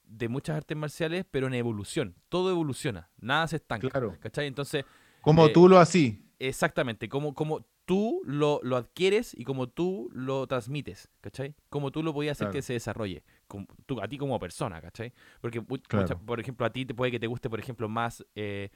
de 0.04 0.30
muchas 0.30 0.58
artes 0.58 0.76
marciales, 0.76 1.26
pero 1.30 1.46
en 1.46 1.54
evolución. 1.54 2.16
Todo 2.30 2.50
evoluciona, 2.50 3.12
nada 3.18 3.48
se 3.48 3.58
estanca. 3.58 3.88
Claro. 3.88 4.18
¿Cachai? 4.20 4.48
Entonces... 4.48 4.84
Como 5.22 5.46
eh, 5.46 5.52
tú 5.54 5.70
lo 5.70 5.78
así. 5.78 6.32
Exactamente, 6.40 7.08
como, 7.08 7.36
como 7.36 7.68
tú 7.86 8.22
lo, 8.26 8.60
lo, 8.64 8.78
adquieres 8.78 9.34
y 9.38 9.44
como 9.44 9.68
tú 9.68 10.10
lo 10.12 10.48
transmites, 10.48 11.10
¿cachai? 11.22 11.56
Como 11.70 11.92
tú 11.92 12.04
lo 12.04 12.14
podías 12.14 12.40
hacer 12.40 12.52
que 12.52 12.62
se 12.62 12.74
desarrolle, 12.74 13.24
tú, 13.86 14.02
a 14.02 14.08
ti 14.08 14.18
como 14.18 14.40
persona, 14.40 14.82
¿cachai? 14.82 15.14
Porque, 15.40 15.62
por 15.62 16.40
ejemplo, 16.40 16.66
a 16.66 16.70
ti 16.72 16.86
te 16.86 16.94
puede 16.94 17.12
que 17.12 17.20
te 17.20 17.28
guste, 17.28 17.50
por 17.50 17.60
ejemplo, 17.60 17.88
más 17.88 18.26
eh, 18.36 18.70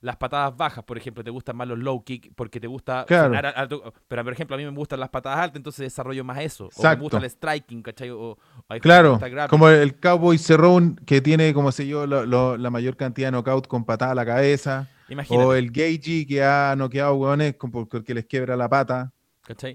las 0.00 0.16
patadas 0.16 0.54
bajas, 0.56 0.84
por 0.84 0.98
ejemplo, 0.98 1.24
te 1.24 1.30
gustan 1.30 1.56
más 1.56 1.66
los 1.66 1.78
low 1.78 2.04
kick 2.04 2.32
porque 2.34 2.60
te 2.60 2.66
gusta 2.66 3.06
pero 3.06 4.24
por 4.24 4.32
ejemplo 4.32 4.54
a 4.54 4.58
mí 4.58 4.64
me 4.64 4.70
gustan 4.70 5.00
las 5.00 5.08
patadas 5.08 5.38
altas, 5.38 5.56
entonces 5.56 5.84
desarrollo 5.84 6.24
más 6.24 6.38
eso, 6.40 6.68
o 6.74 6.82
me 6.82 6.96
gusta 6.96 7.18
el 7.18 7.30
striking, 7.30 7.82
¿cachai? 7.82 8.10
O, 8.10 8.36
claro, 8.80 9.18
como 9.48 9.68
el 9.68 9.98
Cowboy 9.98 10.36
Cerrone 10.36 10.96
que 11.06 11.20
tiene, 11.20 11.54
como 11.54 11.72
sé 11.72 11.86
yo, 11.86 12.06
la 12.06 12.70
mayor 12.70 12.96
cantidad 12.96 13.28
de 13.28 13.32
knockout 13.32 13.66
con 13.66 13.84
patada 13.84 14.12
a 14.12 14.14
la 14.14 14.26
cabeza. 14.26 14.88
O 15.28 15.54
el 15.54 15.70
Gagey 15.70 16.26
que 16.26 16.42
ha 16.42 16.74
noqueado 16.76 17.14
hueones 17.14 17.54
porque 17.54 18.14
les 18.14 18.24
quiebra 18.24 18.56
la 18.56 18.68
pata. 18.68 19.12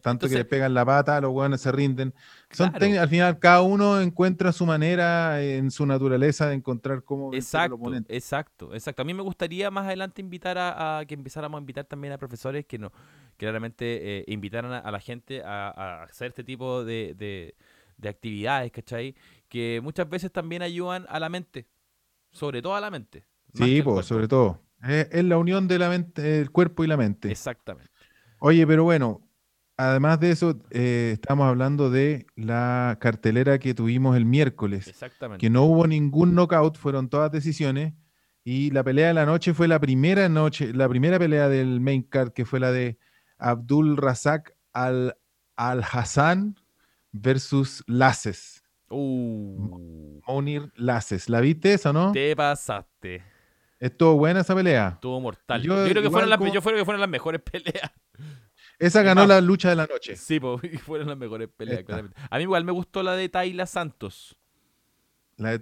Tanto 0.01 0.27
que 0.27 0.35
les 0.35 0.45
pegan 0.45 0.73
la 0.73 0.83
pata, 0.83 1.21
los 1.21 1.31
hueones 1.31 1.61
se 1.61 1.71
rinden. 1.71 2.13
Son 2.49 2.73
al 2.75 3.07
final, 3.07 3.37
cada 3.37 3.61
uno 3.61 4.01
encuentra 4.01 4.51
su 4.51 4.65
manera 4.65 5.43
en 5.43 5.69
su 5.69 5.85
naturaleza 5.85 6.47
de 6.47 6.55
encontrar 6.55 7.03
cómo. 7.03 7.31
Exacto, 7.35 7.79
exacto, 8.07 8.73
exacto. 8.73 9.03
A 9.03 9.05
mí 9.05 9.13
me 9.13 9.21
gustaría 9.21 9.69
más 9.69 9.85
adelante 9.85 10.21
invitar 10.21 10.57
a, 10.57 11.03
que 11.07 11.13
empezáramos 11.13 11.59
a 11.59 11.61
invitar 11.61 11.85
también 11.85 12.13
a 12.13 12.17
profesores 12.17 12.65
que 12.65 12.79
no 12.79 12.91
claramente 13.37 14.19
eh, 14.19 14.25
invitaran 14.27 14.73
a, 14.73 14.91
la 14.91 14.99
gente 14.99 15.43
a, 15.43 16.03
hacer 16.03 16.29
este 16.29 16.43
tipo 16.43 16.83
de, 16.83 17.53
de, 17.97 18.09
actividades, 18.09 18.71
¿cachai? 18.71 19.15
Que 19.47 19.81
muchas 19.83 20.09
veces 20.09 20.31
también 20.31 20.63
ayudan 20.63 21.05
a 21.09 21.19
la 21.19 21.29
mente, 21.29 21.67
sobre 22.31 22.63
todo 22.63 22.75
a 22.75 22.81
la 22.81 22.89
mente. 22.89 23.23
Sí, 23.53 23.83
pues, 23.83 24.07
sobre 24.07 24.27
todo. 24.27 24.59
Es, 24.83 25.23
la 25.23 25.37
unión 25.37 25.67
de 25.67 25.79
la 25.79 25.89
mente, 25.89 26.39
el 26.39 26.51
cuerpo 26.51 26.83
y 26.83 26.87
la 26.87 26.97
mente. 26.97 27.31
Exactamente. 27.31 27.91
Oye, 28.39 28.65
pero 28.65 28.83
bueno, 28.83 29.27
además 29.77 30.19
de 30.19 30.31
eso, 30.31 30.59
eh, 30.71 31.11
estamos 31.13 31.47
hablando 31.47 31.89
de 31.89 32.25
la 32.35 32.97
cartelera 33.01 33.59
que 33.59 33.73
tuvimos 33.73 34.15
el 34.15 34.25
miércoles. 34.25 34.87
Exactamente. 34.87 35.41
Que 35.41 35.49
no 35.49 35.63
hubo 35.63 35.87
ningún 35.87 36.33
knockout, 36.35 36.77
fueron 36.77 37.09
todas 37.09 37.31
decisiones. 37.31 37.93
Y 38.43 38.71
la 38.71 38.83
pelea 38.83 39.09
de 39.09 39.13
la 39.13 39.25
noche 39.25 39.53
fue 39.53 39.67
la 39.67 39.79
primera 39.79 40.29
noche, 40.29 40.73
la 40.73 40.87
primera 40.87 41.19
pelea 41.19 41.49
del 41.49 41.81
main 41.81 42.03
card, 42.03 42.31
que 42.31 42.45
fue 42.45 42.59
la 42.59 42.71
de 42.71 42.97
Abdul 43.37 43.97
Razak 43.97 44.55
al, 44.73 45.17
al 45.55 45.83
Hassan 45.83 46.55
versus 47.11 47.83
Laces. 47.85 48.63
Uh. 48.89 50.21
Monir 50.27 50.71
Laces. 50.75 51.29
¿La 51.29 51.41
viste 51.41 51.73
esa, 51.73 51.93
no? 51.93 52.11
Te 52.11 52.35
pasaste. 52.35 53.23
Estuvo 53.79 54.15
buena 54.15 54.41
esa 54.41 54.55
pelea. 54.55 54.89
Estuvo 54.95 55.19
mortal. 55.21 55.61
Yo, 55.61 55.85
creo 55.85 56.03
que 56.03 56.09
fueron 56.09 56.29
las, 56.29 56.39
yo 56.39 56.61
creo 56.61 56.77
que 56.77 56.85
fueron 56.85 56.99
las 56.99 57.09
mejores 57.09 57.41
peleas. 57.41 57.91
Esa 58.79 59.03
ganó 59.03 59.25
la 59.25 59.41
lucha 59.41 59.69
de 59.69 59.75
la 59.75 59.85
noche. 59.85 60.15
Sí, 60.15 60.39
fueron 60.85 61.07
las 61.07 61.17
mejores 61.17 61.49
peleas, 61.49 61.83
claramente. 61.83 62.19
A 62.29 62.37
mí 62.37 62.43
igual 62.43 62.63
me 62.63 62.71
gustó 62.71 63.03
la 63.03 63.13
de 63.13 63.27
Tayla 63.27 63.65
Santos. 63.65 64.37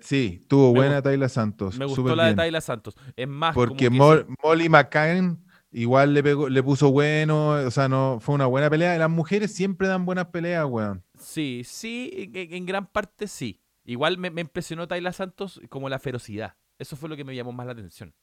sí, 0.02 0.46
tuvo 0.48 0.74
buena 0.74 1.02
Tayla 1.02 1.28
Santos. 1.30 1.78
Me 1.78 1.86
gustó 1.86 2.16
la 2.16 2.28
de 2.28 2.36
Tayla 2.36 2.62
Santos. 2.62 2.96
Es 3.16 3.28
más, 3.28 3.56
porque 3.56 3.90
Molly 3.90 4.70
McCann 4.70 5.44
igual 5.72 6.14
le 6.14 6.24
pegó, 6.24 6.50
le 6.50 6.64
puso 6.64 6.92
bueno, 6.92 7.50
o 7.50 7.72
sea, 7.72 7.90
no 7.90 8.20
fue 8.22 8.36
una 8.36 8.46
buena 8.46 8.70
pelea. 8.70 8.98
Las 8.98 9.10
mujeres 9.10 9.54
siempre 9.54 9.88
dan 9.88 10.06
buenas 10.06 10.28
peleas, 10.28 10.66
weón. 10.66 11.04
Sí, 11.18 11.64
sí, 11.66 12.32
en, 12.34 12.66
gran 12.66 12.86
parte 12.86 13.28
sí. 13.28 13.62
Igual 13.84 14.18
me, 14.18 14.28
impresionó 14.42 14.88
Tayla 14.88 15.12
Santos 15.12 15.62
como 15.70 15.90
la 15.90 15.98
ferocidad. 15.98 16.56
Eso 16.80 16.96
fue 16.96 17.10
lo 17.10 17.16
que 17.16 17.24
me 17.24 17.36
llamó 17.36 17.52
más 17.52 17.66
la 17.66 17.74
atención. 17.74 18.14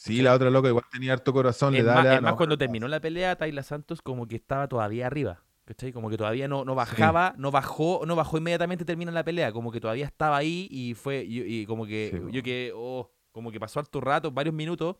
Sí, 0.00 0.22
la 0.22 0.32
otra 0.32 0.48
loca 0.48 0.68
igual 0.68 0.84
tenía 0.90 1.12
harto 1.12 1.30
corazón. 1.32 1.74
le 1.74 1.82
más, 1.82 2.06
además, 2.06 2.34
cuando 2.34 2.56
terminó 2.56 2.88
la 2.88 3.00
pelea, 3.00 3.36
Tayla 3.36 3.62
Santos 3.62 4.00
como 4.00 4.26
que 4.26 4.36
estaba 4.36 4.66
todavía 4.66 5.06
arriba. 5.06 5.42
¿Cachai? 5.66 5.92
Como 5.92 6.08
que 6.08 6.16
todavía 6.16 6.48
no, 6.48 6.64
no 6.64 6.74
bajaba, 6.74 7.34
no 7.36 7.50
bajó, 7.50 8.04
no 8.06 8.16
bajó 8.16 8.38
inmediatamente 8.38 8.84
termina 8.84 9.12
la 9.12 9.22
pelea. 9.22 9.52
Como 9.52 9.70
que 9.70 9.78
todavía 9.78 10.06
estaba 10.06 10.38
ahí 10.38 10.66
y 10.70 10.94
fue, 10.94 11.22
y, 11.24 11.66
como 11.66 11.86
que 11.86 12.22
yo 12.32 12.42
que, 12.42 12.72
oh, 12.74 13.12
como 13.30 13.52
que 13.52 13.60
pasó 13.60 13.78
harto 13.78 14.00
rato, 14.00 14.32
varios 14.32 14.54
minutos, 14.54 14.96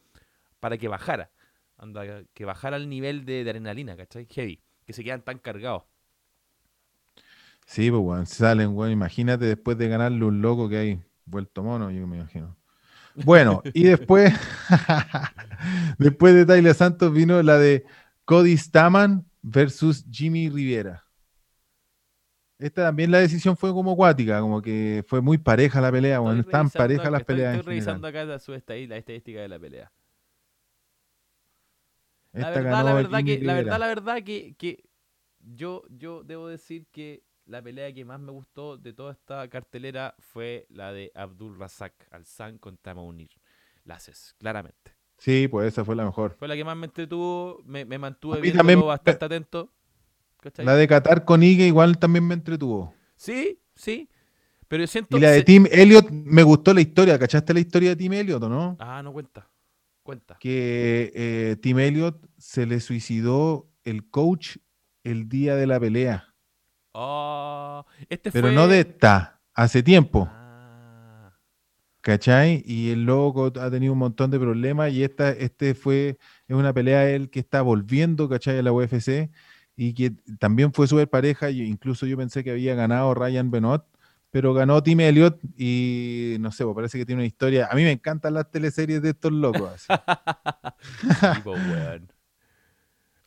para 0.61 0.77
que 0.77 0.87
bajara. 0.87 1.31
Anda, 1.79 2.23
que 2.35 2.45
bajara 2.45 2.77
el 2.77 2.89
nivel 2.91 3.25
de, 3.25 3.41
adrenalina, 3.41 3.97
¿cachai? 3.97 4.27
Heavy. 4.27 4.61
Que 4.85 4.93
se 4.93 5.03
quedan 5.03 5.23
tan 5.23 5.39
cargados. 5.39 5.85
Sí, 7.65 7.91
pues, 7.91 8.03
weón, 8.03 8.27
salen, 8.27 8.77
weón. 8.77 8.93
Imagínate 8.93 9.47
después 9.47 9.79
de 9.79 9.89
ganarle 9.89 10.25
un 10.25 10.43
loco 10.43 10.69
que 10.69 10.77
hay 10.77 11.03
vuelto 11.25 11.63
mono, 11.63 11.91
yo 11.91 12.07
me 12.07 12.19
imagino. 12.19 12.60
Bueno, 13.15 13.63
y 13.75 13.85
después, 13.85 14.33
después 15.99 16.35
de 16.35 16.47
Tyler 16.47 16.75
Santos 16.75 17.13
vino 17.13 17.43
la 17.43 17.59
de 17.59 17.85
Cody 18.25 18.57
Staman 18.57 19.27
versus 19.43 20.05
Jimmy 20.11 20.49
Rivera. 20.49 21.05
Esta 22.59 22.85
también 22.85 23.11
la 23.11 23.21
decisión 23.21 23.57
fue 23.57 23.73
como 23.73 23.93
acuática, 23.93 24.41
como 24.41 24.61
que 24.61 25.03
fue 25.09 25.23
muy 25.23 25.39
pareja 25.39 25.81
la 25.81 25.91
pelea, 25.91 26.19
bueno, 26.19 26.41
estaban 26.41 26.69
parejas 26.69 27.11
las 27.11 27.25
peleas. 27.25 27.57
Estoy 27.57 27.73
revisando 27.73 28.07
acá 28.07 28.25
la, 28.25 28.39
la 28.47 28.97
estadística 28.97 29.41
de 29.41 29.49
la 29.49 29.59
pelea. 29.59 29.91
la 32.33 32.51
verdad, 32.51 32.85
la 32.85 32.93
verdad, 32.93 33.25
que, 33.25 33.41
la 33.41 33.55
verdad, 33.55 33.79
la 33.79 33.87
verdad 33.87 34.23
que, 34.23 34.55
que 34.59 34.85
yo, 35.41 35.85
yo 35.89 36.23
debo 36.23 36.49
decir 36.49 36.87
que 36.93 37.23
la 37.51 37.61
pelea 37.61 37.93
que 37.93 38.05
más 38.05 38.21
me 38.21 38.31
gustó 38.31 38.79
de 38.79 38.93
toda 38.93 39.13
esta 39.13 39.47
cartelera 39.49 40.15
fue 40.21 40.67
la 40.71 40.93
de 40.93 41.11
Abdul 41.15 41.59
Razak 41.59 42.07
Al-San 42.13 42.59
contra 42.59 42.95
Maunir. 42.95 43.31
Laces, 43.85 44.37
claramente. 44.39 44.95
Sí, 45.19 45.49
pues 45.49 45.67
esa 45.67 45.85
fue 45.85 45.97
la 45.97 46.05
mejor. 46.05 46.37
Fue 46.39 46.47
la 46.47 46.55
que 46.55 46.65
más 46.65 46.77
me 46.77 46.87
entretuvo, 46.87 47.61
me, 47.65 47.85
me 47.85 47.99
mantuve 47.99 48.41
viendo 48.41 48.87
bastante 48.87 49.25
atento. 49.25 49.73
La 50.59 50.77
de 50.77 50.87
Qatar 50.87 51.25
con 51.25 51.43
Ige 51.43 51.67
igual 51.67 51.99
también 51.99 52.27
me 52.27 52.35
entretuvo. 52.35 52.95
Sí, 53.17 53.61
sí. 53.75 54.09
Pero 54.69 54.85
yo 54.85 54.87
siento 54.87 55.19
Y 55.19 55.21
la 55.21 55.31
de 55.31 55.43
Tim 55.43 55.67
Elliot, 55.71 56.09
me 56.09 56.45
gustó 56.45 56.73
la 56.73 56.81
historia. 56.81 57.19
¿Cachaste 57.19 57.53
la 57.53 57.61
historia 57.61 57.91
de 57.91 57.97
Tim 57.97 58.13
Elliot 58.13 58.43
o 58.43 58.49
no? 58.49 58.77
Ah, 58.79 59.03
no 59.03 59.13
cuenta. 59.13 59.51
Cuenta. 60.05 60.37
Que 60.39 61.13
eh, 61.15 61.57
Tim 61.61 61.81
Elliot 61.81 62.31
se 62.39 62.65
le 62.65 62.79
suicidó 62.81 63.69
el 63.83 64.09
coach 64.09 64.57
el 65.03 65.29
día 65.29 65.57
de 65.57 65.67
la 65.67 65.81
pelea. 65.81 66.30
Oh, 66.93 67.85
este 68.09 68.33
Pero 68.33 68.51
no 68.53 68.67
de 68.67 68.81
esta, 68.81 69.41
hace 69.55 69.83
tiempo. 69.83 70.29
Ah. 70.31 71.33
¿Cachai? 72.01 72.63
Y 72.67 72.91
el 72.91 73.05
loco 73.05 73.53
ha 73.61 73.71
tenido 73.71 73.93
un 73.93 73.99
montón 73.99 74.31
de 74.31 74.41
problemas 74.41 74.93
y 74.93 75.05
esta 75.05 75.31
este 75.31 75.75
fue, 75.75 76.19
es 76.49 76.57
una 76.57 76.73
pelea 76.73 77.09
él 77.11 77.31
que 77.31 77.41
está 77.41 77.63
volviendo, 77.63 78.29
¿cachai? 78.29 78.59
A 78.59 78.63
la 78.63 78.73
UFC 78.73 79.31
y 79.77 79.95
que 79.95 80.13
también 80.39 80.73
fue 80.75 80.87
súper 80.87 81.09
pareja, 81.09 81.49
y 81.49 81.63
incluso 81.63 82.05
yo 82.05 82.19
pensé 82.19 82.45
que 82.45 82.51
había 82.51 82.75
ganado 82.75 83.15
Ryan 83.15 83.51
Benot, 83.51 83.87
pero 84.31 84.53
ganó 84.53 84.83
Tim 84.83 85.01
Elliott 85.01 85.41
y 85.57 86.37
no 86.39 86.53
sé, 86.53 86.65
pues 86.65 86.75
parece 86.75 86.99
que 86.99 87.07
tiene 87.07 87.23
una 87.23 87.27
historia. 87.27 87.67
A 87.71 87.75
mí 87.75 87.83
me 87.83 87.91
encantan 87.91 88.35
las 88.35 88.51
teleseries 88.51 89.01
de 89.01 89.11
estos 89.11 89.33
locos. 89.33 89.87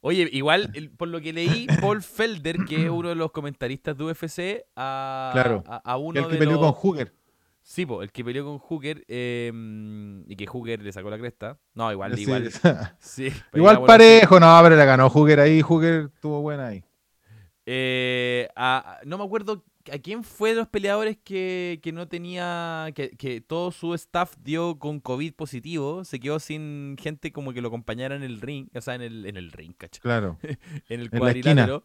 Oye, 0.05 0.27
igual, 0.33 0.69
por 0.97 1.07
lo 1.07 1.21
que 1.21 1.31
leí, 1.31 1.65
Paul 1.79 2.03
Felder, 2.03 2.57
que 2.67 2.83
es 2.83 2.89
uno 2.89 3.09
de 3.09 3.15
los 3.15 3.31
comentaristas 3.31 3.97
de 3.97 4.03
UFC, 4.03 4.65
a, 4.75 5.29
claro, 5.31 5.63
a, 5.65 5.97
uno 5.97 6.19
el 6.19 6.27
que 6.27 6.35
peleó 6.35 6.59
con 6.59 6.73
Hooker. 6.73 7.13
Sí, 7.61 7.87
el 8.01 8.11
que 8.11 8.25
peleó 8.25 8.43
con 8.43 8.59
Hooker 8.59 9.05
em, 9.07 10.29
y 10.29 10.35
que 10.35 10.45
Hooker 10.45 10.83
le 10.83 10.91
sacó 10.91 11.09
la 11.09 11.17
cresta. 11.17 11.57
No, 11.73 11.89
igual, 11.89 12.19
igual. 12.19 12.51
Sí, 12.99 13.31
igual 13.53 13.81
parejo, 13.87 14.41
no, 14.41 14.59
pero 14.61 14.75
le 14.75 14.85
ganó 14.85 15.09
Hooker 15.09 15.39
ahí. 15.39 15.61
Hooker 15.61 16.09
tuvo 16.21 16.41
buena 16.41 16.67
ahí. 16.67 16.83
Eh, 17.65 18.49
no 19.05 19.17
me 19.17 19.23
acuerdo 19.23 19.63
¿A 19.91 19.97
quién 19.97 20.23
fue 20.23 20.51
de 20.51 20.55
los 20.55 20.67
peleadores 20.67 21.17
que, 21.17 21.79
no 21.93 22.07
tenía, 22.07 22.87
que, 22.95 23.43
todo 23.45 23.71
su 23.71 23.93
staff 23.93 24.35
dio 24.41 24.79
con 24.79 24.99
COVID 24.99 25.33
positivo? 25.33 26.05
Se 26.05 26.19
quedó 26.19 26.39
sin 26.39 26.95
gente 26.97 27.31
como 27.31 27.53
que 27.53 27.61
lo 27.61 27.67
acompañara 27.67 28.15
en 28.15 28.23
el 28.23 28.39
ring, 28.39 28.69
o 28.73 28.81
sea, 28.81 28.95
en 28.95 29.01
el, 29.01 29.25
en 29.25 29.35
el 29.35 29.51
ring, 29.51 29.73
¿cachai? 29.77 30.01
Claro. 30.01 30.37
en 30.89 30.99
el 31.01 31.09
cuadrilátero. 31.09 31.83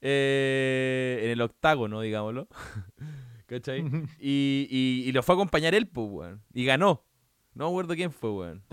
Eh, 0.00 1.20
en 1.24 1.30
el 1.30 1.40
octágono, 1.42 2.00
digámoslo. 2.00 2.48
¿Cachai? 3.46 3.84
y, 4.18 5.04
y, 5.06 5.12
lo 5.12 5.22
fue 5.22 5.34
a 5.34 5.36
acompañar 5.36 5.74
él, 5.74 5.86
pues, 5.86 6.08
weón. 6.10 6.42
Y 6.54 6.64
ganó. 6.64 7.04
No 7.52 7.64
me 7.64 7.70
acuerdo 7.70 7.94
quién 7.94 8.10
fue, 8.10 8.30
weón. 8.30 8.64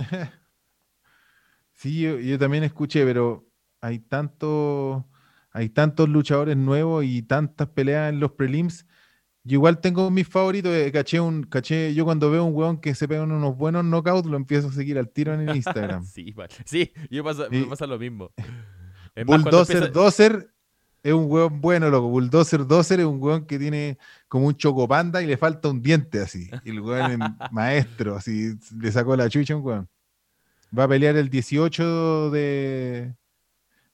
sí, 1.74 2.01
yo, 2.01 2.19
yo 2.19 2.39
también 2.39 2.63
escuché, 2.63 3.05
pero 3.05 3.45
hay 3.82 3.99
tanto 3.99 5.07
hay 5.51 5.69
tantos 5.69 6.09
luchadores 6.09 6.57
nuevos 6.57 7.03
y 7.05 7.21
tantas 7.21 7.67
peleas 7.69 8.11
en 8.11 8.19
los 8.19 8.31
prelims. 8.31 8.85
Yo 9.43 9.55
igual 9.55 9.81
tengo 9.81 10.09
mis 10.11 10.27
favoritos. 10.27 10.71
Eh, 10.71 10.91
caché 10.91 11.19
un, 11.19 11.43
caché, 11.43 11.93
yo 11.93 12.05
cuando 12.05 12.31
veo 12.31 12.45
un 12.45 12.55
weón 12.55 12.79
que 12.79 12.95
se 12.95 13.07
pega 13.07 13.23
unos 13.23 13.57
buenos 13.57 13.83
knockouts, 13.83 14.29
lo 14.29 14.37
empiezo 14.37 14.69
a 14.69 14.71
seguir 14.71 14.97
al 14.97 15.09
tiro 15.09 15.33
en 15.33 15.49
el 15.49 15.55
Instagram. 15.55 16.03
sí, 16.05 16.33
sí, 16.65 16.91
yo 17.09 17.23
pasa, 17.23 17.47
me 17.49 17.63
pasa 17.65 17.85
lo 17.87 17.99
mismo. 17.99 18.31
Bulldozer 19.25 19.91
Dozer 19.91 20.53
es 21.03 21.13
un 21.13 21.29
weón 21.29 21.59
bueno, 21.59 21.89
loco. 21.89 22.07
Bulldozer 22.07 22.65
Dozer 22.65 23.01
es 23.01 23.05
un 23.05 23.21
weón 23.21 23.45
que 23.45 23.59
tiene 23.59 23.97
como 24.27 24.47
un 24.47 24.55
chocopanda 24.55 25.21
y 25.21 25.27
le 25.27 25.35
falta 25.35 25.69
un 25.69 25.81
diente 25.81 26.21
así. 26.21 26.49
Y 26.63 26.69
el 26.69 26.79
weón 26.79 27.11
es 27.11 27.19
maestro, 27.51 28.15
así 28.15 28.53
le 28.79 28.91
sacó 28.91 29.15
la 29.17 29.29
chucha 29.29 29.53
a 29.53 29.57
un 29.57 29.65
weón. 29.65 29.89
Va 30.77 30.85
a 30.85 30.87
pelear 30.87 31.17
el 31.17 31.29
18 31.29 32.31
de, 32.31 33.13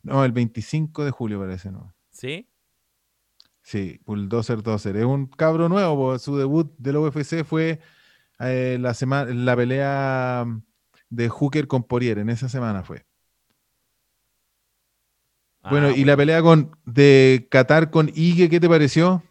no, 0.07 0.23
el 0.23 0.31
25 0.31 1.03
de 1.03 1.11
julio 1.11 1.39
parece, 1.39 1.69
¿no? 1.69 1.93
¿Sí? 2.11 2.47
Sí, 3.61 3.99
Bulldozer 4.05 4.63
Dozer. 4.63 4.95
Es 4.95 5.03
un 5.03 5.27
cabro 5.27 5.67
nuevo, 5.67 6.17
su 6.17 6.37
debut 6.37 6.73
de 6.77 6.93
la 6.93 7.01
UFC 7.01 7.43
fue 7.43 7.81
eh, 8.39 8.77
la, 8.79 8.93
semana, 8.93 9.33
la 9.33 9.55
pelea 9.57 10.45
de 11.09 11.27
Hooker 11.27 11.67
con 11.67 11.83
Porier, 11.83 12.19
en 12.19 12.29
esa 12.29 12.47
semana 12.47 12.83
fue. 12.83 13.05
Ah, 15.61 15.71
bueno, 15.71 15.91
y 15.91 16.05
la 16.05 16.15
pelea 16.15 16.41
con, 16.41 16.71
de 16.85 17.49
Qatar 17.51 17.91
con 17.91 18.09
Ige, 18.15 18.49
¿qué 18.49 18.61
te 18.61 18.69
pareció? 18.69 19.21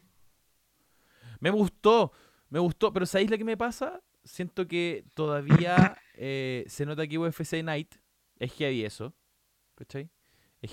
Me 1.41 1.49
gustó, 1.49 2.13
me 2.51 2.59
gustó, 2.59 2.93
pero 2.93 3.07
¿sabéis 3.07 3.31
lo 3.31 3.39
que 3.39 3.45
me 3.45 3.57
pasa? 3.57 4.03
Siento 4.23 4.69
que 4.69 5.07
todavía 5.15 5.97
eh, 6.15 6.67
se 6.69 6.85
nota 6.85 7.07
que 7.07 7.17
UFC 7.17 7.63
Night 7.65 7.95
es 8.39 8.53
que 8.53 8.67
hay 8.67 8.85
eso, 8.85 9.15
¿cachai? 9.77 10.11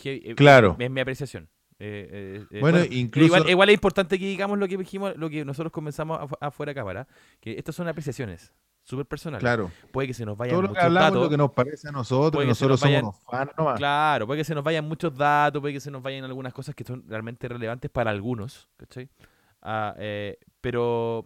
Eh, 0.03 0.35
claro. 0.35 0.75
Es, 0.79 0.89
mi 0.89 0.99
apreciación. 0.99 1.49
Eh, 1.79 2.45
eh, 2.49 2.59
bueno, 2.61 2.79
incluso... 2.89 3.47
igual, 3.49 3.69
es 3.69 3.73
importante 3.73 4.17
que 4.17 4.25
digamos 4.25 4.57
lo 4.57 4.67
que 4.67 4.77
dijimos, 4.77 5.15
lo 5.17 5.29
que 5.29 5.43
nosotros 5.43 5.71
comenzamos 5.71 6.31
afuera 6.39 6.71
de 6.71 6.75
cámara, 6.75 7.07
que 7.39 7.57
estas 7.57 7.75
son 7.75 7.87
apreciaciones 7.87 8.53
súper 8.83 9.05
personales. 9.05 9.41
Claro. 9.41 9.71
Puede 9.91 10.07
que 10.07 10.13
se 10.13 10.25
nos 10.25 10.37
vayan 10.37 10.55
Todo 10.55 10.61
lo 10.63 10.73
que 10.73 10.79
hablamos 10.79 11.23
lo 11.23 11.29
que 11.29 11.37
nos 11.37 11.51
parece 11.51 11.89
a 11.89 11.91
nosotros, 11.91 12.45
nosotros 12.45 12.79
somos 12.79 13.19
fans 13.29 13.51
Claro, 13.77 14.27
puede 14.27 14.41
que 14.41 14.45
se 14.45 14.55
nos 14.55 14.63
vayan 14.63 14.87
muchos 14.87 15.15
datos, 15.15 15.61
puede 15.61 15.73
que 15.73 15.79
se 15.79 15.91
nos 15.91 16.01
vayan 16.01 16.23
algunas 16.23 16.53
cosas 16.53 16.75
que 16.75 16.83
son 16.83 17.03
realmente 17.07 17.47
relevantes 17.47 17.89
para 17.89 18.11
algunos, 18.11 18.69
¿cachai? 18.77 19.09
Ah, 19.61 19.95
pero 20.61 21.25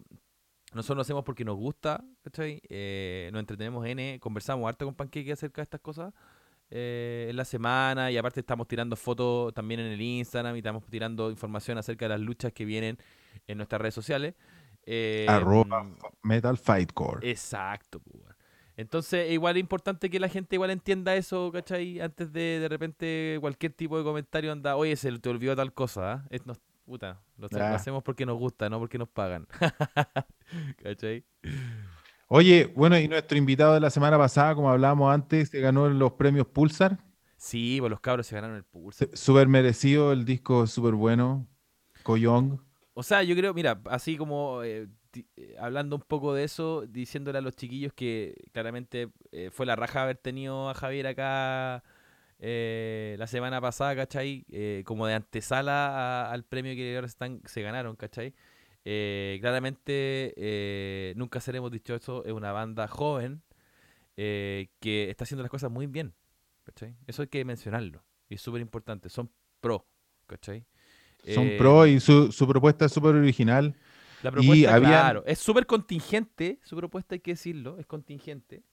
nosotros 0.74 0.97
lo 0.97 1.01
hacemos 1.01 1.24
porque 1.24 1.43
nos 1.45 1.57
gusta, 1.57 2.03
¿cachai? 2.24 2.61
nos 3.32 3.39
entretenemos 3.39 3.86
N, 3.86 4.20
conversamos 4.20 4.68
harto 4.68 4.86
con 4.86 4.95
Panqueque 4.95 5.32
acerca 5.32 5.61
de 5.61 5.63
estas 5.63 5.82
cosas 5.82 6.13
eh, 6.70 7.28
en 7.30 7.38
la 7.38 7.45
semana 7.45 8.11
y 8.11 8.18
aparte 8.18 8.41
estamos 8.41 8.68
tirando 8.68 8.95
fotos 8.95 9.53
también 9.53 9.80
en 9.80 9.88
el 9.88 10.01
Instagram 10.01 10.55
y 10.55 10.59
estamos 10.59 10.84
tirando 10.86 11.30
información 11.32 11.78
acerca 11.78 12.05
de 12.05 12.09
las 12.09 12.20
luchas 12.20 12.51
que 12.51 12.65
vienen 12.65 12.97
en 13.47 13.57
nuestras 13.57 13.82
redes 13.82 13.93
sociales. 13.93 14.36
Eh, 14.84 15.26
Arroba 15.30 15.84
mm, 15.84 15.97
Metal 16.24 16.57
Fight 16.57 16.91
Core. 16.93 17.30
Exacto. 17.30 17.99
Pues, 17.99 18.24
Entonces, 18.76 19.32
igual 19.32 19.57
es 19.57 19.61
importante 19.61 20.09
que 20.09 20.20
la 20.20 20.30
gente 20.30 20.55
igual 20.55 20.72
entienda 20.72 21.15
eso, 21.15 21.51
¿cachai? 21.51 21.99
Antes 22.01 22.32
de 22.34 22.59
de 22.59 22.68
repente 22.68 23.38
cualquier 23.39 23.74
tipo 23.74 23.97
de 23.97 24.03
comentario 24.03 24.51
anda, 24.51 24.76
oye, 24.76 24.95
se 24.95 25.11
te 25.20 25.30
olvidó 25.30 25.55
tal 25.55 25.74
cosa, 25.74 26.11
¿ah? 26.11 26.28
Es, 26.30 26.41
puta, 26.86 27.22
lo, 27.38 27.47
hacemos 27.51 28.03
porque 28.03 28.26
nos 28.26 28.38
gusta, 28.38 28.70
no 28.70 28.80
porque 28.80 28.97
nos 28.97 29.09
pagan. 29.09 29.47
¿Cachai? 30.84 31.26
Oye, 32.30 32.71
bueno, 32.75 32.99
y 32.99 33.07
nuestro 33.07 33.38
invitado 33.38 33.73
de 33.73 33.80
la 33.80 33.89
semana 33.89 34.17
pasada, 34.17 34.53
como 34.53 34.69
hablábamos 34.69 35.13
antes, 35.13 35.49
se 35.49 35.61
ganó 35.61 35.88
los 35.89 36.13
premios 36.13 36.45
Pulsar. 36.47 36.97
Sí, 37.38 37.78
pues 37.80 37.89
los 37.89 38.01
cabros 38.01 38.28
se 38.28 38.36
ganaron 38.36 38.57
el 38.57 38.63
pulso. 38.63 39.05
Súper 39.13 39.47
merecido 39.47 40.11
el 40.11 40.25
disco, 40.25 40.65
súper 40.67 40.95
bueno. 40.95 41.47
Coyong. 42.03 42.59
O 42.93 43.03
sea, 43.03 43.21
yo 43.23 43.36
creo, 43.36 43.53
mira, 43.53 43.80
así 43.86 44.17
como 44.17 44.63
eh, 44.63 44.88
eh, 45.13 45.55
hablando 45.59 45.95
un 45.95 46.01
poco 46.01 46.34
de 46.34 46.43
eso, 46.43 46.86
diciéndole 46.88 47.38
a 47.38 47.41
los 47.41 47.55
chiquillos 47.55 47.93
que 47.93 48.36
claramente 48.53 49.09
eh, 49.32 49.49
fue 49.51 49.65
la 49.67 49.75
raja 49.75 50.03
haber 50.03 50.17
tenido 50.17 50.69
a 50.69 50.73
Javier 50.73 51.07
acá 51.07 51.84
la 52.39 53.28
semana 53.28 53.59
pasada, 53.61 53.95
¿cachai? 53.95 54.45
como 54.86 55.07
de 55.07 55.15
antesala 55.15 56.32
al 56.32 56.43
premio 56.43 56.75
que 56.75 56.95
ahora 56.95 57.07
están, 57.07 57.41
se 57.45 57.61
ganaron, 57.63 57.95
¿cachai? 57.95 58.36
Claramente 59.42 61.14
Nunca 61.16 61.40
Seremos 61.42 61.72
Dichosos 61.72 62.26
es 62.26 62.32
una 62.32 62.52
banda 62.52 62.88
joven 62.88 63.42
que 64.16 65.08
está 65.10 65.24
haciendo 65.24 65.44
las 65.44 65.52
cosas 65.52 65.72
muy 65.72 65.88
bien, 65.88 66.14
¿cachai? 66.64 66.96
Eso 67.06 67.22
hay 67.22 67.28
que 67.28 67.44
mencionarlo 67.46 68.04
y 68.30 68.36
es 68.36 68.42
súper 68.42 68.62
importante, 68.62 69.10
son 69.10 69.30
pro, 69.60 69.88
¿cachai? 70.26 70.66
Son 71.34 71.52
pro 71.58 71.86
y 71.86 72.00
su, 72.00 72.32
su 72.32 72.48
propuesta 72.48 72.86
es 72.86 72.92
súper 72.94 73.16
original. 73.16 73.76
La 74.24 74.32
propuesta, 74.32 74.80
claro, 74.80 75.24
es 75.26 75.40
súper 75.40 75.66
contingente, 75.66 76.60
su 76.64 76.76
propuesta 76.76 77.16
hay 77.16 77.20
que 77.20 77.32
decirlo, 77.32 77.78
es 77.80 77.86
contingente. 77.86 78.64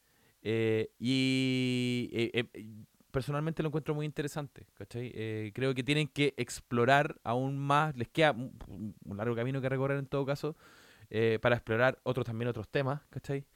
Eh, 0.40 0.90
y 0.98 2.10
eh, 2.12 2.30
eh, 2.52 2.66
personalmente 3.14 3.62
lo 3.62 3.68
encuentro 3.68 3.94
muy 3.94 4.04
interesante, 4.04 4.66
¿cachai? 4.74 5.52
creo 5.54 5.74
que 5.74 5.82
tienen 5.82 6.08
que 6.08 6.34
explorar 6.36 7.18
aún 7.24 7.56
más, 7.58 7.96
les 7.96 8.08
queda 8.08 8.32
un, 8.32 8.94
largo 9.16 9.34
camino 9.34 9.62
que 9.62 9.68
recorrer 9.70 9.98
en 9.98 10.06
todo 10.06 10.26
caso, 10.26 10.56
para 11.40 11.54
explorar 11.54 11.98
otros 12.02 12.26
también 12.26 12.48
otros 12.48 12.68
temas, 12.68 13.00
¿cachai? 13.08 13.46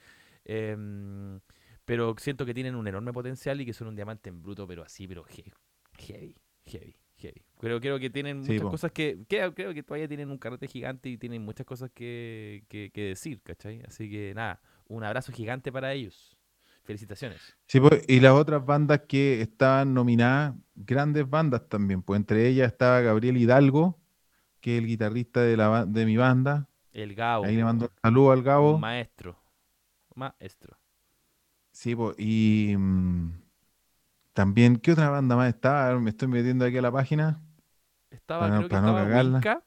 Em, 0.44 1.40
pero 1.84 2.14
siento 2.18 2.46
que 2.46 2.54
tienen 2.54 2.74
un 2.74 2.86
enorme 2.86 3.12
potencial 3.12 3.60
y 3.60 3.66
que 3.66 3.72
son 3.72 3.88
un 3.88 3.96
diamante 3.96 4.28
en 4.30 4.42
bruto, 4.42 4.66
pero 4.66 4.82
así, 4.82 5.08
pero 5.08 5.24
heavy, 5.24 5.52
heavy. 5.98 6.36
Creo, 7.58 7.80
creo 7.80 7.98
que 7.98 8.10
tienen 8.10 8.38
muchas 8.38 8.62
cosas 8.62 8.92
que, 8.92 9.18
Creo 9.28 9.74
que 9.74 9.82
todavía 9.82 10.06
tienen 10.06 10.30
un 10.30 10.38
carrete 10.38 10.68
gigante 10.68 11.08
y 11.08 11.18
tienen 11.18 11.44
muchas 11.44 11.66
cosas 11.66 11.90
que, 11.90 12.64
que, 12.68 12.90
decir, 12.94 13.42
¿cachai? 13.42 13.82
Así 13.86 14.08
que 14.08 14.32
nada, 14.34 14.60
un 14.86 15.02
abrazo 15.02 15.32
gigante 15.32 15.72
para 15.72 15.92
ellos. 15.92 16.37
Felicitaciones. 16.88 17.54
Sí, 17.66 17.80
pues, 17.80 18.02
y 18.08 18.18
las 18.18 18.32
otras 18.32 18.64
bandas 18.64 19.02
que 19.06 19.42
estaban 19.42 19.92
nominadas, 19.92 20.54
grandes 20.74 21.28
bandas 21.28 21.68
también, 21.68 22.00
pues 22.00 22.16
entre 22.16 22.48
ellas 22.48 22.72
estaba 22.72 23.02
Gabriel 23.02 23.36
Hidalgo, 23.36 24.00
que 24.62 24.76
es 24.76 24.78
el 24.78 24.86
guitarrista 24.86 25.42
de, 25.42 25.58
la, 25.58 25.84
de 25.84 26.06
mi 26.06 26.16
banda. 26.16 26.66
El 26.94 27.14
Gabo. 27.14 27.44
Ahí 27.44 27.56
le 27.56 27.64
mando 27.64 27.84
un 27.84 27.92
saludo 28.00 28.32
al 28.32 28.42
Gabo. 28.42 28.78
Maestro. 28.78 29.38
Maestro. 30.14 30.78
Sí, 31.72 31.94
pues, 31.94 32.18
y. 32.18 32.74
Mm, 32.78 33.32
también, 34.32 34.76
¿qué 34.78 34.92
otra 34.92 35.10
banda 35.10 35.36
más 35.36 35.50
estaba? 35.50 36.00
Me 36.00 36.08
estoy 36.08 36.28
metiendo 36.28 36.64
aquí 36.64 36.78
a 36.78 36.82
la 36.82 36.90
página. 36.90 37.38
Estaba, 38.10 38.48
creo 38.48 38.60
que 38.60 38.74
estaba 38.74 39.04
Winca. 39.04 39.62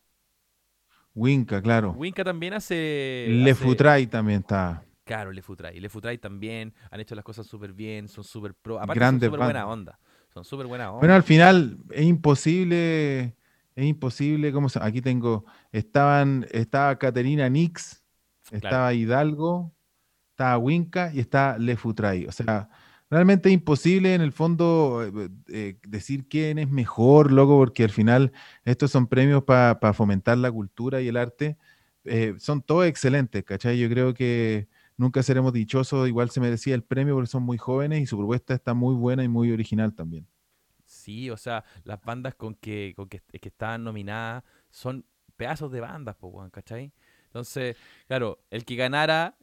Winca, 1.14 1.62
claro. 1.62 1.92
Winca 1.92 2.24
también 2.24 2.56
hace... 2.56 3.28
Le 3.30 3.54
Futray 3.54 4.08
también 4.08 4.40
está. 4.40 4.84
Claro, 5.12 5.34
Le 5.34 5.42
Futray. 5.42 5.78
Le 5.78 5.90
Futray 5.90 6.18
también 6.20 6.74
han 6.90 7.02
hecho 7.02 7.16
las 7.16 7.26
cosas 7.26 7.46
súper 7.46 7.74
bien, 7.74 8.08
son 8.08 8.24
súper 8.24 8.54
pro. 8.54 8.80
Aparte 8.80 9.04
son 9.04 9.20
súper 9.20 9.40
buena 9.40 9.68
onda. 9.68 10.00
Son 10.34 10.46
súper 10.46 10.68
buena 10.68 10.90
onda. 10.90 11.00
Bueno, 11.00 11.16
al 11.16 11.24
final 11.24 11.80
es 11.90 12.06
imposible, 12.06 13.36
es 13.76 13.86
imposible, 13.86 14.54
¿cómo 14.54 14.70
se 14.70 14.80
Aquí 14.82 15.02
tengo, 15.02 15.44
estaban, 15.74 16.48
estaba 16.52 16.98
Caterina 16.98 17.50
Nix, 17.50 18.02
estaba 18.52 18.94
Hidalgo, 18.94 19.74
estaba 20.30 20.58
Winca 20.58 21.12
y 21.14 21.20
está 21.20 21.58
Le 21.58 21.76
Futray. 21.76 22.28
O 22.28 22.32
sea, 22.32 22.70
Realmente 23.10 23.50
es 23.50 23.54
imposible 23.54 24.16
en 24.16 24.22
el 24.22 24.32
fondo 24.32 25.04
eh, 25.04 25.30
eh, 25.50 25.78
decir 25.86 26.30
quién 26.30 26.58
es 26.58 26.70
mejor, 26.70 27.34
loco, 27.34 27.58
porque 27.58 27.84
al 27.84 27.90
final 27.90 28.32
estos 28.64 28.90
son 28.90 29.08
premios 29.08 29.44
para 29.44 29.92
fomentar 29.92 30.38
la 30.38 30.50
cultura 30.50 31.02
y 31.02 31.10
el 31.10 31.18
arte. 31.18 31.58
Eh, 32.06 32.36
son 32.38 32.62
todos 32.62 32.86
excelentes, 32.86 33.44
¿cachai? 33.44 33.78
Yo 33.78 33.90
creo 33.90 34.14
que 34.14 34.70
nunca 34.98 35.24
seremos 35.24 35.54
dichosos, 35.54 36.08
igual 36.08 36.30
se 36.30 36.40
merecía 36.40 36.76
el 36.76 36.84
premio 36.84 37.16
porque 37.16 37.28
son 37.28 37.44
muy 37.44 37.58
jóvenes 37.58 38.02
y 38.02 38.06
su 38.06 38.18
propuesta 38.18 38.54
está 38.54 38.74
muy 38.74 38.96
buena 38.96 39.24
y 39.24 39.28
muy 39.28 39.52
original 39.52 39.94
también. 39.94 40.28
Sí, 40.86 41.30
o 41.30 41.38
sea, 41.38 41.64
las 41.84 42.02
bandas 42.02 42.36
con 42.36 42.56
que, 42.56 42.94
con 42.96 43.08
que, 43.08 43.22
que 43.22 43.50
están 43.50 43.84
nominadas 43.84 44.44
son 44.70 45.06
pedazos 45.38 45.72
de 45.72 45.80
bandas, 45.80 46.16
pues, 46.20 46.52
¿cachai? 46.52 46.92
Entonces, 47.26 47.78
claro, 48.08 48.40
el 48.50 48.66
que 48.66 48.76
ganara 48.76 49.38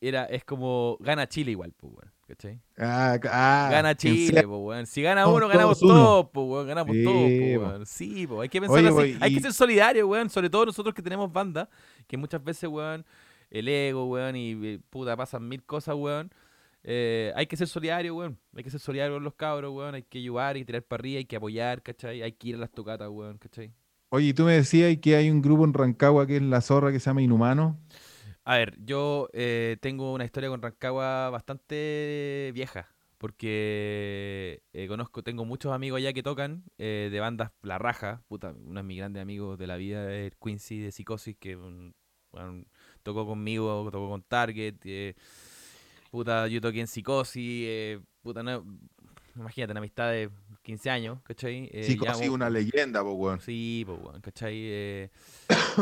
era, 0.00 0.24
es 0.24 0.44
como 0.44 0.96
gana 1.00 1.28
Chile 1.28 1.52
igual, 1.52 1.72
pues, 1.72 2.08
¿Cachai? 2.28 2.60
Ah, 2.76 3.18
ah, 3.24 3.68
Gana 3.70 3.94
Chile, 3.94 4.42
po, 4.42 4.58
weón. 4.58 4.84
Si 4.84 5.00
gana 5.00 5.26
uno, 5.26 5.48
ganamos 5.48 5.80
todos, 5.80 6.28
po, 6.28 6.42
weón. 6.42 6.66
Ganamos 6.66 6.94
todos, 7.02 7.14
po, 7.14 7.64
weón. 7.64 7.86
Sí, 7.86 8.26
po. 8.26 8.42
Hay 8.42 8.50
que 8.50 8.60
pensar 8.60 8.84
así. 8.84 9.16
Hay 9.18 9.34
que 9.34 9.40
ser 9.40 9.54
solidario, 9.54 10.06
weón. 10.06 10.28
Sobre 10.28 10.50
todo 10.50 10.66
nosotros 10.66 10.94
que 10.94 11.00
tenemos 11.00 11.32
banda, 11.32 11.70
que 12.06 12.18
muchas 12.18 12.44
veces, 12.44 12.68
weón, 12.68 13.06
el 13.50 13.68
ego, 13.68 14.06
weón, 14.06 14.36
y 14.36 14.78
puta, 14.90 15.16
pasan 15.16 15.48
mil 15.48 15.62
cosas, 15.64 15.94
weón. 15.96 16.30
Eh, 16.84 17.32
hay 17.36 17.46
que 17.46 17.56
ser 17.56 17.68
solidario, 17.68 18.14
weón. 18.14 18.38
Hay 18.54 18.62
que 18.62 18.70
ser 18.70 18.80
solidario 18.80 19.16
con 19.16 19.24
los 19.24 19.34
cabros, 19.34 19.72
weón. 19.74 19.94
Hay 19.94 20.02
que 20.02 20.18
ayudar 20.18 20.56
y 20.56 20.64
tirar 20.64 20.82
para 20.82 21.00
arriba, 21.00 21.18
hay 21.18 21.24
que 21.24 21.36
apoyar, 21.36 21.82
¿cachai? 21.82 22.22
Hay 22.22 22.32
que 22.32 22.48
ir 22.48 22.54
a 22.56 22.58
las 22.58 22.70
tocatas, 22.70 23.08
weón, 23.08 23.38
¿cachai? 23.38 23.72
Oye, 24.10 24.32
tú 24.32 24.44
me 24.44 24.52
decías 24.52 24.96
que 25.02 25.16
hay 25.16 25.30
un 25.30 25.42
grupo 25.42 25.64
en 25.64 25.74
Rancagua 25.74 26.26
que 26.26 26.36
es 26.36 26.42
La 26.42 26.62
Zorra 26.62 26.90
que 26.90 26.98
se 26.98 27.10
llama 27.10 27.20
Inhumano. 27.22 27.78
A 28.44 28.56
ver, 28.56 28.74
yo 28.82 29.28
eh, 29.34 29.76
tengo 29.82 30.14
una 30.14 30.24
historia 30.24 30.48
con 30.48 30.62
Rancagua 30.62 31.28
bastante 31.28 32.50
vieja, 32.54 32.88
porque 33.18 34.62
eh, 34.72 34.88
conozco, 34.88 35.22
tengo 35.22 35.44
muchos 35.44 35.72
amigos 35.72 35.98
allá 35.98 36.14
que 36.14 36.22
tocan 36.22 36.64
eh, 36.78 37.10
de 37.12 37.20
bandas 37.20 37.52
La 37.60 37.76
Raja, 37.76 38.22
puta, 38.28 38.54
uno 38.64 38.80
de 38.80 38.84
mis 38.84 38.96
grandes 38.96 39.20
amigos 39.20 39.58
de 39.58 39.66
la 39.66 39.76
vida 39.76 40.10
es 40.14 40.32
Quincy 40.42 40.78
de 40.78 40.92
Psicosis, 40.92 41.36
que 41.36 41.58
tocó 43.08 43.26
conmigo, 43.26 43.88
tocó 43.90 44.08
con 44.10 44.22
Target, 44.22 45.14
puta, 46.10 46.46
yo 46.48 46.60
toqué 46.60 46.80
en 46.80 46.86
Psicosis, 46.86 47.98
puta, 48.22 48.42
no, 48.42 48.64
imagínate, 49.34 49.72
una 49.72 49.80
amistad 49.80 50.10
de 50.10 50.30
15 50.62 50.90
años, 50.90 51.18
¿cachai? 51.22 51.70
Eh, 51.72 51.84
sí, 51.84 52.28
una 52.28 52.50
leyenda, 52.50 53.02
po, 53.02 53.12
weón. 53.12 53.40
Sí, 53.40 53.84
po, 53.86 53.94
weón, 53.94 54.20
¿cachai? 54.20 54.54
Eh, 54.54 55.10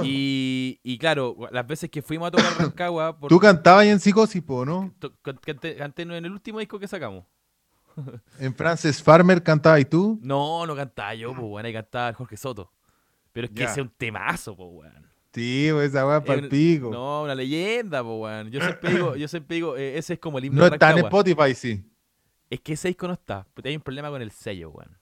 y, 0.02 0.78
y, 0.82 0.98
claro, 0.98 1.36
las 1.50 1.66
veces 1.66 1.90
que 1.90 2.02
fuimos 2.02 2.28
a 2.28 2.30
tocar 2.30 2.52
Rancagua... 2.58 3.18
Tú 3.28 3.38
cantabas 3.40 3.86
en 3.86 3.98
Psicosis, 3.98 4.42
po, 4.42 4.64
¿no? 4.64 4.94
Canté, 5.40 6.02
en 6.02 6.10
el 6.12 6.30
último 6.30 6.60
disco 6.60 6.78
que 6.78 6.86
sacamos. 6.86 7.24
¿En 8.38 8.54
Frances 8.54 9.02
Farmer 9.02 9.42
cantabas 9.42 9.80
y 9.80 9.84
tú? 9.86 10.20
No, 10.22 10.66
no 10.66 10.76
cantaba 10.76 11.14
yo, 11.14 11.34
po, 11.34 11.42
weón, 11.46 11.66
ahí 11.66 11.72
cantaba 11.72 12.12
Jorge 12.12 12.36
Soto. 12.36 12.72
Pero 13.32 13.48
es 13.48 13.52
que 13.52 13.64
ese 13.64 13.80
es 13.80 13.86
un 13.86 13.90
temazo, 13.90 14.56
po, 14.56 14.66
weón. 14.66 15.06
Sí, 15.36 15.68
esa 15.68 16.06
weá 16.06 16.24
para 16.24 16.40
el 16.40 16.48
pico. 16.48 16.90
No, 16.90 17.24
una 17.24 17.34
leyenda, 17.34 18.02
po, 18.02 18.20
weón. 18.20 18.50
Yo 18.50 18.58
siempre 18.58 18.90
digo, 18.90 19.16
yo 19.16 19.28
siempre 19.28 19.54
digo, 19.56 19.76
eh, 19.76 19.98
ese 19.98 20.14
es 20.14 20.18
como 20.18 20.38
el 20.38 20.46
himno 20.46 20.62
No 20.62 20.66
está 20.66 20.92
en 20.92 20.98
Spotify, 21.00 21.54
sí. 21.54 21.84
Es 22.48 22.60
que 22.62 22.72
ese 22.72 22.88
disco 22.88 23.06
no 23.06 23.12
está. 23.12 23.46
Porque 23.52 23.68
hay 23.68 23.76
un 23.76 23.82
problema 23.82 24.08
con 24.08 24.22
el 24.22 24.30
sello, 24.30 24.70
weón. 24.70 24.96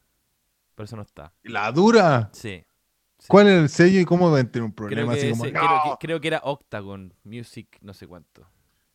Por 0.75 0.87
eso 0.87 0.97
no 0.97 1.03
está. 1.03 1.33
¿La 1.45 1.71
dura? 1.71 2.31
Sí. 2.33 2.65
¿Cuál 3.29 3.47
es 3.47 3.63
el 3.63 3.69
sello 3.69 4.01
y 4.01 4.05
cómo 4.05 4.33
ven 4.33 4.51
tener 4.51 4.65
un 4.65 4.73
problema 4.73 5.13
creo 5.13 5.23
que, 5.23 5.31
así 5.31 5.53
como, 5.53 5.99
creo, 6.01 6.21
que, 6.21 6.27
era 6.27 6.41
Octagon 6.43 7.15
Music, 7.23 7.79
no 7.81 7.95
sé 7.95 8.09
cuánto. 8.09 8.45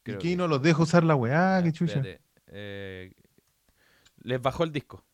¿Y 0.04 0.16
quién 0.16 0.40
no 0.40 0.48
los 0.50 0.62
deja 0.62 0.84
usar 0.84 1.06
la 1.06 1.16
weá? 1.16 1.62
¿Qué 1.64 1.72
chucha? 1.72 2.04
Eh, 2.48 3.14
les 4.24 4.42
bajó 4.42 4.66
el 4.66 4.74
disco. 4.74 5.06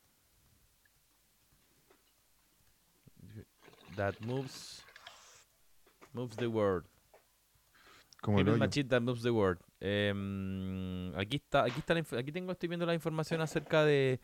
That 3.94 4.14
moves 4.22 4.85
moves 6.16 6.36
the 6.36 6.46
world. 6.46 6.86
Como 8.22 8.40
el 8.40 8.56
Machine 8.56 8.88
that 8.88 9.02
moves 9.02 9.22
the 9.22 9.30
world. 9.30 9.60
Em, 9.78 11.14
aquí 11.16 11.36
está, 11.36 11.64
aquí 11.64 11.78
está, 11.78 11.94
aquí 12.18 12.32
tengo, 12.32 12.50
estoy 12.50 12.68
viendo 12.68 12.86
la 12.86 12.94
información 12.94 13.40
acerca 13.42 13.84
de, 13.84 14.20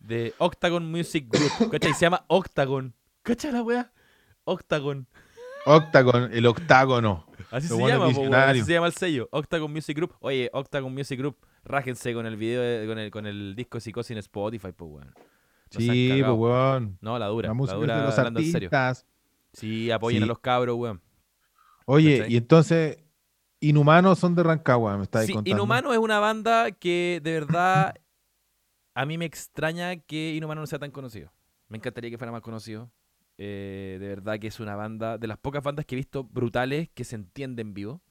de 0.00 0.34
Octagon 0.38 0.90
Music 0.90 1.28
Group. 1.28 1.70
¿Cachai? 1.70 1.92
Se 1.92 2.06
llama 2.06 2.24
Octagon. 2.28 2.94
¿Cachai 3.22 3.52
la 3.52 3.62
weá? 3.62 3.92
Octagon. 4.44 5.06
Octagon, 5.66 6.30
el 6.32 6.46
octágono. 6.46 7.26
Así 7.50 7.68
se 7.68 7.76
llama, 7.76 8.06
así 8.06 8.62
se 8.62 8.72
llama 8.72 8.86
el 8.86 8.94
sello. 8.94 9.28
Octagon 9.32 9.70
Music 9.72 9.96
Group. 9.96 10.14
Oye, 10.20 10.48
Octagon 10.52 10.92
Music 10.94 11.18
Group, 11.18 11.36
rájense 11.64 12.14
con 12.14 12.24
el 12.24 12.36
video, 12.36 12.88
con 12.88 12.98
el, 12.98 13.10
con 13.10 13.26
el 13.26 13.54
disco 13.54 13.80
Psicosis 13.80 14.12
en 14.12 14.18
Spotify, 14.18 14.72
pues 14.72 14.90
weón. 14.90 15.14
sí, 15.70 16.22
pues 16.24 16.36
weón. 16.36 16.98
No, 17.00 17.18
la 17.18 17.26
dura. 17.26 17.48
La 17.48 17.54
música 17.54 17.74
la 17.74 17.80
dura, 17.80 17.96
de 17.98 18.06
los 18.06 18.18
artistas. 18.18 19.06
Sí, 19.52 19.90
apoyen 19.90 20.22
a 20.22 20.26
los 20.26 20.38
cabros, 20.38 20.76
weón. 20.76 21.02
Oye, 21.86 22.26
y 22.28 22.36
entonces, 22.36 22.98
Inhumanos 23.60 24.18
son 24.18 24.34
de 24.34 24.42
Rancagua, 24.42 24.96
me 24.96 25.04
está 25.04 25.22
sí, 25.22 25.32
contando. 25.32 25.56
Inhumanos 25.56 25.92
es 25.92 25.98
una 25.98 26.18
banda 26.18 26.72
que 26.72 27.20
de 27.22 27.32
verdad 27.32 27.94
a 28.94 29.06
mí 29.06 29.16
me 29.18 29.24
extraña 29.24 29.96
que 29.96 30.34
Inhumanos 30.34 30.62
no 30.62 30.66
sea 30.66 30.78
tan 30.78 30.90
conocido. 30.90 31.32
Me 31.68 31.78
encantaría 31.78 32.10
que 32.10 32.18
fuera 32.18 32.32
más 32.32 32.42
conocido. 32.42 32.90
Eh, 33.38 33.98
de 34.00 34.08
verdad 34.08 34.38
que 34.38 34.46
es 34.46 34.58
una 34.60 34.74
banda, 34.74 35.18
de 35.18 35.26
las 35.26 35.38
pocas 35.38 35.62
bandas 35.62 35.84
que 35.84 35.94
he 35.94 35.96
visto 35.96 36.24
brutales 36.24 36.88
que 36.94 37.04
se 37.04 37.16
entienden 37.16 37.72
vivo. 37.72 38.02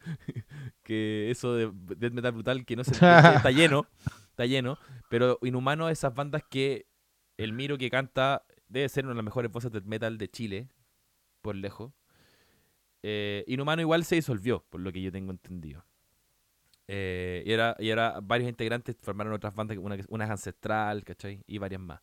que 0.82 1.30
eso 1.30 1.54
de 1.54 1.70
death 1.74 2.12
metal 2.12 2.32
brutal 2.32 2.64
que 2.64 2.76
no 2.76 2.84
se 2.84 2.92
entiende, 2.92 3.36
está 3.36 3.50
lleno, 3.50 3.86
está 4.30 4.46
lleno. 4.46 4.78
Pero 5.08 5.38
Inhumano 5.42 5.88
esas 5.88 6.14
bandas 6.14 6.42
que 6.48 6.86
El 7.36 7.52
Miro 7.52 7.76
que 7.76 7.90
canta 7.90 8.44
debe 8.68 8.88
ser 8.88 9.04
una 9.04 9.14
de 9.14 9.16
las 9.16 9.24
mejores 9.24 9.50
voces 9.50 9.72
del 9.72 9.84
metal 9.84 10.16
de 10.18 10.28
Chile, 10.28 10.68
por 11.42 11.56
lejos. 11.56 11.92
Eh, 13.02 13.44
Inhumano 13.46 13.82
igual 13.82 14.04
se 14.04 14.16
disolvió, 14.16 14.64
por 14.70 14.80
lo 14.80 14.92
que 14.92 15.02
yo 15.02 15.12
tengo 15.12 15.30
entendido. 15.30 15.84
Eh, 16.92 17.44
y, 17.46 17.52
era, 17.52 17.76
y 17.78 17.90
era 17.90 18.18
varios 18.20 18.48
integrantes 18.48 18.96
formaron 19.00 19.32
otras 19.32 19.54
bandas, 19.54 19.78
una, 19.78 19.96
una 20.08 20.24
es 20.24 20.30
Ancestral, 20.30 21.04
¿cachai? 21.04 21.40
Y 21.46 21.58
varias 21.58 21.80
más. 21.80 22.00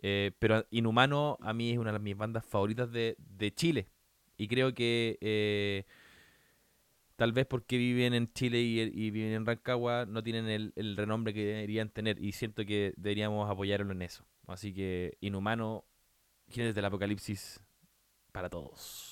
Eh, 0.00 0.32
pero 0.38 0.66
Inhumano 0.70 1.36
a 1.42 1.52
mí 1.52 1.72
es 1.72 1.78
una 1.78 1.92
de 1.92 1.98
mis 1.98 2.16
bandas 2.16 2.44
favoritas 2.46 2.90
de, 2.90 3.14
de 3.18 3.54
Chile. 3.54 3.88
Y 4.38 4.48
creo 4.48 4.74
que 4.74 5.18
eh, 5.20 5.84
tal 7.16 7.32
vez 7.32 7.44
porque 7.46 7.76
viven 7.76 8.14
en 8.14 8.32
Chile 8.32 8.60
y, 8.62 9.10
viven 9.10 9.32
en 9.32 9.44
Rancagua 9.44 10.06
no 10.06 10.22
tienen 10.22 10.48
el, 10.48 10.72
el 10.76 10.96
renombre 10.96 11.34
que 11.34 11.44
deberían 11.44 11.90
tener. 11.90 12.18
Y 12.18 12.32
siento 12.32 12.64
que 12.64 12.94
deberíamos 12.96 13.50
apoyarlo 13.50 13.92
en 13.92 14.00
eso. 14.00 14.24
Así 14.46 14.72
que 14.72 15.18
Inhumano, 15.20 15.84
Jinetes 16.48 16.74
del 16.74 16.86
Apocalipsis, 16.86 17.60
para 18.32 18.48
todos. 18.48 19.11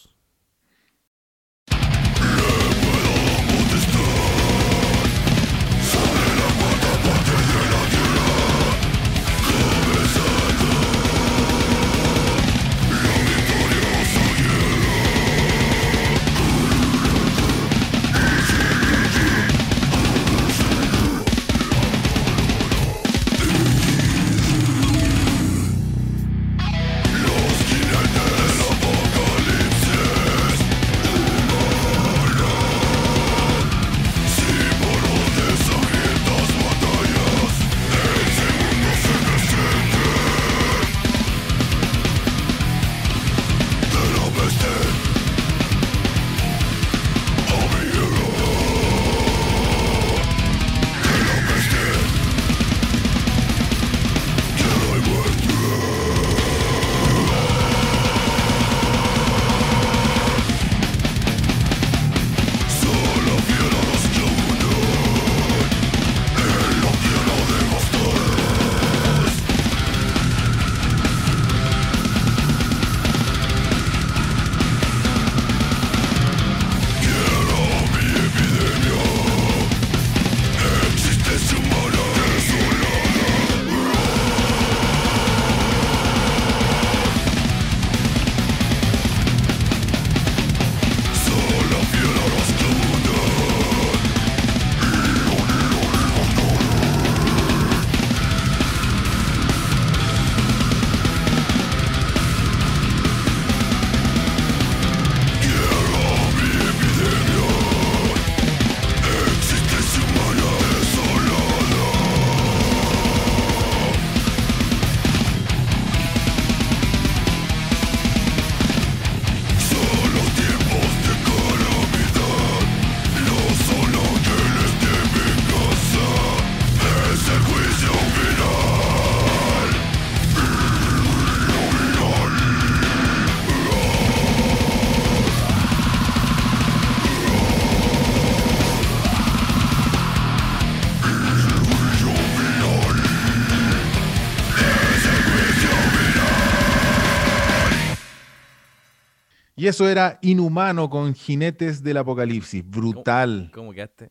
Eso 149.71 149.89
era 149.89 150.19
Inhumano 150.23 150.91
con 150.91 151.15
Jinetes 151.15 151.83
del 151.83 151.97
Apocalipsis. 151.97 152.63
Brutal. 152.69 153.51
¿Cómo 153.55 153.73
quedaste? 153.73 154.11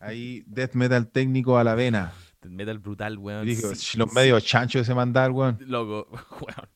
Ahí, 0.00 0.42
death 0.46 0.72
metal 0.74 1.08
técnico 1.08 1.58
a 1.58 1.64
la 1.64 1.74
vena. 1.74 2.12
Metal 2.48 2.78
brutal, 2.78 3.18
weón. 3.18 3.46
Y 3.46 3.50
dije, 3.50 3.74
Sí, 3.74 3.74
"Sh, 3.74 3.98
los 3.98 4.08
sí, 4.08 4.14
medios 4.14 4.42
chanchos 4.44 4.80
ese 4.82 4.94
mandar, 4.94 5.30
weón. 5.30 5.58
Loco, 5.66 6.08
weón. 6.40 6.68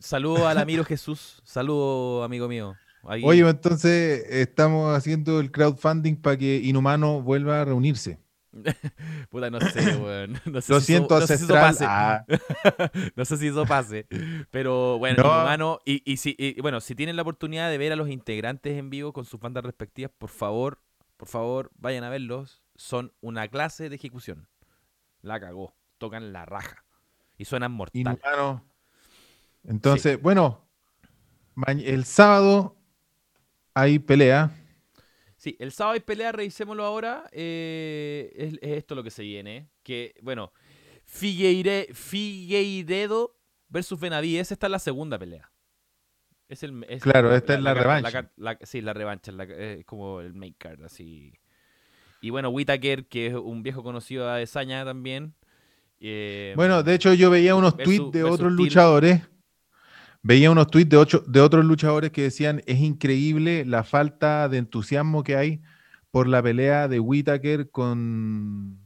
Saludo 0.00 0.48
al 0.48 0.58
Amiro 0.58 0.84
Jesús. 0.84 1.40
Saludo, 1.44 2.24
amigo 2.24 2.48
mío. 2.48 2.74
Ahí- 3.04 3.22
Oye, 3.24 3.48
entonces 3.48 4.24
estamos 4.28 4.96
haciendo 4.96 5.40
el 5.40 5.50
crowdfunding 5.50 6.16
para 6.16 6.36
que 6.36 6.56
Inhumano 6.64 7.22
vuelva 7.22 7.60
a 7.60 7.64
reunirse. 7.64 8.18
Puta, 9.30 9.50
no 9.50 9.60
sé, 9.60 9.96
weón. 9.96 10.32
No 10.46 10.60
sé 10.60 10.72
Lo 10.72 10.80
si 10.80 10.92
eso- 10.94 10.98
siento, 10.98 11.18
no 11.20 11.26
sé 11.26 11.38
si 11.38 11.44
eso 11.44 11.54
pase. 11.54 11.84
Ah, 11.88 12.24
No 13.16 13.24
sé 13.24 13.36
si 13.38 13.48
eso 13.48 13.64
pase. 13.66 14.06
Pero 14.50 14.98
bueno, 14.98 15.22
No. 15.22 15.28
Inhumano, 15.30 15.78
y, 15.84 16.02
y 16.10 16.18
si, 16.18 16.36
y, 16.38 16.60
bueno, 16.60 16.80
si 16.80 16.94
tienen 16.94 17.16
la 17.16 17.22
oportunidad 17.22 17.70
de 17.70 17.78
ver 17.78 17.92
a 17.92 17.96
los 17.96 18.08
integrantes 18.10 18.76
en 18.78 18.90
vivo 18.90 19.12
con 19.12 19.24
sus 19.24 19.40
bandas 19.40 19.64
respectivas, 19.64 20.12
por 20.18 20.28
favor, 20.30 20.78
por 21.16 21.28
favor, 21.28 21.70
vayan 21.78 22.04
a 22.04 22.10
verlos. 22.10 22.62
Son 22.76 23.12
una 23.20 23.48
clase 23.48 23.88
de 23.88 23.96
ejecución. 23.96 24.48
La 25.22 25.38
cagó. 25.40 25.74
Tocan 25.98 26.32
la 26.32 26.44
raja. 26.44 26.84
Y 27.38 27.44
suenan 27.44 27.72
mortal. 27.72 28.00
Inhumano. 28.00 28.64
Entonces, 29.64 30.20
bueno, 30.20 30.60
el 31.66 32.04
sábado 32.04 32.76
hay 33.74 33.98
pelea. 33.98 34.50
Sí, 35.42 35.56
el 35.58 35.72
sábado 35.72 35.94
hay 35.94 36.00
pelea, 36.00 36.30
revisémoslo 36.30 36.84
ahora. 36.84 37.24
eh, 37.32 38.32
es, 38.36 38.54
es 38.62 38.78
esto 38.78 38.94
lo 38.94 39.02
que 39.02 39.10
se 39.10 39.24
viene. 39.24 39.66
Que, 39.82 40.14
bueno, 40.22 40.52
Figueire, 41.04 41.88
Figueiredo 41.92 43.34
versus 43.68 43.98
Benavides. 43.98 44.52
Esta 44.52 44.68
es 44.68 44.70
la 44.70 44.78
segunda 44.78 45.18
pelea. 45.18 45.50
Es 46.48 46.62
el, 46.62 46.86
es 46.88 47.02
Claro, 47.02 47.34
esta 47.34 47.54
es 47.54 47.60
la 47.60 47.74
car- 47.74 47.82
revancha. 47.82 48.30
la- 48.36 48.58
sí, 48.62 48.82
la 48.82 48.92
revancha. 48.92 49.32
la- 49.32 49.42
es 49.42 49.84
como 49.84 50.20
el 50.20 50.32
main 50.32 50.54
card, 50.56 50.84
así. 50.84 51.32
Y 52.20 52.30
bueno, 52.30 52.50
Whitaker, 52.50 53.06
que 53.08 53.26
es 53.26 53.34
un 53.34 53.64
viejo 53.64 53.82
conocido 53.82 54.26
de 54.26 54.30
Adesaña 54.34 54.84
también. 54.84 55.34
eh, 55.98 56.52
Bueno, 56.54 56.84
de 56.84 56.94
hecho 56.94 57.14
yo 57.14 57.30
veía 57.30 57.56
unos 57.56 57.76
versus- 57.76 57.96
tweets 57.96 58.12
de 58.12 58.22
otros 58.22 58.52
luchadores. 58.52 59.22
Veía 60.22 60.50
unos 60.50 60.68
tweets 60.68 60.88
de, 60.90 60.96
ocho- 60.96 61.24
de 61.26 61.40
otros 61.40 61.64
luchadores 61.64 62.12
que 62.12 62.22
decían, 62.22 62.62
es 62.66 62.78
increíble 62.78 63.64
la 63.64 63.82
falta 63.82 64.48
de 64.48 64.58
entusiasmo 64.58 65.22
que 65.24 65.36
hay 65.36 65.62
por 66.10 66.28
la 66.28 66.42
pelea 66.42 66.88
de 66.88 67.00
Whitaker 67.00 67.70
con... 67.70 68.78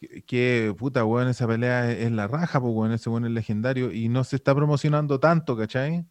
Que, 0.00 0.22
que, 0.22 0.74
puta, 0.76 1.04
weón, 1.04 1.28
esa 1.28 1.46
pelea 1.46 1.90
es, 1.90 2.06
es 2.06 2.12
la 2.12 2.26
raja, 2.28 2.60
pues, 2.60 2.72
weón, 2.74 2.92
ese 2.92 3.08
weón 3.10 3.24
es 3.24 3.30
legendario 3.32 3.92
y 3.92 4.08
no 4.08 4.22
se 4.24 4.36
está 4.36 4.54
promocionando 4.54 5.18
tanto, 5.20 5.56
¿cachai? 5.56 6.04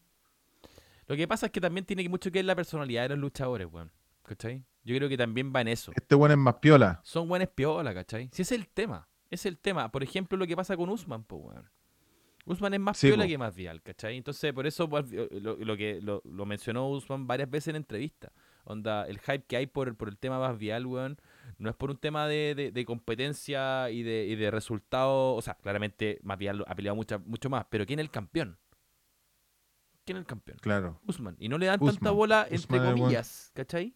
Lo 1.07 1.15
que 1.15 1.27
pasa 1.27 1.47
es 1.47 1.51
que 1.51 1.59
también 1.61 1.85
tiene 1.85 2.07
mucho 2.07 2.31
que 2.31 2.39
ver 2.39 2.45
la 2.45 2.55
personalidad 2.55 3.03
de 3.03 3.09
los 3.09 3.19
luchadores, 3.19 3.67
weón. 3.71 3.91
¿Cachai? 4.23 4.63
Yo 4.83 4.95
creo 4.95 5.09
que 5.09 5.17
también 5.17 5.51
va 5.53 5.61
en 5.61 5.67
eso. 5.67 5.91
Este 5.95 6.15
weón 6.15 6.31
es 6.31 6.37
más 6.37 6.55
piola. 6.55 7.01
son 7.03 7.27
buenas 7.27 7.49
piola, 7.49 7.93
¿cachai? 7.93 8.29
Si 8.31 8.41
ese 8.41 8.55
es 8.55 8.61
el 8.61 8.67
tema, 8.67 9.07
ese 9.29 9.47
es 9.49 9.53
el 9.53 9.57
tema. 9.59 9.91
Por 9.91 10.03
ejemplo, 10.03 10.37
lo 10.37 10.47
que 10.47 10.55
pasa 10.55 10.75
con 10.77 10.89
Usman, 10.89 11.23
pues, 11.23 11.41
weón. 11.43 11.69
Usman 12.51 12.73
es 12.73 12.79
más 12.79 12.97
Sí, 12.97 13.07
piola 13.07 13.23
po. 13.23 13.29
que 13.29 13.37
más 13.37 13.55
vial, 13.55 13.81
¿cachai? 13.81 14.17
Entonces, 14.17 14.53
por 14.53 14.67
eso 14.67 14.89
pues, 14.89 15.11
lo, 15.11 15.55
lo 15.57 15.77
que 15.77 15.99
lo, 16.01 16.21
lo 16.25 16.45
mencionó 16.45 16.89
Usman 16.89 17.25
varias 17.27 17.49
veces 17.49 17.69
en 17.69 17.75
entrevistas. 17.77 18.31
Onda, 18.63 19.07
el 19.07 19.19
hype 19.19 19.43
que 19.45 19.57
hay 19.57 19.65
por, 19.67 19.95
por 19.97 20.07
el 20.09 20.17
tema 20.17 20.37
más 20.39 20.57
vial, 20.57 20.85
weón, 20.85 21.17
no 21.57 21.69
es 21.69 21.75
por 21.75 21.89
un 21.89 21.97
tema 21.97 22.27
de, 22.27 22.53
de- 22.55 22.71
de 22.71 22.85
competencia 22.85 23.89
y 23.89 24.03
de, 24.03 24.25
y 24.27 24.35
de 24.35 24.51
resultado. 24.51 25.33
O 25.35 25.41
sea, 25.41 25.55
claramente 25.55 26.19
Matías 26.23 26.55
lo- 26.55 26.67
ha 26.69 26.75
peleado 26.75 26.95
mucha- 26.95 27.17
mucho 27.17 27.49
más, 27.49 27.65
pero 27.69 27.85
¿quién 27.85 27.99
es 27.99 28.03
el 28.05 28.11
campeón? 28.11 28.57
¿Quién 30.05 30.17
es 30.17 30.21
el 30.21 30.27
campeón? 30.27 30.57
Claro. 30.61 30.99
Usman. 31.07 31.35
Y 31.39 31.47
no 31.49 31.57
le 31.57 31.67
dan 31.67 31.79
tanta 31.79 32.11
bola, 32.11 32.47
entre 32.49 32.77
Usman 32.77 32.95
comillas, 32.97 33.51
¿cachai? 33.53 33.95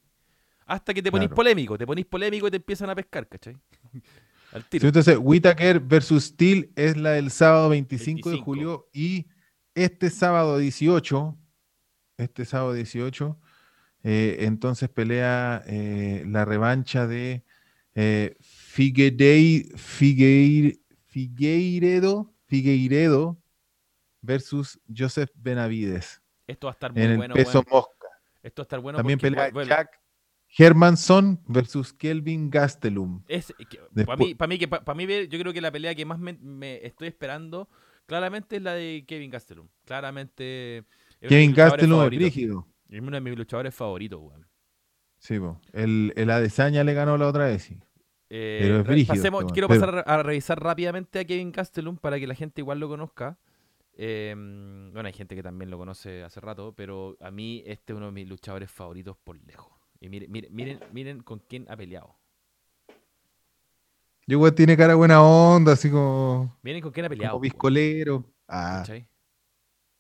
Hasta 0.68 0.94
que 0.96 1.02
te 1.04 1.12
ponís 1.12 1.28
Claro. 1.28 1.36
polémico, 1.36 1.78
te 1.78 1.86
ponís 1.86 2.06
polémico 2.06 2.48
y 2.48 2.52
te 2.52 2.58
empiezan 2.58 2.90
a 2.90 2.96
pescar, 2.96 3.28
¿cachai? 3.28 3.56
Sí, 4.72 4.80
entonces, 4.82 5.18
Whitaker 5.20 5.80
versus 5.80 6.26
Steel 6.26 6.72
es 6.76 6.96
la 6.98 7.12
del 7.12 7.30
sábado 7.32 7.70
25, 7.70 8.30
de 8.30 8.36
25. 8.36 8.46
julio 8.46 8.90
y 8.94 9.28
este 9.74 10.10
sábado 10.10 10.58
18, 10.58 11.38
este 12.18 12.46
sábado 12.46 12.74
18, 12.74 13.38
eh, 14.04 14.38
entonces 14.42 14.88
pelea 14.90 15.64
eh, 15.68 16.24
la 16.28 16.46
revancha 16.46 17.06
de 17.08 17.44
eh, 17.96 18.38
Figueir- 18.42 19.76
Figueiredo, 21.06 22.34
Figueiredo 22.46 23.38
versus 24.22 24.80
Joseph 24.96 25.30
Benavides 25.36 26.22
Esto 26.48 26.68
va 26.68 26.72
a 26.72 26.74
estar 26.74 26.94
muy 26.94 27.02
en 27.02 27.12
el 27.12 27.18
bueno, 27.18 27.34
peso 27.36 27.64
mosca. 27.70 28.08
Esto 28.44 28.62
va 28.62 28.64
a 28.64 28.68
estar 28.68 28.80
bueno 28.80 28.98
También 28.98 29.20
pelea 29.20 29.50
vuelve- 29.52 29.70
Jack 29.70 30.00
Hermanson 30.58 31.42
versus 31.48 31.94
Kelvin 31.94 32.50
Gastelum. 32.50 33.24
Para 34.06 34.18
mí, 34.18 34.36
para 34.36 34.48
mí, 34.48 34.58
que, 35.08 35.28
yo 35.28 35.40
creo 35.40 35.54
que 35.54 35.62
la 35.62 35.72
pelea 35.72 35.96
que 35.96 36.06
más 36.06 36.20
me, 36.20 36.34
me 36.34 36.86
estoy 36.86 37.08
esperando 37.10 37.68
claramente 38.06 38.58
es 38.58 38.62
la 38.62 38.74
de 38.74 39.04
Kevin 39.08 39.32
Gastelum. 39.32 39.68
Claramente. 39.86 40.84
Kevin 41.20 41.54
Gastelum 41.54 42.04
es 42.04 42.10
brígido. 42.10 42.68
Es 42.90 43.02
uno 43.02 43.12
de 43.12 43.22
mis 43.22 43.38
luchadores 43.38 43.74
favoritos, 43.74 44.22
weón. 44.22 44.46
Sí, 45.18 45.40
po. 45.40 45.60
el, 45.74 46.14
el 46.16 46.30
Adesanya 46.30 46.84
le 46.84 46.94
ganó 46.94 47.18
la 47.18 47.28
otra 47.28 47.46
vez, 47.46 47.64
sí. 47.64 47.80
Eh, 48.30 48.60
Pero 48.62 48.80
es 48.82 48.88
brígido 48.88 49.16
pasemos- 49.16 49.42
este 49.42 49.54
quiero 49.54 49.68
pasar 49.68 50.04
a 50.06 50.24
revisar 50.24 50.62
rápidamente 50.62 51.20
a 51.20 51.26
Kevin 51.26 51.52
Gastelum 51.52 51.98
para 51.98 52.20
que 52.20 52.28
la 52.28 52.36
gente 52.36 52.62
igual 52.62 52.80
lo 52.80 52.88
conozca. 52.88 53.38
Eh, 53.98 54.34
bueno, 54.36 55.08
hay 55.08 55.14
gente 55.14 55.36
que 55.36 55.44
también 55.44 55.72
lo 55.72 55.78
conoce 55.78 56.24
hace 56.24 56.42
rato, 56.42 56.74
pero 56.76 57.18
a 57.22 57.32
mí 57.32 57.64
este 57.66 57.94
es 57.94 57.98
uno 57.98 58.08
de 58.08 58.12
mis 58.12 58.28
luchadores 58.28 58.70
favoritos 58.70 59.18
por 59.18 59.38
lejos. 59.46 59.72
Y 60.06 60.10
miren, 60.10 60.32
miren, 60.32 60.54
miren, 60.56 60.80
miren 60.94 61.24
con 61.24 61.40
quién 61.40 61.66
ha 61.68 61.76
peleado. 61.76 62.16
Yo, 64.28 64.40
weón, 64.40 64.54
tiene 64.56 64.76
cara 64.78 64.96
buena 64.96 65.22
onda, 65.24 65.74
así 65.74 65.90
como, 65.90 66.56
Miren 66.64 66.82
con 66.82 66.92
quién 66.92 67.06
ha 67.06 67.10
peleado. 67.10 67.34
como 67.34 67.42
piscolero. 67.42 68.24
Ah, 68.48 68.78
¿cachai? 68.82 69.08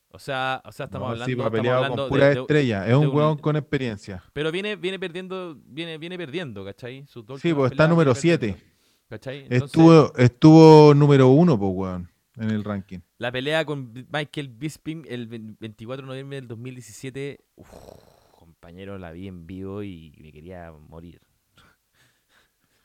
O 0.09 0.19
sea, 0.19 0.61
o 0.63 0.71
sea, 0.71 0.85
estamos 0.85 1.07
no, 1.07 1.11
hablando, 1.11 1.25
sí, 1.25 1.35
pues, 1.35 1.45
estamos 1.45 1.59
peleado 1.59 1.77
hablando 1.83 2.03
con 2.03 2.09
pura 2.09 2.29
de- 2.29 2.39
estrella. 2.41 2.83
Es 2.83 2.89
de 2.89 2.95
un 2.95 3.07
un- 3.07 3.15
weón 3.15 3.37
con 3.37 3.55
experiencia. 3.55 4.23
Pero 4.33 4.51
viene, 4.51 4.75
viene 4.75 4.99
perdiendo, 4.99 5.57
viene, 5.65 5.97
viene 5.97 6.17
perdiendo, 6.17 6.63
¿cachai? 6.63 7.05
Sus 7.07 7.25
dos 7.25 7.41
Sí, 7.41 7.53
pues 7.53 7.71
está 7.71 7.87
número 7.87 8.11
viene 8.13 8.21
7. 8.21 8.47
perdiendo, 8.47 8.75
¿Cachai? 9.09 9.39
Entonces, 9.49 9.65
Estuvo, 9.65 10.13
estuvo 10.17 10.93
número 10.95 11.27
uno, 11.29 11.57
pues, 11.59 11.71
weón, 11.73 12.11
en 12.37 12.49
el 12.51 12.63
ranking. 12.63 12.99
la 13.17 13.31
pelea 13.31 13.65
con 13.65 13.91
Michael 14.11 14.49
Bisping 14.49 15.05
el 15.07 15.27
24 15.27 16.03
de 16.03 16.07
noviembre 16.07 16.37
del 16.37 16.47
2017, 16.47 17.39
uf, 17.55 17.67
compañero, 18.65 18.97
la 18.97 19.11
vi 19.11 19.27
en 19.27 19.45
vivo 19.45 19.83
y 19.83 20.11
me 20.19 20.31
quería 20.31 20.71
morir. 20.89 21.21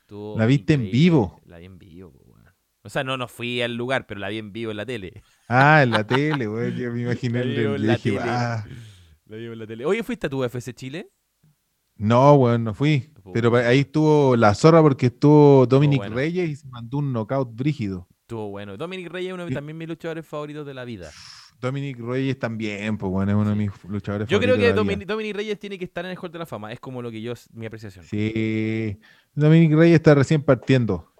Estuvo 0.03 0.37
¿La 0.37 0.45
viste 0.45 0.75
en 0.75 0.83
vivo? 0.83 1.41
La 1.47 1.57
vi 1.59 1.65
en 1.65 1.79
vivo, 1.79 2.13
weón. 2.27 2.45
O 2.83 2.91
sea, 2.91 3.03
no, 3.03 3.17
no 3.17 3.27
fui 3.29 3.63
al 3.63 3.77
lugar, 3.77 4.07
pero 4.07 4.21
la 4.21 4.29
vi 4.29 4.37
en 4.37 4.53
vivo 4.53 4.73
en 4.73 4.77
la 4.77 4.85
tele. 4.85 5.23
Ah, 5.49 5.83
en 5.83 5.93
la 5.93 6.07
tele, 6.07 6.47
weón. 6.47 6.77
Yo 6.77 6.93
me 6.93 7.01
imaginé 7.05 7.39
La 7.39 7.51
el, 7.51 7.59
en 7.77 7.87
la 7.87 7.95
dije, 7.95 8.11
tele. 8.11 8.21
ah. 8.23 8.67
La 9.25 9.37
vi 9.39 9.47
en 9.47 9.59
la 9.59 9.67
tele. 9.67 9.87
Oye, 9.87 10.03
¿fuiste 10.03 10.27
a 10.27 10.31
tu 10.31 10.45
UFC 10.45 10.75
Chile? 10.75 11.09
No, 11.97 12.35
weón, 12.35 12.63
no 12.65 12.75
fui. 12.75 13.11
Pero 13.33 13.57
ahí 13.57 13.79
estuvo 13.81 14.37
la 14.37 14.55
zorra 14.55 14.83
porque 14.83 15.07
estuvo 15.07 15.65
Dominic 15.67 16.01
bueno. 16.01 16.15
Reyes 16.15 16.51
y 16.51 16.57
se 16.57 16.69
mandó 16.69 16.99
un 16.99 17.11
knockout 17.11 17.55
brígido. 17.55 18.07
Estuvo 18.21 18.51
bueno. 18.51 18.77
Dominic 18.77 19.09
Reyes 19.09 19.29
es 19.31 19.35
uno 19.35 19.47
de 19.47 19.55
también 19.55 19.79
mis 19.79 19.89
luchadores 19.89 20.27
favoritos 20.27 20.67
de 20.67 20.75
la 20.75 20.85
vida. 20.85 21.11
Dominic 21.61 21.99
Reyes 22.01 22.39
también, 22.39 22.97
pues, 22.97 23.11
bueno, 23.13 23.33
es 23.33 23.37
uno 23.37 23.51
de 23.51 23.57
mis 23.57 23.71
luchadores 23.85 24.29
Yo 24.29 24.41
creo 24.41 24.57
que. 24.57 24.73
Dominic, 24.73 25.07
Dominic 25.07 25.37
Reyes 25.37 25.59
tiene 25.59 25.79
que 25.79 25.85
estar 25.85 26.05
en 26.05 26.13
el 26.13 26.19
Hall 26.19 26.33
de 26.33 26.39
la 26.39 26.47
Fama. 26.47 26.73
Es 26.73 26.81
como 26.81 27.03
lo 27.03 27.11
que 27.11 27.21
yo, 27.21 27.35
mi 27.53 27.67
apreciación. 27.67 28.05
Sí. 28.05 28.99
Dominic 29.35 29.73
Reyes 29.75 29.97
está 29.97 30.15
recién 30.15 30.43
partiendo. 30.43 31.13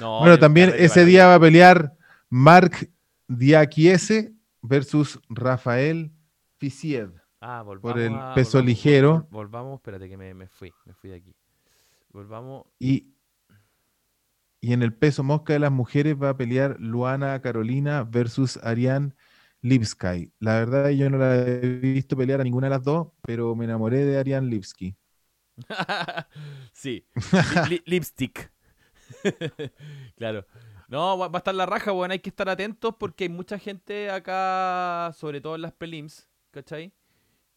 No, 0.00 0.18
bueno, 0.20 0.34
el 0.34 0.40
también 0.40 0.72
ese 0.76 1.04
día 1.04 1.26
va 1.26 1.34
a 1.34 1.40
pelear 1.40 1.94
Mark 2.30 2.88
Diakiese 3.28 4.32
versus 4.62 5.20
Rafael 5.28 6.12
Fisiev. 6.58 7.12
Ah, 7.40 7.62
volvamos 7.62 8.00
el 8.00 8.14
a- 8.14 8.34
peso 8.34 8.58
volvamos- 8.58 8.66
ligero. 8.66 9.16
vol- 9.16 9.28
Volvamos, 9.30 9.74
espérate 9.80 10.08
que 10.08 10.16
me, 10.16 10.32
me 10.32 10.46
fui, 10.48 10.72
me 10.86 10.94
fui 10.94 11.10
de 11.10 11.16
aquí. 11.16 11.34
Volvamos. 12.12 12.66
Y, 12.78 13.08
y 14.60 14.72
en 14.72 14.82
el 14.82 14.94
peso 14.94 15.24
mosca 15.24 15.52
de 15.54 15.58
las 15.58 15.72
mujeres 15.72 16.14
va 16.20 16.30
a 16.30 16.36
pelear 16.36 16.76
Luana 16.78 17.40
Carolina 17.42 18.04
versus 18.04 18.58
Ariane 18.62 19.12
Lipsky. 19.62 20.32
La 20.40 20.54
verdad, 20.60 20.90
yo 20.90 21.08
no 21.10 21.18
la 21.18 21.36
he 21.38 21.58
visto 21.78 22.16
pelear 22.16 22.40
a 22.40 22.44
ninguna 22.44 22.66
de 22.66 22.70
las 22.70 22.82
dos, 22.84 23.08
pero 23.22 23.54
me 23.56 23.64
enamoré 23.64 24.04
de 24.04 24.18
Ariane 24.18 24.48
Lipsky. 24.48 24.96
sí, 26.72 27.04
li- 27.46 27.62
li- 27.62 27.82
lipstick. 27.86 28.50
claro. 30.16 30.46
No, 30.88 31.16
va 31.18 31.28
va 31.28 31.38
a 31.38 31.40
estar 31.40 31.54
la 31.54 31.66
raja, 31.66 31.90
bueno, 31.92 32.12
hay 32.12 32.20
que 32.20 32.28
estar 32.30 32.48
atentos 32.48 32.94
porque 32.98 33.24
hay 33.24 33.30
mucha 33.30 33.58
gente 33.58 34.10
acá, 34.10 35.12
sobre 35.16 35.40
todo 35.40 35.54
en 35.54 35.62
las 35.62 35.72
prelims, 35.72 36.28
¿cachai? 36.50 36.92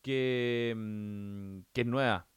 Que, 0.02 0.74
mm, 0.78 1.60
que 1.74 1.82
es 1.82 1.88
nueva. 1.88 2.28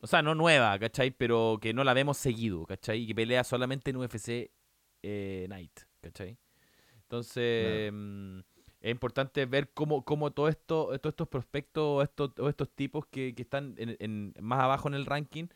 O 0.00 0.06
sea, 0.08 0.22
no 0.22 0.34
nueva, 0.34 0.78
¿cachai? 0.78 1.10
Pero 1.12 1.58
que 1.62 1.74
no 1.74 1.84
la 1.84 1.94
vemos 1.94 2.18
seguido, 2.18 2.66
¿cachai? 2.66 3.02
Y 3.04 3.08
que 3.08 3.14
pelea 3.14 3.44
solamente 3.44 3.90
en 3.90 3.98
UFC 3.98 4.52
eh, 5.02 5.46
Night, 5.50 5.80
¿cachai? 6.02 6.38
Entonces, 7.02 7.90
mm, 7.92 8.35
es 8.80 8.90
importante 8.90 9.44
ver 9.46 9.70
cómo, 9.72 10.04
cómo 10.04 10.30
todo 10.32 10.48
esto, 10.48 10.86
todos 11.00 11.12
estos 11.12 11.28
prospectos 11.28 12.04
estos, 12.04 12.32
o 12.38 12.48
estos 12.48 12.70
tipos 12.70 13.06
que, 13.06 13.34
que 13.34 13.42
están 13.42 13.74
en- 13.78 13.96
en- 13.98 14.34
más 14.40 14.60
abajo 14.60 14.88
en 14.88 14.94
el 14.94 15.06
ranking 15.06 15.46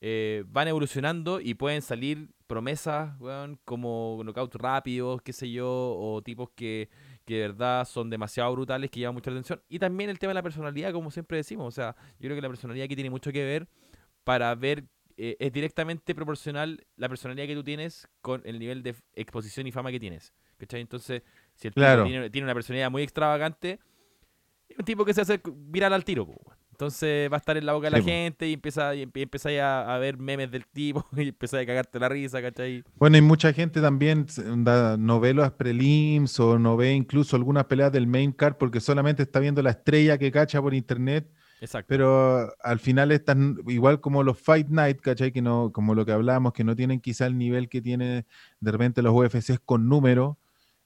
eh, 0.00 0.44
van 0.48 0.68
evolucionando 0.68 1.40
y 1.40 1.54
pueden 1.54 1.80
salir 1.82 2.28
promesas, 2.46 3.18
weón, 3.18 3.58
como 3.64 4.20
knockouts 4.22 4.54
rápidos, 4.56 5.22
qué 5.22 5.32
sé 5.32 5.50
yo, 5.50 5.68
o 5.98 6.20
tipos 6.22 6.50
que, 6.54 6.90
que 7.24 7.34
de 7.36 7.40
verdad 7.48 7.84
son 7.86 8.10
demasiado 8.10 8.52
brutales, 8.52 8.90
que 8.90 9.00
llaman 9.00 9.14
mucha 9.14 9.30
atención. 9.30 9.62
Y 9.68 9.78
también 9.78 10.10
el 10.10 10.18
tema 10.18 10.30
de 10.30 10.34
la 10.34 10.42
personalidad, 10.42 10.92
como 10.92 11.10
siempre 11.10 11.38
decimos. 11.38 11.66
O 11.66 11.70
sea, 11.70 11.96
yo 12.20 12.26
creo 12.28 12.36
que 12.36 12.42
la 12.42 12.48
personalidad 12.48 12.84
aquí 12.84 12.94
tiene 12.94 13.10
mucho 13.10 13.32
que 13.32 13.42
ver 13.44 13.68
para 14.24 14.54
ver, 14.54 14.84
eh, 15.16 15.36
es 15.40 15.52
directamente 15.52 16.14
proporcional 16.14 16.86
la 16.96 17.08
personalidad 17.08 17.46
que 17.46 17.54
tú 17.54 17.64
tienes 17.64 18.06
con 18.20 18.42
el 18.44 18.58
nivel 18.58 18.82
de 18.82 18.94
exposición 19.14 19.66
y 19.66 19.72
fama 19.72 19.90
que 19.90 20.00
tienes. 20.00 20.32
¿Cachai? 20.58 20.80
Entonces, 20.80 21.22
si 21.56 21.68
el 21.68 21.74
tipo 21.74 21.84
Claro. 21.84 22.04
tiene, 22.04 22.30
tiene 22.30 22.44
una 22.46 22.54
personalidad 22.54 22.90
muy 22.90 23.02
extravagante, 23.02 23.80
es 24.68 24.78
un 24.78 24.84
tipo 24.84 25.04
que 25.04 25.14
se 25.14 25.20
hace 25.22 25.40
viral 25.44 25.92
al 25.92 26.04
tiro, 26.04 26.26
po. 26.26 26.40
Entonces 26.70 27.30
va 27.32 27.36
a 27.36 27.38
estar 27.38 27.56
en 27.56 27.64
la 27.64 27.72
boca 27.72 27.86
de 27.86 27.92
la 27.92 27.98
Sí, 27.98 28.04
gente 28.04 28.46
y 28.46 28.52
empieza 28.52 28.94
y 28.94 29.02
empie- 29.06 29.22
empezáis 29.22 29.60
a, 29.60 29.94
a 29.94 29.98
ver 29.98 30.18
memes 30.18 30.50
del 30.50 30.66
tipo 30.66 31.06
y 31.16 31.28
empezáis 31.28 31.62
a 31.62 31.66
cagarte 31.66 31.98
la 31.98 32.10
risa, 32.10 32.42
¿cachai? 32.42 32.84
Bueno, 32.96 33.16
y 33.16 33.22
mucha 33.22 33.50
gente 33.54 33.80
también 33.80 34.26
da- 34.58 34.98
no 34.98 35.18
ve 35.18 35.32
las 35.32 35.52
prelims 35.52 36.38
o 36.38 36.58
no 36.58 36.76
ve 36.76 36.92
incluso 36.92 37.34
algunas 37.36 37.64
peleas 37.64 37.90
del 37.92 38.06
main 38.06 38.30
card 38.32 38.56
porque 38.58 38.80
solamente 38.80 39.22
está 39.22 39.40
viendo 39.40 39.62
la 39.62 39.70
estrella 39.70 40.18
que 40.18 40.30
cacha 40.30 40.60
por 40.60 40.74
internet, 40.74 41.30
Exacto. 41.62 41.86
pero 41.88 42.52
al 42.62 42.78
final 42.78 43.10
están 43.10 43.56
igual 43.68 44.02
como 44.02 44.22
los 44.22 44.38
Fight 44.38 44.68
Night, 44.68 45.00
¿cachai? 45.00 45.32
Que 45.32 45.40
no, 45.40 45.72
como 45.72 45.94
lo 45.94 46.04
que 46.04 46.12
hablábamos, 46.12 46.52
que 46.52 46.62
no 46.64 46.76
tienen 46.76 47.00
quizá 47.00 47.24
el 47.24 47.38
nivel 47.38 47.70
que 47.70 47.80
tiene 47.80 48.26
de 48.60 48.70
repente 48.70 49.00
los 49.00 49.14
UFCs 49.14 49.60
con 49.64 49.88
número, 49.88 50.38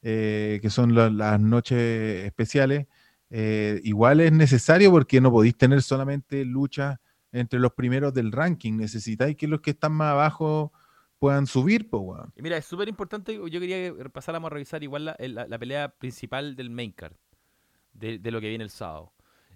eh, 0.02 0.58
que 0.62 0.70
son 0.70 0.94
la- 0.94 1.10
las 1.10 1.40
noches 1.40 2.24
especiales. 2.24 2.86
eh, 3.32 3.80
igual 3.84 4.20
es 4.20 4.32
necesario 4.32 4.90
porque 4.90 5.20
no 5.20 5.30
podéis 5.30 5.56
tener 5.56 5.82
solamente 5.82 6.44
luchas 6.44 6.98
entre 7.30 7.60
los 7.60 7.72
primeros 7.74 8.12
del 8.12 8.32
ranking, 8.32 8.72
necesitáis 8.76 9.36
que 9.36 9.46
los 9.46 9.60
que 9.60 9.70
están 9.70 9.92
más 9.92 10.10
abajo 10.12 10.72
puedan 11.20 11.46
subir, 11.46 11.88
pues. 11.88 12.22
Y 12.34 12.42
mira, 12.42 12.56
es 12.56 12.64
súper 12.64 12.88
importante, 12.88 13.34
yo 13.34 13.60
quería 13.60 13.94
que 13.94 14.10
pasáramos 14.10 14.50
a 14.50 14.54
revisar 14.54 14.82
igual 14.82 15.04
la, 15.04 15.16
la- 15.20 15.46
la 15.46 15.58
pelea 15.60 15.90
principal 15.96 16.56
del 16.56 16.70
main 16.70 16.90
card, 16.90 17.12
de, 17.92 18.18
de 18.18 18.30
lo 18.32 18.40
que 18.40 18.48
viene 18.48 18.64
el 18.64 18.70
sábado. 18.70 19.12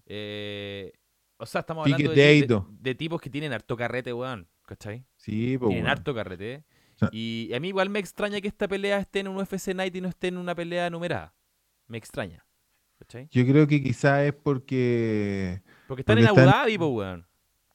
Eh, 0.06 0.92
o 1.38 1.46
sea, 1.46 1.62
estamos 1.62 1.84
hablando 1.84 2.10
de, 2.10 2.16
de- 2.46 2.62
de 2.80 2.94
tipos 2.94 3.20
que 3.20 3.30
tienen 3.30 3.52
harto 3.52 3.76
carrete, 3.76 4.12
weón, 4.12 4.46
¿cachai? 4.66 5.04
Sí, 5.16 5.58
pues, 5.58 5.70
tienen 5.70 5.88
harto 5.88 6.14
carrete. 6.14 6.62
Y 7.12 7.52
a 7.54 7.60
mí 7.60 7.68
igual 7.68 7.90
me 7.90 7.98
extraña 7.98 8.40
que 8.40 8.48
esta 8.48 8.66
pelea 8.68 8.98
esté 8.98 9.20
en 9.20 9.28
un 9.28 9.36
UFC 9.36 9.74
Night 9.74 9.94
y 9.96 10.00
no 10.00 10.08
esté 10.08 10.28
en 10.28 10.38
una 10.38 10.54
pelea 10.54 10.88
numerada. 10.90 11.34
Me 11.86 11.98
extraña. 11.98 12.44
¿Cachai? 12.98 13.28
Yo 13.30 13.44
creo 13.44 13.66
que 13.66 13.82
quizá 13.82 14.24
es 14.24 14.32
porque... 14.32 15.62
Porque 15.88 16.02
están 16.02 16.16
Porque 16.16 16.22
en 16.24 16.28
Abu 16.28 16.38
están- 16.40 16.52
Dhabi, 16.52 16.78
po, 16.78 16.86
weón. 16.88 17.26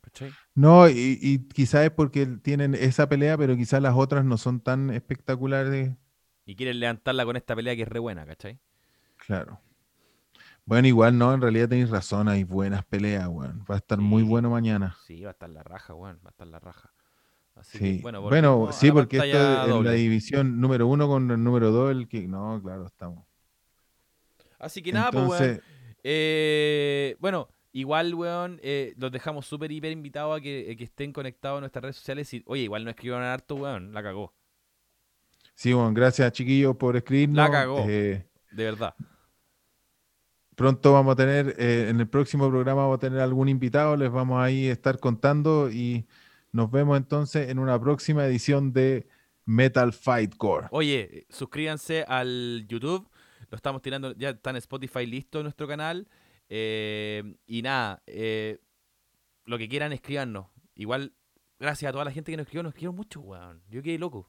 ¿Cachai? 0.02 0.32
No, 0.56 0.90
y, 0.90 1.20
y 1.22 1.40
quizá 1.50 1.86
es 1.86 1.92
porque 1.92 2.26
tienen 2.26 2.74
esa 2.74 3.08
pelea, 3.08 3.38
pero 3.38 3.56
quizá 3.56 3.80
las 3.80 3.96
otras 3.96 4.26
no 4.26 4.38
son 4.38 4.60
tan 4.62 4.90
espectaculares. 4.90 5.92
Y 6.46 6.56
quieren 6.56 6.80
levantarla 6.80 7.26
con 7.26 7.36
esta 7.36 7.56
pelea 7.56 7.76
que 7.76 7.84
es 7.84 7.88
re 7.88 8.00
buena, 8.00 8.26
¿cachai? 8.26 8.60
Claro. 9.18 9.60
Bueno, 10.66 10.88
igual 10.88 11.18
no, 11.18 11.34
en 11.34 11.42
realidad 11.42 11.68
tenéis 11.70 11.90
razón, 11.90 12.28
hay 12.28 12.44
buenas 12.44 12.86
peleas, 12.86 13.28
weón. 13.28 13.64
Va 13.70 13.76
a 13.76 13.78
estar 13.80 14.00
muy 14.00 14.24
bueno 14.24 14.50
mañana. 14.50 14.96
Sí, 15.06 15.22
va 15.24 15.30
a 15.30 15.34
estar 15.34 15.50
la 15.50 15.62
raja, 15.64 15.94
weón. 15.94 16.18
Va 16.26 16.30
a 16.30 16.32
estar 16.32 16.48
la 16.48 16.60
raja. 16.60 16.92
Así 17.60 17.78
Sí, 17.78 18.02
que, 18.02 18.02
bueno, 18.30 18.70
sí, 18.72 18.92
porque 18.92 19.18
esto 19.18 19.28
es 19.28 19.70
en 19.70 19.84
la 19.84 19.92
división 19.92 20.62
número 20.62 20.88
uno 20.88 21.08
con 21.08 21.30
el 21.30 21.44
número 21.44 21.72
dos, 21.72 21.92
el 21.92 22.08
que. 22.08 22.28
No, 22.28 22.62
claro, 22.64 22.86
estamos. 22.86 23.26
Así 24.58 24.82
que 24.82 24.92
nada, 24.94 25.12
pues, 25.12 25.28
weón. 25.28 25.62
Eh, 26.04 27.16
bueno, 27.20 27.50
igual, 27.74 28.14
weón, 28.16 28.60
eh, 28.64 28.94
los 28.98 29.12
dejamos 29.12 29.46
súper 29.46 29.72
hiper 29.72 29.92
invitados 29.92 30.38
a 30.38 30.42
que, 30.42 30.72
eh, 30.72 30.78
que 30.78 30.86
estén 30.86 31.12
conectados 31.12 31.58
a 31.58 31.62
nuestras 31.62 31.84
redes 31.84 31.98
sociales. 31.98 32.34
Y, 32.34 32.44
oye, 32.46 32.64
igual 32.64 32.84
no 32.86 32.90
escriban 32.90 33.22
harto, 33.24 33.56
weón, 33.56 33.94
la 33.94 34.02
cagó. 34.04 34.34
sí, 35.56 35.74
bueno, 35.74 35.94
gracias 35.94 36.32
chiquillos 36.32 36.76
por 36.78 36.96
escribirnos. 36.96 37.36
La 37.38 37.52
cagó. 37.52 37.84
Eh, 37.88 38.26
De 38.52 38.64
verdad. 38.64 38.96
pronto 40.56 40.92
vamos 40.94 41.14
a 41.14 41.16
tener, 41.16 41.56
en 41.58 42.00
el 42.00 42.08
próximo 42.08 42.50
programa 42.50 42.82
vamos 42.84 42.98
a 42.98 43.00
tener 43.00 43.20
algún 43.22 43.48
invitado, 43.50 43.96
les 43.96 44.12
vamos 44.12 44.42
ahí 44.42 44.68
a 44.68 44.74
estar 44.74 45.00
contando 45.00 45.70
y 45.72 46.06
nos 46.52 46.72
vemos 46.72 46.98
entonces 46.98 47.50
en 47.50 47.60
una 47.60 47.80
próxima 47.80 48.26
edición 48.26 48.74
de 48.74 49.08
Metal 49.46 49.94
Fight 49.94 50.36
Core. 50.36 50.68
Oye, 50.72 51.10
eh, 51.12 51.26
suscríbanse 51.30 52.04
al 52.08 52.66
YouTube. 52.68 53.08
Lo 53.50 53.56
estamos 53.56 53.82
tirando, 53.82 54.16
ya 54.16 54.30
está 54.30 54.52
en 54.52 54.58
Spotify 54.58 55.06
listo 55.06 55.42
nuestro 55.42 55.68
canal. 55.68 56.08
Eh, 56.50 57.36
y 57.48 57.62
nada, 57.62 58.02
eh, 58.08 58.60
lo 59.46 59.58
que 59.58 59.68
quieran, 59.68 59.92
escríbanos. 59.92 60.48
Igual, 60.76 61.14
gracias 61.60 61.90
a 61.90 61.92
toda 61.92 62.06
la 62.06 62.12
gente 62.12 62.32
que 62.32 62.38
nos 62.38 62.46
escribió, 62.46 62.64
nos 62.64 62.72
escribió 62.74 62.94
mucho, 62.94 63.22
weón. 63.22 63.62
Yo 63.70 63.82
quedé 63.82 63.98
loco. 63.98 64.28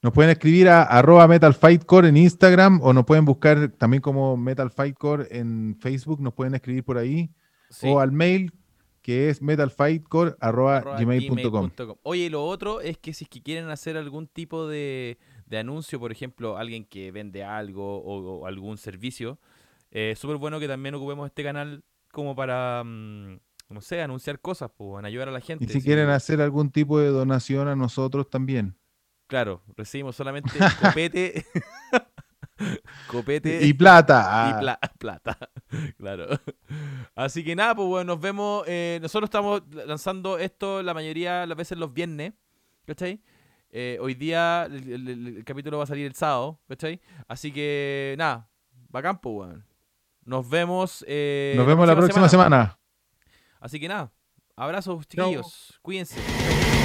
Nos 0.00 0.12
pueden 0.12 0.30
escribir 0.30 0.68
a 0.68 0.82
arroba 0.84 1.26
Metal 1.26 1.52
Fight 1.52 1.84
Core 1.84 2.08
en 2.08 2.16
Instagram 2.16 2.80
o 2.82 2.92
nos 2.92 3.04
pueden 3.04 3.24
buscar 3.24 3.68
también 3.72 4.00
como 4.00 4.36
Metal 4.36 4.70
Fight 4.70 4.96
Core 4.96 5.26
en 5.30 5.76
Facebook, 5.80 6.20
nos 6.20 6.34
pueden 6.34 6.54
escribir 6.54 6.84
por 6.84 6.98
ahí 6.98 7.30
Sí. 7.70 7.86
o 7.88 7.98
al 8.00 8.12
mail 8.12 8.52
que 9.08 9.30
es 9.30 9.40
metalfightcore 9.40 10.36
arroba 10.38 10.76
arroba 10.76 10.98
gmail.com. 11.00 11.70
gmail.com. 11.70 11.96
Oye, 12.02 12.24
y 12.24 12.28
lo 12.28 12.44
otro 12.44 12.82
es 12.82 12.98
que 12.98 13.14
si 13.14 13.24
es 13.24 13.30
que 13.30 13.42
quieren 13.42 13.70
hacer 13.70 13.96
algún 13.96 14.26
tipo 14.26 14.68
de, 14.68 15.16
de 15.46 15.58
anuncio, 15.58 15.98
por 15.98 16.12
ejemplo, 16.12 16.58
alguien 16.58 16.84
que 16.84 17.10
vende 17.10 17.42
algo 17.42 18.02
o, 18.02 18.40
o 18.40 18.46
algún 18.46 18.76
servicio, 18.76 19.38
eh, 19.92 20.10
es 20.10 20.18
súper 20.18 20.36
bueno 20.36 20.60
que 20.60 20.68
también 20.68 20.94
ocupemos 20.94 21.26
este 21.26 21.42
canal 21.42 21.82
como 22.12 22.36
para, 22.36 22.82
mm, 22.84 23.38
no 23.70 23.80
sé, 23.80 24.02
anunciar 24.02 24.40
cosas, 24.40 24.70
pues, 24.76 25.02
ayudar 25.02 25.30
a 25.30 25.32
la 25.32 25.40
gente. 25.40 25.64
Y 25.64 25.68
si 25.68 25.80
quieren 25.80 26.10
hacer 26.10 26.42
algún 26.42 26.70
tipo 26.70 26.98
de 26.98 27.08
donación 27.08 27.66
a 27.66 27.74
nosotros 27.74 28.28
también. 28.28 28.76
Claro, 29.26 29.62
recibimos 29.74 30.16
solamente 30.16 30.50
copete, 30.82 31.46
copete 33.06 33.64
Y 33.64 33.72
plata. 33.72 34.20
y 34.48 34.52
ah, 34.54 34.58
pla- 34.60 34.80
plata. 34.98 35.38
Claro. 35.98 36.26
Así 37.14 37.44
que 37.44 37.54
nada, 37.54 37.74
pues 37.74 37.88
bueno, 37.88 38.14
nos 38.14 38.20
vemos. 38.20 38.64
eh, 38.66 38.98
nosotros 39.02 39.28
estamos 39.28 39.62
lanzando 39.72 40.38
esto 40.38 40.82
la 40.82 40.94
mayoría 40.94 41.40
de 41.40 41.46
las 41.46 41.56
veces 41.58 41.76
los 41.78 41.92
viernes. 41.92 42.32
¿Cachai? 42.86 43.20
Eh, 43.70 43.98
hoy 44.00 44.14
día 44.14 44.64
el, 44.64 44.90
el- 44.92 45.08
el- 45.08 45.36
el 45.38 45.44
capítulo 45.44 45.76
va 45.78 45.84
a 45.84 45.86
salir 45.86 46.06
el 46.06 46.14
sábado. 46.14 46.58
¿Cachai? 46.68 47.00
Así 47.26 47.52
que 47.52 48.14
nada, 48.18 48.48
bacán, 48.88 49.20
pues 49.20 49.34
weón. 49.36 49.64
Nos 50.24 50.48
vemos. 50.48 51.04
eh, 51.08 51.54
Nos 51.56 51.66
vemos 51.66 51.86
la 51.86 51.96
próxima 51.96 52.28
semana. 52.28 52.78
Así 53.60 53.78
que 53.80 53.88
nada, 53.88 54.12
abrazos, 54.56 55.06
chiquillos. 55.08 55.78
Cuídense. 55.82 56.77